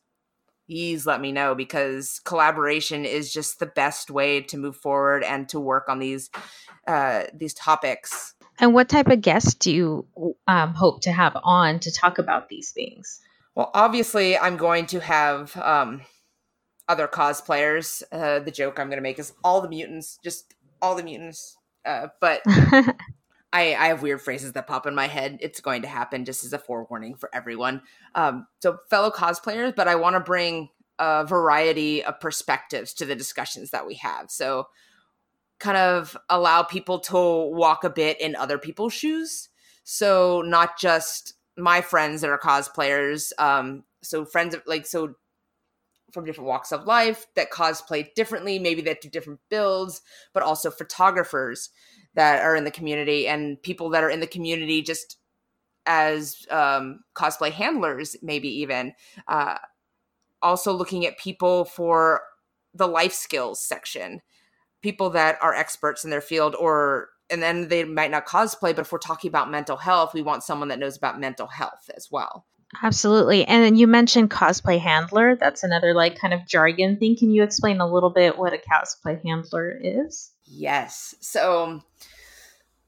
please 0.68 1.06
let 1.06 1.22
me 1.22 1.32
know 1.32 1.56
because 1.56 2.20
collaboration 2.26 3.06
is 3.06 3.32
just 3.32 3.60
the 3.60 3.66
best 3.66 4.10
way 4.10 4.42
to 4.42 4.58
move 4.58 4.76
forward 4.76 5.24
and 5.24 5.48
to 5.50 5.60
work 5.60 5.88
on 5.88 6.00
these 6.00 6.30
uh, 6.88 7.24
these 7.34 7.54
topics. 7.54 8.34
And 8.60 8.74
what 8.74 8.90
type 8.90 9.08
of 9.08 9.22
guests 9.22 9.54
do 9.56 9.74
you 9.74 10.36
um, 10.48 10.74
hope 10.74 11.02
to 11.02 11.12
have 11.12 11.38
on 11.44 11.80
to 11.80 11.92
talk 11.92 12.18
about 12.18 12.48
these 12.50 12.72
things? 12.72 13.20
Well, 13.54 13.72
obviously, 13.74 14.38
I'm 14.38 14.58
going 14.58 14.86
to 14.88 15.00
have 15.00 15.56
um, 15.58 16.02
other 16.88 17.08
cosplayers. 17.08 18.04
Uh, 18.12 18.40
the 18.40 18.52
joke 18.52 18.80
I'm 18.80 18.88
going 18.88 18.98
to 18.98 19.04
make 19.04 19.20
is 19.20 19.34
all 19.44 19.62
the 19.62 19.70
mutants, 19.70 20.20
just 20.24 20.54
all 20.82 20.96
the 20.96 21.04
mutants. 21.04 21.58
Uh, 21.86 22.08
but 22.20 22.42
I, 23.56 23.74
I 23.74 23.88
have 23.88 24.02
weird 24.02 24.22
phrases 24.22 24.52
that 24.52 24.68
pop 24.68 24.86
in 24.86 24.94
my 24.94 25.08
head. 25.08 25.38
It's 25.40 25.62
going 25.62 25.84
to 25.84 25.88
happen 25.88 26.26
just 26.26 26.44
as 26.44 26.52
a 26.52 26.60
forewarning 26.60 27.16
for 27.16 27.30
everyone. 27.34 27.84
Um, 28.14 28.48
so, 28.62 28.80
fellow 28.90 29.10
cosplayers, 29.10 29.74
but 29.74 29.88
I 29.88 29.96
want 29.96 30.16
to 30.16 30.20
bring 30.20 30.68
a 31.00 31.26
variety 31.26 32.04
of 32.04 32.20
perspectives 32.20 32.94
to 32.96 33.06
the 33.06 33.16
discussions 33.16 33.72
that 33.72 33.88
we 33.88 33.96
have. 33.96 34.30
So, 34.30 34.68
kind 35.60 35.78
of 35.78 36.18
allow 36.30 36.64
people 36.64 37.00
to 37.00 37.16
walk 37.16 37.86
a 37.86 37.90
bit 37.90 38.20
in 38.20 38.36
other 38.36 38.58
people's 38.58 38.92
shoes. 38.92 39.48
So, 39.86 40.44
not 40.46 40.78
just 40.78 41.36
my 41.56 41.80
friends 41.80 42.20
that 42.22 42.30
are 42.30 42.38
cosplayers. 42.38 43.32
Um, 43.40 43.86
so, 44.04 44.26
friends 44.26 44.54
of 44.54 44.64
like, 44.68 44.86
so 44.86 45.16
from 46.12 46.26
different 46.26 46.50
walks 46.50 46.74
of 46.74 46.86
life 46.86 47.26
that 47.36 47.52
cosplay 47.52 48.14
differently, 48.16 48.60
maybe 48.60 48.82
that 48.82 49.00
do 49.00 49.10
different 49.10 49.40
builds, 49.50 50.02
but 50.34 50.44
also 50.44 50.70
photographers 50.70 51.70
that 52.16 52.42
are 52.42 52.56
in 52.56 52.64
the 52.64 52.72
community 52.72 53.28
and 53.28 53.62
people 53.62 53.90
that 53.90 54.04
are 54.04 54.10
in 54.10 54.20
the 54.20 54.28
community 54.28 54.82
just 54.82 55.18
as 55.86 56.46
um, 56.50 57.02
cosplay 57.14 57.52
handlers, 57.52 58.16
maybe 58.22 58.48
even. 58.48 58.94
Uh, 59.28 59.58
also 60.42 60.72
looking 60.72 61.06
at 61.06 61.18
people 61.18 61.66
for 61.66 62.22
the 62.74 62.88
life 62.88 63.14
skills 63.14 63.60
section, 63.62 64.22
people 64.82 65.10
that 65.10 65.38
are 65.42 65.54
experts 65.54 66.04
in 66.04 66.10
their 66.10 66.22
field 66.22 66.56
or 66.56 67.10
and 67.32 67.42
then 67.42 67.70
they 67.70 67.84
might 67.84 68.12
not 68.12 68.28
cosplay, 68.28 68.76
but 68.76 68.82
if 68.82 68.92
we're 68.92 69.00
talking 69.00 69.30
about 69.30 69.50
mental 69.50 69.78
health, 69.78 70.14
we 70.14 70.22
want 70.22 70.44
someone 70.44 70.68
that 70.68 70.78
knows 70.78 70.96
about 70.96 71.20
mental 71.20 71.48
health 71.48 71.90
as 71.98 72.10
well. 72.12 72.46
Absolutely. 72.84 73.46
And 73.46 73.64
then 73.64 73.76
you 73.76 73.88
mentioned 73.88 74.30
cosplay 74.30 74.80
handler. 74.80 75.36
That's 75.36 75.64
another 75.64 75.96
like 75.96 76.20
kind 76.20 76.34
of 76.36 76.46
jargon 76.46 76.98
thing. 76.98 77.16
Can 77.18 77.32
you 77.32 77.42
explain 77.42 77.80
a 77.80 77.92
little 77.92 78.12
bit 78.12 78.38
what 78.38 78.54
a 78.54 78.58
cosplay 78.58 79.24
handler 79.24 79.76
is? 79.82 80.32
Yes. 80.46 81.16
So 81.20 81.82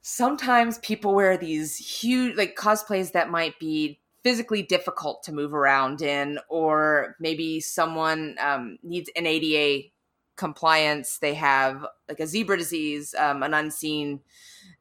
sometimes 0.00 0.78
people 0.78 1.14
wear 1.14 1.36
these 1.36 1.76
huge 1.76 2.36
like 2.36 2.56
cosplays 2.56 3.12
that 3.12 3.30
might 3.30 3.58
be 3.58 4.00
physically 4.22 4.62
difficult 4.62 5.22
to 5.22 5.32
move 5.32 5.54
around 5.54 6.02
in 6.02 6.38
or 6.48 7.16
maybe 7.20 7.60
someone 7.60 8.36
um, 8.40 8.78
needs 8.82 9.10
an 9.16 9.26
ada 9.26 9.86
compliance 10.36 11.18
they 11.18 11.34
have 11.34 11.84
like 12.08 12.20
a 12.20 12.26
zebra 12.26 12.56
disease 12.56 13.14
um, 13.18 13.42
an 13.42 13.52
unseen 13.52 14.20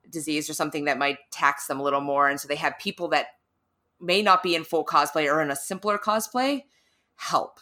disease 0.09 0.49
or 0.49 0.53
something 0.53 0.85
that 0.85 0.97
might 0.97 1.17
tax 1.31 1.67
them 1.67 1.79
a 1.79 1.83
little 1.83 2.01
more 2.01 2.29
and 2.29 2.39
so 2.39 2.47
they 2.47 2.55
have 2.55 2.77
people 2.79 3.07
that 3.07 3.27
may 3.99 4.21
not 4.21 4.43
be 4.43 4.55
in 4.55 4.63
full 4.63 4.85
cosplay 4.85 5.31
or 5.31 5.41
in 5.41 5.51
a 5.51 5.55
simpler 5.55 5.97
cosplay 5.97 6.63
help 7.15 7.59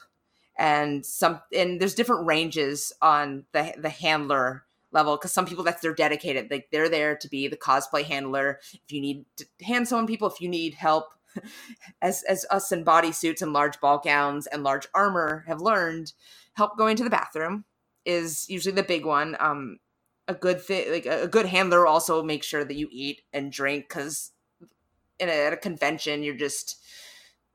and 0.57 1.05
some 1.05 1.41
and 1.55 1.79
there's 1.79 1.95
different 1.95 2.25
ranges 2.27 2.93
on 3.01 3.45
the 3.53 3.73
the 3.77 3.89
handler 3.89 4.64
level 4.95 5.15
because 5.15 5.31
some 5.31 5.45
people 5.45 5.63
that's 5.63 5.81
they're 5.81 5.93
dedicated 5.93 6.49
like 6.49 6.67
they're 6.71 6.89
there 6.89 7.15
to 7.15 7.27
be 7.27 7.47
the 7.47 7.57
cosplay 7.57 8.03
handler 8.03 8.59
if 8.73 8.91
you 8.91 8.99
need 8.99 9.25
to 9.37 9.45
hand 9.61 9.87
someone 9.87 10.07
people 10.07 10.27
if 10.27 10.41
you 10.41 10.49
need 10.49 10.73
help 10.73 11.09
as 12.01 12.23
as 12.23 12.45
us 12.49 12.71
in 12.71 12.83
bodysuits 12.83 13.41
and 13.41 13.53
large 13.53 13.79
ball 13.79 14.01
gowns 14.03 14.47
and 14.47 14.63
large 14.63 14.87
armor 14.95 15.43
have 15.47 15.61
learned 15.61 16.13
help 16.53 16.77
going 16.77 16.95
to 16.95 17.03
the 17.03 17.09
bathroom 17.09 17.65
is 18.05 18.49
usually 18.49 18.73
the 18.73 18.81
big 18.81 19.05
one 19.05 19.37
um 19.39 19.77
a 20.27 20.33
good 20.33 20.59
thing 20.59 20.91
like 20.91 21.05
a 21.05 21.27
good 21.27 21.45
handler 21.45 21.85
also 21.85 22.23
makes 22.23 22.47
sure 22.47 22.63
that 22.63 22.75
you 22.75 22.87
eat 22.91 23.21
and 23.31 23.51
drink 23.51 23.87
because 23.87 24.31
in 25.19 25.29
a, 25.29 25.31
at 25.31 25.53
a 25.53 25.57
convention, 25.57 26.23
you're 26.23 26.35
just 26.35 26.81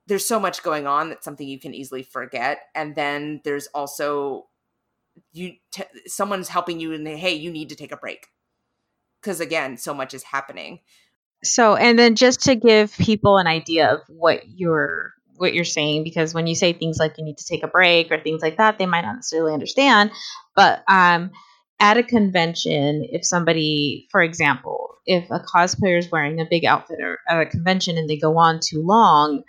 there's 0.07 0.26
so 0.26 0.41
much 0.41 0.62
going 0.62 0.86
on 0.86 1.09
that's 1.09 1.24
something 1.24 1.47
you 1.47 1.61
can 1.61 1.74
easily 1.74 2.03
forget. 2.03 2.62
And 2.74 2.97
then 2.97 3.41
there's 3.45 3.68
also 3.68 4.49
you 5.32 5.54
t- 5.72 5.84
someone's 6.06 6.48
helping 6.48 6.80
you 6.80 6.92
and 6.92 7.06
they, 7.06 7.16
hey, 7.16 7.34
you 7.34 7.50
need 7.50 7.68
to 7.70 7.76
take 7.76 7.92
a 7.92 7.96
break 7.96 8.26
because 9.20 9.40
again, 9.40 9.76
so 9.76 9.94
much 9.94 10.14
is 10.14 10.22
happening. 10.22 10.80
So, 11.42 11.74
and 11.74 11.98
then 11.98 12.16
just 12.16 12.42
to 12.42 12.54
give 12.54 12.94
people 12.96 13.38
an 13.38 13.46
idea 13.46 13.94
of 13.94 14.00
what 14.08 14.42
you're 14.46 15.14
what 15.40 15.54
you're 15.54 15.64
saying 15.64 16.04
because 16.04 16.34
when 16.34 16.46
you 16.46 16.54
say 16.54 16.74
things 16.74 16.98
like 16.98 17.16
you 17.16 17.24
need 17.24 17.38
to 17.38 17.46
take 17.46 17.62
a 17.62 17.68
break 17.68 18.12
or 18.12 18.20
things 18.20 18.42
like 18.42 18.58
that 18.58 18.78
they 18.78 18.84
might 18.84 19.00
not 19.00 19.14
necessarily 19.16 19.54
understand 19.54 20.11
but 20.54 20.84
um 20.86 21.30
at 21.80 21.96
a 21.96 22.02
convention 22.02 23.06
if 23.11 23.24
somebody 23.24 24.06
for 24.11 24.20
example 24.20 24.96
if 25.06 25.30
a 25.30 25.40
cosplayer 25.40 25.98
is 25.98 26.11
wearing 26.11 26.40
a 26.40 26.46
big 26.48 26.66
outfit 26.66 26.98
at 27.26 27.40
a 27.40 27.46
convention 27.46 27.96
and 27.96 28.08
they 28.08 28.18
go 28.18 28.36
on 28.36 28.61
too 28.62 28.82
long 28.84 29.42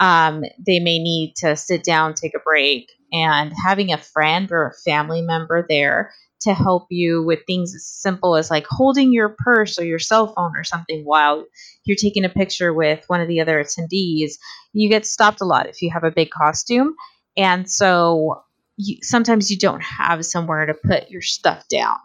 um, 0.00 0.44
they 0.64 0.78
may 0.80 0.98
need 0.98 1.32
to 1.38 1.56
sit 1.56 1.82
down 1.82 2.12
take 2.12 2.34
a 2.34 2.40
break 2.40 2.90
and 3.12 3.52
having 3.64 3.92
a 3.92 3.98
friend 3.98 4.50
or 4.52 4.68
a 4.68 4.90
family 4.90 5.22
member 5.22 5.66
there 5.68 6.12
to 6.40 6.54
help 6.54 6.86
you 6.90 7.24
with 7.24 7.40
things 7.46 7.74
as 7.74 7.86
simple 7.86 8.36
as 8.36 8.50
like 8.50 8.66
holding 8.68 9.12
your 9.12 9.34
purse 9.38 9.78
or 9.78 9.84
your 9.84 9.98
cell 9.98 10.32
phone 10.32 10.52
or 10.56 10.64
something 10.64 11.02
while 11.04 11.44
you're 11.84 11.96
taking 11.96 12.24
a 12.24 12.28
picture 12.28 12.72
with 12.72 13.02
one 13.08 13.20
of 13.20 13.28
the 13.28 13.40
other 13.40 13.62
attendees. 13.62 14.32
You 14.72 14.88
get 14.88 15.04
stopped 15.04 15.40
a 15.40 15.44
lot 15.44 15.68
if 15.68 15.82
you 15.82 15.90
have 15.90 16.04
a 16.04 16.12
big 16.12 16.30
costume. 16.30 16.94
And 17.36 17.68
so 17.68 18.42
you, 18.76 18.98
sometimes 19.02 19.50
you 19.50 19.58
don't 19.58 19.82
have 19.82 20.24
somewhere 20.24 20.66
to 20.66 20.74
put 20.74 21.10
your 21.10 21.22
stuff 21.22 21.66
down 21.68 21.96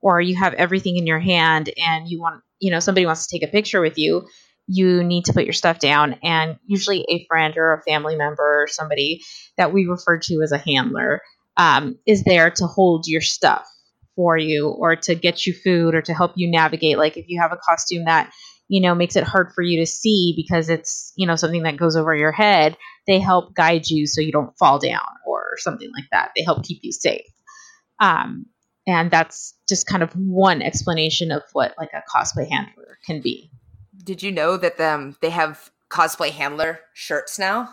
or 0.00 0.20
you 0.20 0.36
have 0.36 0.54
everything 0.54 0.96
in 0.96 1.06
your 1.06 1.20
hand 1.20 1.70
and 1.76 2.08
you 2.08 2.20
want, 2.20 2.42
you 2.58 2.70
know, 2.70 2.80
somebody 2.80 3.06
wants 3.06 3.26
to 3.26 3.38
take 3.38 3.48
a 3.48 3.52
picture 3.52 3.80
with 3.80 3.98
you. 3.98 4.26
You 4.66 5.04
need 5.04 5.26
to 5.26 5.32
put 5.32 5.44
your 5.44 5.52
stuff 5.52 5.78
down, 5.78 6.16
and 6.22 6.58
usually 6.66 7.04
a 7.08 7.24
friend 7.26 7.56
or 7.56 7.74
a 7.74 7.82
family 7.82 8.16
member 8.16 8.62
or 8.62 8.66
somebody 8.66 9.22
that 9.56 9.72
we 9.72 9.86
refer 9.86 10.18
to 10.18 10.40
as 10.42 10.52
a 10.52 10.58
handler 10.58 11.22
um, 11.56 11.98
is 12.06 12.24
there 12.24 12.50
to 12.50 12.66
hold 12.66 13.06
your 13.06 13.20
stuff 13.20 13.66
for 14.14 14.36
you 14.36 14.68
or 14.68 14.96
to 14.96 15.14
get 15.14 15.46
you 15.46 15.54
food 15.54 15.94
or 15.94 16.02
to 16.02 16.14
help 16.14 16.32
you 16.36 16.50
navigate. 16.50 16.98
Like 16.98 17.16
if 17.16 17.28
you 17.28 17.40
have 17.40 17.52
a 17.52 17.56
costume 17.56 18.04
that 18.06 18.32
you 18.68 18.80
know 18.80 18.94
makes 18.94 19.16
it 19.16 19.24
hard 19.24 19.52
for 19.54 19.62
you 19.62 19.80
to 19.80 19.86
see 19.86 20.34
because 20.36 20.68
it's 20.68 21.12
you 21.16 21.26
know 21.26 21.36
something 21.36 21.62
that 21.62 21.76
goes 21.76 21.94
over 21.94 22.14
your 22.14 22.32
head 22.32 22.76
they 23.06 23.20
help 23.20 23.54
guide 23.54 23.88
you 23.88 24.06
so 24.06 24.20
you 24.20 24.32
don't 24.32 24.56
fall 24.58 24.78
down 24.78 25.06
or 25.26 25.56
something 25.58 25.90
like 25.94 26.08
that. 26.10 26.32
They 26.36 26.42
help 26.42 26.64
keep 26.64 26.80
you 26.82 26.92
safe. 26.92 27.26
Um, 28.00 28.46
and 28.86 29.10
that's 29.10 29.54
just 29.68 29.86
kind 29.86 30.02
of 30.02 30.12
one 30.12 30.62
explanation 30.62 31.32
of 31.32 31.42
what 31.52 31.74
like 31.78 31.90
a 31.92 32.02
cosplay 32.14 32.48
handler 32.48 32.98
can 33.06 33.20
be 33.20 33.50
did 34.06 34.22
you 34.22 34.32
know 34.32 34.56
that 34.56 34.80
um, 34.80 35.16
they 35.20 35.30
have 35.30 35.70
cosplay 35.90 36.30
handler 36.30 36.80
shirts 36.94 37.38
now 37.38 37.68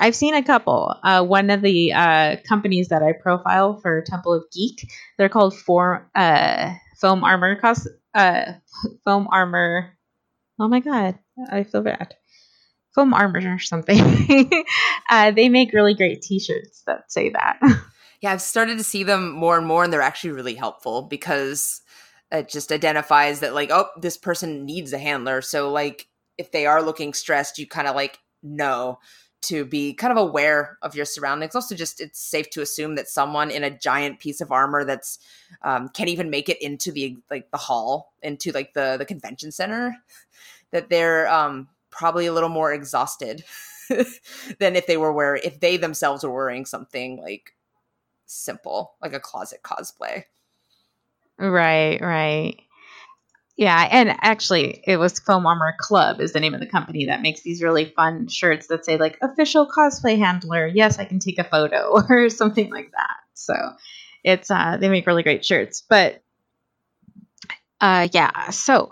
I've 0.00 0.14
seen 0.14 0.34
a 0.34 0.44
couple. 0.44 0.94
Uh, 1.02 1.24
one 1.24 1.50
of 1.50 1.60
the 1.60 1.92
uh, 1.92 2.36
companies 2.48 2.88
that 2.88 3.02
I 3.02 3.12
profile 3.12 3.80
for 3.80 4.02
Temple 4.02 4.32
of 4.32 4.44
Geek, 4.52 4.88
they're 5.16 5.28
called 5.28 5.58
For, 5.58 6.08
uh, 6.14 6.74
Foam 7.00 7.24
Armor 7.24 7.56
Cos- 7.60 7.88
uh, 8.14 8.52
Foam 9.04 9.28
Armor. 9.30 9.98
Oh 10.60 10.68
my 10.68 10.80
god, 10.80 11.18
I 11.50 11.64
feel 11.64 11.82
bad. 11.82 12.14
Foam 12.94 13.14
Armor 13.14 13.54
or 13.54 13.58
something. 13.58 14.50
Uh, 15.10 15.30
they 15.30 15.48
make 15.48 15.72
really 15.72 15.94
great 15.94 16.20
T-shirts 16.20 16.82
that 16.86 17.10
say 17.10 17.30
that. 17.30 17.58
Yeah, 18.20 18.32
I've 18.32 18.42
started 18.42 18.78
to 18.78 18.84
see 18.84 19.04
them 19.04 19.30
more 19.30 19.56
and 19.56 19.66
more, 19.66 19.84
and 19.84 19.92
they're 19.92 20.02
actually 20.02 20.32
really 20.32 20.54
helpful 20.54 21.02
because 21.02 21.80
it 22.30 22.48
just 22.48 22.72
identifies 22.72 23.40
that 23.40 23.54
like, 23.54 23.70
oh, 23.70 23.88
this 23.96 24.16
person 24.16 24.64
needs 24.64 24.92
a 24.92 24.98
handler. 24.98 25.40
So 25.42 25.70
like, 25.70 26.08
if 26.36 26.52
they 26.52 26.66
are 26.66 26.82
looking 26.82 27.12
stressed, 27.14 27.58
you 27.58 27.66
kind 27.66 27.88
of 27.88 27.96
like 27.96 28.18
know 28.42 28.98
to 29.40 29.64
be 29.64 29.94
kind 29.94 30.10
of 30.10 30.18
aware 30.18 30.78
of 30.82 30.94
your 30.94 31.04
surroundings. 31.04 31.54
Also, 31.54 31.74
just 31.74 32.00
it's 32.00 32.20
safe 32.20 32.50
to 32.50 32.60
assume 32.60 32.96
that 32.96 33.08
someone 33.08 33.50
in 33.50 33.64
a 33.64 33.70
giant 33.70 34.18
piece 34.18 34.40
of 34.40 34.50
armor 34.50 34.84
that's 34.84 35.18
um, 35.62 35.88
can't 35.90 36.08
even 36.08 36.30
make 36.30 36.48
it 36.48 36.60
into 36.60 36.90
the 36.90 37.16
like 37.30 37.50
the 37.50 37.56
hall, 37.56 38.12
into 38.22 38.50
like 38.52 38.74
the 38.74 38.96
the 38.98 39.04
convention 39.04 39.52
center, 39.52 39.96
that 40.70 40.90
they're 40.90 41.28
um, 41.28 41.68
probably 41.90 42.26
a 42.26 42.32
little 42.32 42.48
more 42.48 42.72
exhausted 42.72 43.44
than 43.88 44.76
if 44.76 44.86
they 44.86 44.96
were 44.96 45.12
wearing 45.12 45.42
if 45.44 45.60
they 45.60 45.76
themselves 45.76 46.24
were 46.24 46.34
wearing 46.34 46.66
something 46.66 47.20
like 47.22 47.54
simple, 48.26 48.94
like 49.00 49.12
a 49.12 49.20
closet 49.20 49.60
cosplay. 49.62 50.24
Right, 51.38 52.00
right. 52.00 52.60
Yeah, 53.56 53.88
and 53.90 54.16
actually, 54.22 54.82
it 54.86 54.98
was 54.98 55.18
Foam 55.18 55.44
Armor 55.46 55.74
Club 55.80 56.20
is 56.20 56.32
the 56.32 56.40
name 56.40 56.54
of 56.54 56.60
the 56.60 56.66
company 56.66 57.06
that 57.06 57.22
makes 57.22 57.42
these 57.42 57.62
really 57.62 57.86
fun 57.86 58.28
shirts 58.28 58.68
that 58.68 58.84
say 58.84 58.96
like 58.98 59.18
official 59.20 59.66
cosplay 59.66 60.16
handler. 60.16 60.66
Yes, 60.68 60.98
I 60.98 61.04
can 61.04 61.18
take 61.18 61.38
a 61.38 61.44
photo 61.44 62.02
or 62.08 62.30
something 62.30 62.70
like 62.70 62.92
that. 62.92 63.16
So 63.34 63.54
it's 64.24 64.50
uh, 64.50 64.76
they 64.80 64.88
make 64.88 65.06
really 65.06 65.24
great 65.24 65.44
shirts. 65.44 65.82
But 65.88 66.22
uh, 67.80 68.08
yeah, 68.12 68.50
so 68.50 68.90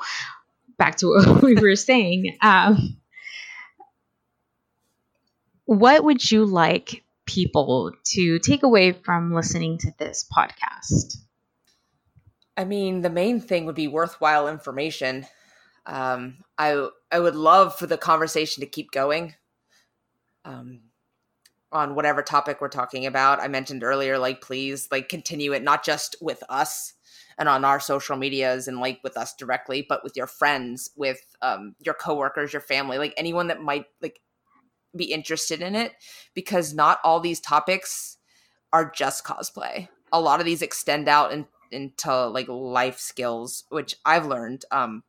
back 0.78 0.96
to 0.98 1.08
what 1.26 1.42
we 1.42 1.54
were 1.56 1.76
saying. 1.76 2.36
Um, 2.42 2.98
what 5.64 6.04
would 6.04 6.30
you 6.30 6.44
like 6.46 7.04
people 7.26 7.92
to 8.04 8.38
take 8.38 8.62
away 8.62 8.92
from 8.92 9.34
listening 9.34 9.78
to 9.78 9.92
this 9.98 10.26
podcast? 10.36 11.16
I 12.56 12.64
mean, 12.64 13.02
the 13.02 13.10
main 13.10 13.40
thing 13.40 13.66
would 13.66 13.74
be 13.74 13.88
worthwhile 13.88 14.48
information. 14.48 15.26
Um, 15.84 16.38
I 16.58 16.88
I 17.12 17.20
would 17.20 17.36
love 17.36 17.78
for 17.78 17.86
the 17.86 17.98
conversation 17.98 18.62
to 18.62 18.66
keep 18.66 18.90
going. 18.90 19.34
Um, 20.44 20.80
on 21.72 21.94
whatever 21.94 22.22
topic 22.22 22.60
we're 22.60 22.68
talking 22.68 23.06
about. 23.06 23.40
I 23.40 23.48
mentioned 23.48 23.84
earlier, 23.84 24.18
like 24.18 24.40
please, 24.40 24.88
like 24.90 25.08
continue 25.08 25.52
it 25.52 25.62
not 25.62 25.84
just 25.84 26.16
with 26.20 26.42
us 26.48 26.94
and 27.38 27.48
on 27.48 27.64
our 27.64 27.80
social 27.80 28.16
medias 28.16 28.66
and 28.66 28.78
like 28.78 29.00
with 29.02 29.16
us 29.16 29.34
directly, 29.34 29.84
but 29.86 30.02
with 30.02 30.16
your 30.16 30.26
friends, 30.26 30.90
with 30.96 31.20
um, 31.42 31.74
your 31.84 31.94
coworkers, 31.94 32.52
your 32.52 32.62
family, 32.62 32.98
like 32.98 33.14
anyone 33.16 33.48
that 33.48 33.60
might 33.60 33.86
like 34.00 34.20
be 34.96 35.12
interested 35.12 35.60
in 35.60 35.74
it, 35.74 35.92
because 36.34 36.72
not 36.72 36.98
all 37.04 37.20
these 37.20 37.40
topics 37.40 38.16
are 38.72 38.90
just 38.90 39.24
cosplay. 39.24 39.88
A 40.12 40.20
lot 40.20 40.40
of 40.40 40.46
these 40.46 40.62
extend 40.62 41.08
out 41.08 41.32
and 41.32 41.46
into 41.72 42.26
like 42.26 42.48
life 42.48 42.98
skills 42.98 43.64
which 43.68 43.96
i've 44.04 44.26
learned 44.26 44.64
um 44.70 45.02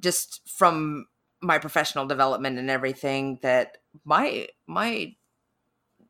just 0.00 0.48
from 0.48 1.06
my 1.40 1.58
professional 1.58 2.06
development 2.06 2.58
and 2.58 2.70
everything 2.70 3.38
that 3.42 3.78
my 4.04 4.46
my 4.66 5.14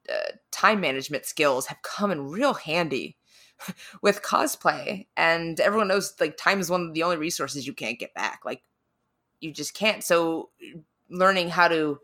uh, 0.08 0.32
time 0.50 0.80
management 0.80 1.26
skills 1.26 1.66
have 1.66 1.82
come 1.82 2.10
in 2.10 2.28
real 2.28 2.54
handy 2.54 3.16
with 4.02 4.22
cosplay. 4.22 5.06
And 5.16 5.58
everyone 5.60 5.88
knows 5.88 6.14
like 6.20 6.36
time 6.36 6.60
is 6.60 6.70
one 6.70 6.82
of 6.82 6.94
the 6.94 7.02
only 7.02 7.16
resources 7.16 7.66
you 7.66 7.72
can't 7.72 7.98
get 7.98 8.14
back. 8.14 8.40
Like 8.44 8.62
you 9.40 9.52
just 9.52 9.74
can't. 9.74 10.04
So 10.04 10.50
learning 11.10 11.50
how 11.50 11.68
to 11.68 11.98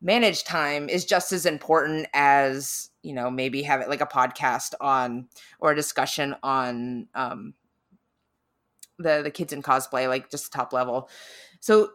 manage 0.00 0.44
time 0.44 0.88
is 0.88 1.04
just 1.04 1.32
as 1.32 1.46
important 1.46 2.08
as 2.14 2.89
you 3.02 3.14
know 3.14 3.30
maybe 3.30 3.62
have 3.62 3.80
it 3.80 3.88
like 3.88 4.00
a 4.00 4.06
podcast 4.06 4.74
on 4.80 5.28
or 5.58 5.72
a 5.72 5.76
discussion 5.76 6.34
on 6.42 7.08
um 7.14 7.54
the 8.98 9.22
the 9.22 9.30
kids 9.30 9.52
in 9.52 9.62
cosplay 9.62 10.08
like 10.08 10.30
just 10.30 10.52
top 10.52 10.72
level. 10.72 11.08
So 11.60 11.90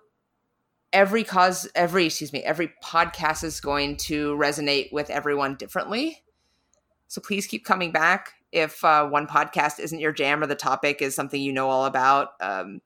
every 0.91 1.23
cause 1.23 1.69
every 1.75 2.05
excuse 2.05 2.33
me 2.33 2.43
every 2.43 2.71
podcast 2.83 3.43
is 3.43 3.59
going 3.59 3.97
to 3.97 4.35
resonate 4.35 4.91
with 4.91 5.09
everyone 5.09 5.55
differently. 5.55 6.23
So 7.07 7.21
please 7.21 7.47
keep 7.47 7.65
coming 7.65 7.91
back. 7.91 8.33
If 8.51 8.83
uh, 8.83 9.05
one 9.07 9.27
podcast 9.27 9.79
isn't 9.79 9.99
your 9.99 10.13
jam 10.13 10.41
or 10.41 10.47
the 10.47 10.55
topic 10.55 11.01
is 11.01 11.13
something 11.13 11.41
you 11.41 11.51
know 11.51 11.69
all 11.69 11.85
about 11.85 12.29
um, 12.41 12.81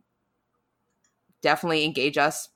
definitely 1.42 1.86
engage 1.86 2.18
us 2.18 2.50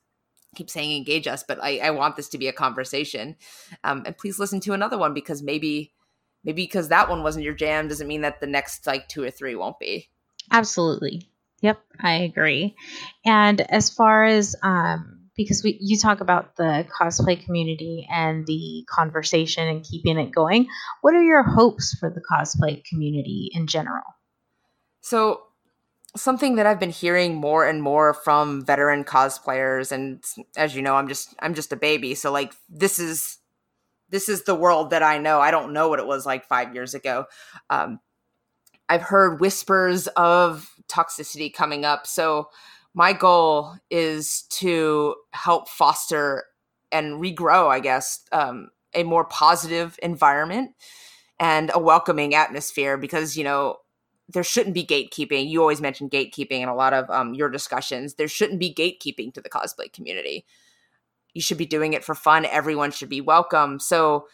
keep 0.54 0.70
saying 0.70 0.96
engage 0.96 1.26
us, 1.26 1.44
but 1.46 1.62
I, 1.62 1.78
I 1.78 1.90
want 1.90 2.16
this 2.16 2.28
to 2.30 2.38
be 2.38 2.48
a 2.48 2.52
conversation. 2.52 3.36
Um, 3.82 4.02
and 4.06 4.16
please 4.16 4.38
listen 4.38 4.60
to 4.60 4.72
another 4.72 4.98
one 4.98 5.14
because 5.14 5.42
maybe 5.42 5.92
maybe 6.44 6.62
because 6.62 6.88
that 6.88 7.08
one 7.08 7.22
wasn't 7.22 7.44
your 7.44 7.54
jam 7.54 7.88
doesn't 7.88 8.06
mean 8.06 8.22
that 8.22 8.40
the 8.40 8.46
next 8.46 8.86
like 8.86 9.08
two 9.08 9.22
or 9.22 9.30
three 9.30 9.54
won't 9.54 9.78
be. 9.78 10.08
Absolutely. 10.50 11.28
Yep, 11.60 11.80
I 12.00 12.14
agree. 12.16 12.76
And 13.24 13.60
as 13.60 13.90
far 13.90 14.24
as 14.24 14.54
um 14.62 15.30
because 15.36 15.62
we 15.64 15.78
you 15.80 15.98
talk 15.98 16.20
about 16.20 16.56
the 16.56 16.86
cosplay 17.00 17.42
community 17.42 18.06
and 18.10 18.46
the 18.46 18.84
conversation 18.88 19.66
and 19.66 19.84
keeping 19.84 20.18
it 20.18 20.32
going, 20.32 20.68
what 21.00 21.14
are 21.14 21.22
your 21.22 21.42
hopes 21.42 21.96
for 21.98 22.10
the 22.10 22.20
cosplay 22.20 22.84
community 22.84 23.50
in 23.52 23.66
general? 23.66 24.04
So 25.00 25.42
something 26.16 26.56
that 26.56 26.66
I've 26.66 26.80
been 26.80 26.90
hearing 26.90 27.34
more 27.34 27.66
and 27.66 27.82
more 27.82 28.14
from 28.14 28.64
veteran 28.64 29.04
cosplayers 29.04 29.90
and 29.90 30.22
as 30.56 30.74
you 30.74 30.82
know 30.82 30.94
I'm 30.94 31.08
just 31.08 31.34
I'm 31.40 31.54
just 31.54 31.72
a 31.72 31.76
baby 31.76 32.14
so 32.14 32.30
like 32.30 32.54
this 32.68 32.98
is 32.98 33.38
this 34.10 34.28
is 34.28 34.44
the 34.44 34.54
world 34.54 34.90
that 34.90 35.02
I 35.02 35.18
know. 35.18 35.40
I 35.40 35.50
don't 35.50 35.72
know 35.72 35.88
what 35.88 35.98
it 35.98 36.06
was 36.06 36.24
like 36.24 36.46
5 36.46 36.74
years 36.74 36.94
ago. 36.94 37.24
Um, 37.68 37.98
I've 38.88 39.02
heard 39.02 39.40
whispers 39.40 40.06
of 40.08 40.70
toxicity 40.88 41.52
coming 41.52 41.84
up 41.84 42.06
so 42.06 42.48
my 42.94 43.12
goal 43.12 43.74
is 43.90 44.42
to 44.50 45.16
help 45.32 45.68
foster 45.68 46.44
and 46.92 47.20
regrow, 47.20 47.68
I 47.68 47.80
guess, 47.80 48.20
um, 48.30 48.68
a 48.94 49.02
more 49.02 49.24
positive 49.24 49.98
environment 50.00 50.70
and 51.40 51.72
a 51.74 51.80
welcoming 51.80 52.36
atmosphere 52.36 52.96
because, 52.96 53.36
you 53.36 53.42
know, 53.42 53.78
there 54.28 54.42
shouldn't 54.42 54.74
be 54.74 54.86
gatekeeping. 54.86 55.48
You 55.48 55.60
always 55.60 55.80
mention 55.80 56.08
gatekeeping 56.08 56.62
in 56.62 56.68
a 56.68 56.74
lot 56.74 56.94
of 56.94 57.10
um, 57.10 57.34
your 57.34 57.50
discussions. 57.50 58.14
There 58.14 58.28
shouldn't 58.28 58.58
be 58.58 58.72
gatekeeping 58.72 59.34
to 59.34 59.40
the 59.40 59.50
cosplay 59.50 59.92
community. 59.92 60.46
You 61.34 61.42
should 61.42 61.58
be 61.58 61.66
doing 61.66 61.92
it 61.92 62.04
for 62.04 62.14
fun. 62.14 62.46
Everyone 62.46 62.90
should 62.90 63.08
be 63.08 63.20
welcome. 63.20 63.78
So 63.78 64.26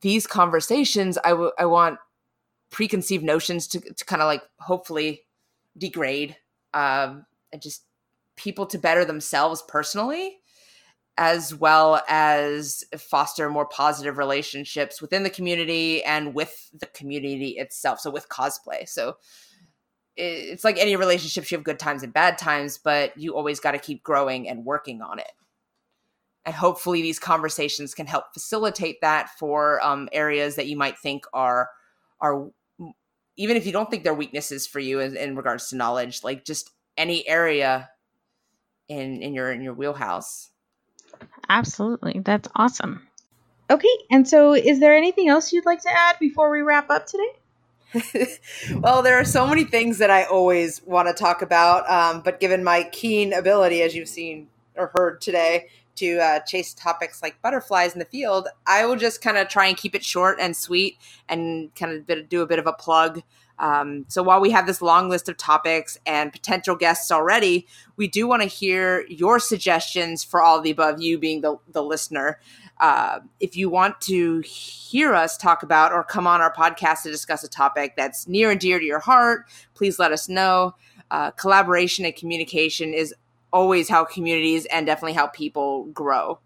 these 0.00 0.26
conversations, 0.26 1.18
I, 1.18 1.30
w- 1.30 1.52
I 1.58 1.66
want 1.66 1.98
preconceived 2.70 3.24
notions 3.24 3.66
to, 3.68 3.80
to 3.80 4.04
kind 4.04 4.22
of 4.22 4.26
like 4.26 4.42
hopefully 4.58 5.22
degrade 5.76 6.36
um, 6.74 7.26
and 7.52 7.60
just 7.60 7.84
people 8.36 8.66
to 8.66 8.78
better 8.78 9.04
themselves 9.04 9.62
personally 9.68 10.39
as 11.16 11.54
well 11.54 12.00
as 12.08 12.84
foster 12.98 13.50
more 13.50 13.66
positive 13.66 14.16
relationships 14.16 15.00
within 15.00 15.22
the 15.22 15.30
community 15.30 16.02
and 16.04 16.34
with 16.34 16.70
the 16.78 16.86
community 16.86 17.50
itself 17.58 18.00
so 18.00 18.10
with 18.10 18.28
cosplay 18.28 18.88
so 18.88 19.16
it's 20.16 20.64
like 20.64 20.78
any 20.78 20.96
relationships 20.96 21.50
you 21.50 21.56
have 21.56 21.64
good 21.64 21.78
times 21.78 22.02
and 22.02 22.12
bad 22.12 22.38
times 22.38 22.78
but 22.78 23.16
you 23.16 23.34
always 23.34 23.60
got 23.60 23.72
to 23.72 23.78
keep 23.78 24.02
growing 24.02 24.48
and 24.48 24.64
working 24.64 25.02
on 25.02 25.18
it 25.18 25.32
and 26.44 26.54
hopefully 26.54 27.02
these 27.02 27.18
conversations 27.18 27.94
can 27.94 28.06
help 28.06 28.24
facilitate 28.32 29.00
that 29.02 29.28
for 29.38 29.84
um, 29.84 30.08
areas 30.12 30.56
that 30.56 30.66
you 30.66 30.76
might 30.76 30.98
think 30.98 31.24
are 31.32 31.70
are 32.20 32.48
even 33.36 33.56
if 33.56 33.66
you 33.66 33.72
don't 33.72 33.90
think 33.90 34.04
they're 34.04 34.14
weaknesses 34.14 34.66
for 34.66 34.80
you 34.80 35.00
in, 35.00 35.16
in 35.16 35.36
regards 35.36 35.68
to 35.68 35.76
knowledge 35.76 36.22
like 36.24 36.44
just 36.44 36.70
any 36.96 37.26
area 37.28 37.88
in 38.90 39.22
in 39.22 39.32
your 39.32 39.50
in 39.52 39.62
your 39.62 39.72
wheelhouse. 39.72 40.49
Absolutely. 41.48 42.20
That's 42.24 42.48
awesome. 42.54 43.06
Okay, 43.70 43.88
and 44.10 44.26
so 44.28 44.52
is 44.52 44.80
there 44.80 44.96
anything 44.96 45.28
else 45.28 45.52
you'd 45.52 45.64
like 45.64 45.80
to 45.82 45.90
add 45.90 46.16
before 46.18 46.50
we 46.50 46.60
wrap 46.60 46.90
up 46.90 47.06
today? 47.06 47.28
well, 48.74 49.02
there 49.02 49.16
are 49.18 49.24
so 49.24 49.46
many 49.46 49.64
things 49.64 49.98
that 49.98 50.10
I 50.10 50.24
always 50.24 50.82
want 50.84 51.08
to 51.08 51.14
talk 51.14 51.42
about, 51.42 51.88
um, 51.90 52.22
but 52.22 52.40
given 52.40 52.64
my 52.64 52.84
keen 52.92 53.32
ability, 53.32 53.82
as 53.82 53.94
you've 53.94 54.08
seen 54.08 54.48
or 54.76 54.92
heard 54.96 55.20
today, 55.20 55.68
to 55.96 56.18
uh, 56.18 56.40
chase 56.40 56.72
topics 56.72 57.22
like 57.22 57.40
butterflies 57.42 57.92
in 57.92 57.98
the 57.98 58.04
field, 58.06 58.48
I 58.66 58.86
will 58.86 58.96
just 58.96 59.22
kind 59.22 59.36
of 59.36 59.48
try 59.48 59.66
and 59.66 59.76
keep 59.76 59.94
it 59.94 60.04
short 60.04 60.38
and 60.40 60.56
sweet 60.56 60.96
and 61.28 61.74
kind 61.74 62.10
of 62.10 62.28
do 62.28 62.42
a 62.42 62.46
bit 62.46 62.58
of 62.58 62.66
a 62.66 62.72
plug. 62.72 63.22
Um, 63.60 64.06
so 64.08 64.22
while 64.22 64.40
we 64.40 64.50
have 64.50 64.66
this 64.66 64.80
long 64.80 65.10
list 65.10 65.28
of 65.28 65.36
topics 65.36 65.98
and 66.06 66.32
potential 66.32 66.74
guests 66.74 67.12
already, 67.12 67.66
we 67.96 68.08
do 68.08 68.26
want 68.26 68.40
to 68.42 68.48
hear 68.48 69.04
your 69.08 69.38
suggestions 69.38 70.24
for 70.24 70.42
all 70.42 70.58
of 70.58 70.64
the 70.64 70.70
above, 70.70 71.00
you 71.00 71.18
being 71.18 71.42
the, 71.42 71.56
the 71.70 71.82
listener. 71.82 72.40
Uh, 72.80 73.20
if 73.38 73.56
you 73.56 73.68
want 73.68 74.00
to 74.00 74.40
hear 74.40 75.14
us 75.14 75.36
talk 75.36 75.62
about 75.62 75.92
or 75.92 76.02
come 76.02 76.26
on 76.26 76.40
our 76.40 76.52
podcast 76.52 77.02
to 77.02 77.10
discuss 77.10 77.44
a 77.44 77.48
topic 77.48 77.94
that's 77.96 78.26
near 78.26 78.50
and 78.50 78.58
dear 78.58 78.78
to 78.78 78.84
your 78.84 78.98
heart, 78.98 79.44
please 79.74 79.98
let 79.98 80.10
us 80.10 80.28
know. 80.28 80.74
Uh, 81.10 81.30
collaboration 81.32 82.06
and 82.06 82.16
communication 82.16 82.94
is 82.94 83.14
always 83.52 83.90
how 83.90 84.04
communities 84.04 84.64
and 84.66 84.86
definitely 84.86 85.12
how 85.12 85.26
people 85.26 85.84
grow. 85.86 86.38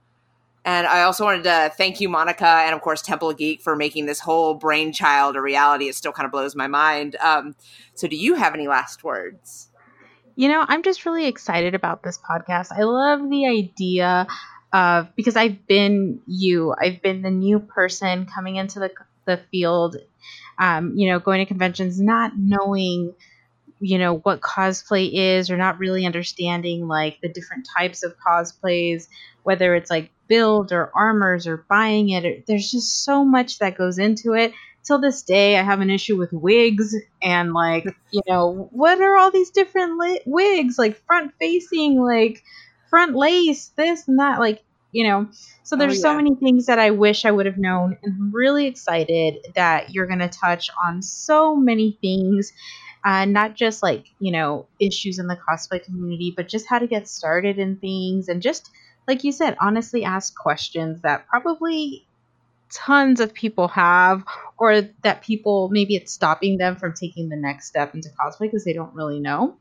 And 0.64 0.86
I 0.86 1.02
also 1.02 1.24
wanted 1.24 1.44
to 1.44 1.72
thank 1.76 2.00
you, 2.00 2.08
Monica, 2.08 2.46
and 2.46 2.74
of 2.74 2.80
course, 2.80 3.02
Temple 3.02 3.32
Geek 3.34 3.60
for 3.60 3.76
making 3.76 4.06
this 4.06 4.18
whole 4.18 4.54
brainchild 4.54 5.36
a 5.36 5.40
reality. 5.40 5.88
It 5.88 5.94
still 5.94 6.12
kind 6.12 6.24
of 6.24 6.32
blows 6.32 6.56
my 6.56 6.66
mind. 6.66 7.16
Um, 7.16 7.54
so, 7.94 8.08
do 8.08 8.16
you 8.16 8.34
have 8.34 8.54
any 8.54 8.66
last 8.66 9.04
words? 9.04 9.68
You 10.36 10.48
know, 10.48 10.64
I'm 10.66 10.82
just 10.82 11.04
really 11.04 11.26
excited 11.26 11.74
about 11.74 12.02
this 12.02 12.18
podcast. 12.18 12.72
I 12.72 12.82
love 12.84 13.28
the 13.28 13.46
idea 13.46 14.26
of 14.72 15.14
because 15.14 15.36
I've 15.36 15.66
been 15.66 16.20
you, 16.26 16.74
I've 16.80 17.02
been 17.02 17.20
the 17.20 17.30
new 17.30 17.60
person 17.60 18.26
coming 18.26 18.56
into 18.56 18.80
the, 18.80 18.90
the 19.26 19.40
field, 19.50 19.96
um, 20.58 20.94
you 20.96 21.10
know, 21.10 21.18
going 21.18 21.40
to 21.40 21.46
conventions, 21.46 22.00
not 22.00 22.32
knowing 22.36 23.14
you 23.80 23.98
know 23.98 24.16
what 24.18 24.40
cosplay 24.40 25.10
is 25.12 25.50
or 25.50 25.56
not 25.58 25.78
really 25.78 26.06
understanding 26.06 26.86
like 26.86 27.20
the 27.20 27.28
different 27.28 27.68
types 27.76 28.02
of 28.02 28.14
cosplays 28.16 29.08
whether 29.42 29.74
it's 29.74 29.90
like 29.90 30.10
build 30.28 30.72
or 30.72 30.90
armors 30.94 31.46
or 31.46 31.64
buying 31.68 32.10
it. 32.10 32.24
Or, 32.24 32.34
there's 32.46 32.70
just 32.70 33.04
so 33.04 33.24
much 33.24 33.58
that 33.58 33.78
goes 33.78 33.98
into 33.98 34.34
it. 34.34 34.52
Till 34.84 34.98
this 34.98 35.22
day, 35.22 35.58
I 35.58 35.62
have 35.62 35.80
an 35.80 35.88
issue 35.88 36.16
with 36.16 36.32
wigs 36.32 36.94
and 37.22 37.54
like, 37.54 37.86
you 38.10 38.20
know, 38.28 38.68
what 38.72 39.00
are 39.00 39.16
all 39.16 39.30
these 39.30 39.50
different 39.50 39.98
li- 39.98 40.20
wigs? 40.26 40.78
Like 40.78 41.02
front 41.06 41.32
facing, 41.40 42.00
like 42.00 42.42
front 42.90 43.16
lace, 43.16 43.70
this 43.76 44.06
and 44.08 44.18
that. 44.18 44.40
Like, 44.40 44.62
you 44.92 45.04
know, 45.04 45.28
so 45.64 45.76
there's 45.76 45.94
oh, 45.94 45.96
yeah. 45.96 46.02
so 46.02 46.16
many 46.16 46.34
things 46.36 46.66
that 46.66 46.78
I 46.78 46.90
wish 46.90 47.24
I 47.24 47.30
would 47.30 47.46
have 47.46 47.58
known. 47.58 47.98
And 48.02 48.14
I'm 48.14 48.32
really 48.32 48.66
excited 48.66 49.46
that 49.54 49.92
you're 49.92 50.06
going 50.06 50.20
to 50.20 50.28
touch 50.28 50.70
on 50.84 51.02
so 51.02 51.56
many 51.56 51.98
things. 52.00 52.52
Uh, 53.04 53.24
not 53.24 53.54
just 53.54 53.82
like, 53.82 54.06
you 54.18 54.32
know, 54.32 54.66
issues 54.80 55.18
in 55.18 55.26
the 55.26 55.36
cosplay 55.36 55.82
community, 55.82 56.32
but 56.34 56.48
just 56.48 56.66
how 56.66 56.78
to 56.78 56.86
get 56.86 57.06
started 57.06 57.58
in 57.58 57.76
things 57.76 58.28
and 58.28 58.40
just 58.40 58.70
like 59.06 59.24
you 59.24 59.32
said, 59.32 59.56
honestly 59.60 60.04
ask 60.04 60.34
questions 60.36 61.02
that 61.02 61.26
probably 61.28 62.06
tons 62.72 63.20
of 63.20 63.32
people 63.34 63.68
have, 63.68 64.24
or 64.58 64.82
that 65.02 65.22
people 65.22 65.68
maybe 65.68 65.94
it's 65.94 66.12
stopping 66.12 66.58
them 66.58 66.76
from 66.76 66.92
taking 66.92 67.28
the 67.28 67.36
next 67.36 67.66
step 67.66 67.94
into 67.94 68.08
cosplay 68.10 68.40
because 68.40 68.64
they 68.64 68.72
don't 68.72 68.94
really 68.94 69.20
know. 69.20 69.56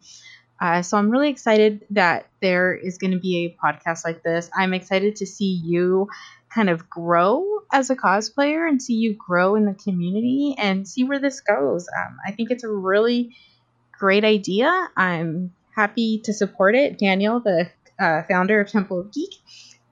Uh, 0.59 0.81
so 0.81 0.97
I'm 0.97 1.09
really 1.09 1.29
excited 1.29 1.85
that 1.89 2.27
there 2.41 2.73
is 2.73 2.97
going 2.97 3.11
to 3.11 3.19
be 3.19 3.45
a 3.45 3.65
podcast 3.65 4.05
like 4.05 4.23
this. 4.23 4.49
I'm 4.55 4.73
excited 4.73 5.17
to 5.17 5.25
see 5.25 5.61
you 5.63 6.07
kind 6.53 6.69
of 6.69 6.89
grow 6.89 7.45
as 7.71 7.89
a 7.89 7.95
cosplayer 7.95 8.67
and 8.67 8.81
see 8.81 8.93
you 8.93 9.13
grow 9.13 9.55
in 9.55 9.65
the 9.65 9.73
community 9.73 10.55
and 10.57 10.87
see 10.87 11.03
where 11.03 11.19
this 11.19 11.41
goes. 11.41 11.87
Um, 11.87 12.17
I 12.25 12.31
think 12.31 12.51
it's 12.51 12.63
a 12.63 12.69
really 12.69 13.35
great 13.91 14.23
idea. 14.23 14.87
I'm 14.95 15.53
happy 15.75 16.19
to 16.25 16.33
support 16.33 16.75
it. 16.75 16.99
Daniel, 16.99 17.39
the 17.39 17.69
uh, 18.03 18.23
founder 18.23 18.59
of 18.59 18.69
Temple 18.69 18.99
of 18.99 19.11
Geek, 19.13 19.35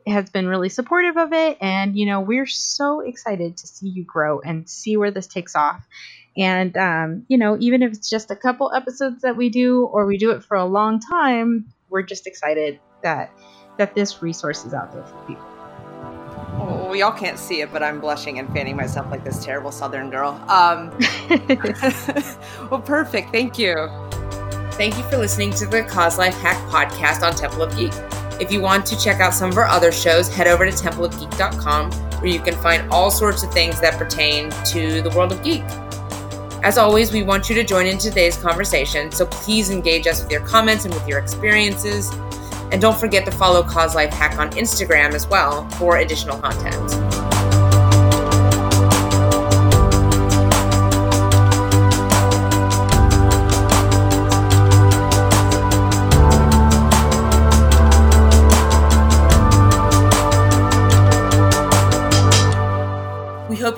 has 0.05 0.29
been 0.29 0.47
really 0.47 0.69
supportive 0.69 1.17
of 1.17 1.31
it. 1.33 1.57
And, 1.61 1.97
you 1.97 2.05
know, 2.05 2.19
we're 2.19 2.47
so 2.47 2.99
excited 3.01 3.57
to 3.57 3.67
see 3.67 3.87
you 3.87 4.03
grow 4.03 4.39
and 4.41 4.69
see 4.69 4.97
where 4.97 5.11
this 5.11 5.27
takes 5.27 5.55
off. 5.55 5.85
And, 6.37 6.75
um, 6.77 7.25
you 7.27 7.37
know, 7.37 7.57
even 7.59 7.81
if 7.81 7.93
it's 7.93 8.09
just 8.09 8.31
a 8.31 8.35
couple 8.35 8.71
episodes 8.73 9.21
that 9.21 9.35
we 9.35 9.49
do 9.49 9.85
or 9.85 10.05
we 10.05 10.17
do 10.17 10.31
it 10.31 10.43
for 10.43 10.55
a 10.57 10.65
long 10.65 10.99
time, 10.99 11.73
we're 11.89 12.03
just 12.03 12.27
excited 12.27 12.79
that 13.03 13.31
that 13.77 13.95
this 13.95 14.21
resource 14.21 14.65
is 14.65 14.73
out 14.73 14.93
there 14.93 15.03
for 15.03 15.17
people. 15.25 15.43
Well, 16.57 16.89
we 16.89 17.01
all 17.01 17.11
can't 17.11 17.39
see 17.39 17.61
it, 17.61 17.71
but 17.71 17.81
I'm 17.81 17.99
blushing 17.99 18.37
and 18.37 18.47
fanning 18.53 18.75
myself 18.75 19.09
like 19.09 19.23
this 19.23 19.43
terrible 19.43 19.71
Southern 19.71 20.09
girl. 20.09 20.33
Um, 20.49 20.91
well, 22.69 22.81
perfect. 22.81 23.31
Thank 23.31 23.57
you. 23.57 23.89
Thank 24.73 24.97
you 24.97 25.03
for 25.03 25.17
listening 25.17 25.51
to 25.51 25.67
the 25.67 25.83
Cos 25.83 26.17
Life 26.17 26.35
Hack 26.39 26.57
podcast 26.69 27.21
on 27.21 27.35
Temple 27.35 27.61
of 27.61 27.75
Geek. 27.75 27.93
If 28.39 28.51
you 28.51 28.61
want 28.61 28.85
to 28.87 28.99
check 28.99 29.19
out 29.19 29.33
some 29.33 29.51
of 29.51 29.57
our 29.57 29.67
other 29.67 29.91
shows, 29.91 30.27
head 30.27 30.47
over 30.47 30.65
to 30.65 30.71
templeofgeek.com 30.71 31.91
where 31.91 32.29
you 32.29 32.39
can 32.39 32.55
find 32.55 32.89
all 32.91 33.11
sorts 33.11 33.43
of 33.43 33.51
things 33.51 33.81
that 33.81 33.97
pertain 33.97 34.49
to 34.65 35.01
the 35.01 35.09
world 35.11 35.31
of 35.31 35.43
geek. 35.43 35.63
As 36.63 36.77
always, 36.77 37.11
we 37.11 37.23
want 37.23 37.49
you 37.49 37.55
to 37.55 37.63
join 37.63 37.87
in 37.87 37.97
today's 37.97 38.37
conversation, 38.37 39.11
so 39.11 39.25
please 39.25 39.71
engage 39.71 40.07
us 40.07 40.21
with 40.21 40.31
your 40.31 40.41
comments 40.41 40.85
and 40.85 40.93
with 40.93 41.07
your 41.07 41.19
experiences. 41.19 42.11
And 42.71 42.79
don't 42.79 42.97
forget 42.97 43.25
to 43.25 43.31
follow 43.31 43.63
Cos 43.63 43.95
Life 43.95 44.13
Hack 44.13 44.37
on 44.37 44.51
Instagram 44.51 45.13
as 45.13 45.27
well 45.27 45.67
for 45.71 45.97
additional 45.97 46.39
content. 46.39 47.40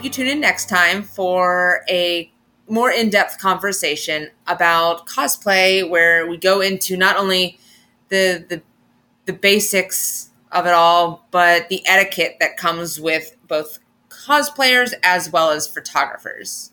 Hope 0.04 0.08
you 0.08 0.26
tune 0.26 0.28
in 0.28 0.41
next 0.41 0.68
time 0.68 1.01
for 1.01 1.86
a 1.88 2.30
more 2.68 2.91
in 2.91 3.10
depth 3.10 3.39
conversation 3.39 4.30
about 4.47 5.08
cosplay, 5.08 5.89
where 5.89 6.28
we 6.28 6.36
go 6.36 6.60
into 6.60 6.97
not 6.97 7.16
only 7.16 7.58
the, 8.10 8.45
the, 8.49 8.62
the 9.28 9.32
basics 9.32 10.30
of 10.51 10.66
it 10.66 10.74
all, 10.74 11.26
but 11.32 11.70
the 11.70 11.88
etiquette 11.88 12.36
that 12.41 12.58
comes 12.58 12.99
with 12.99 13.38
both 13.47 13.80
cosplayers 14.10 14.93
as 15.04 15.32
well 15.32 15.51
as 15.51 15.68
photographers. 15.68 16.72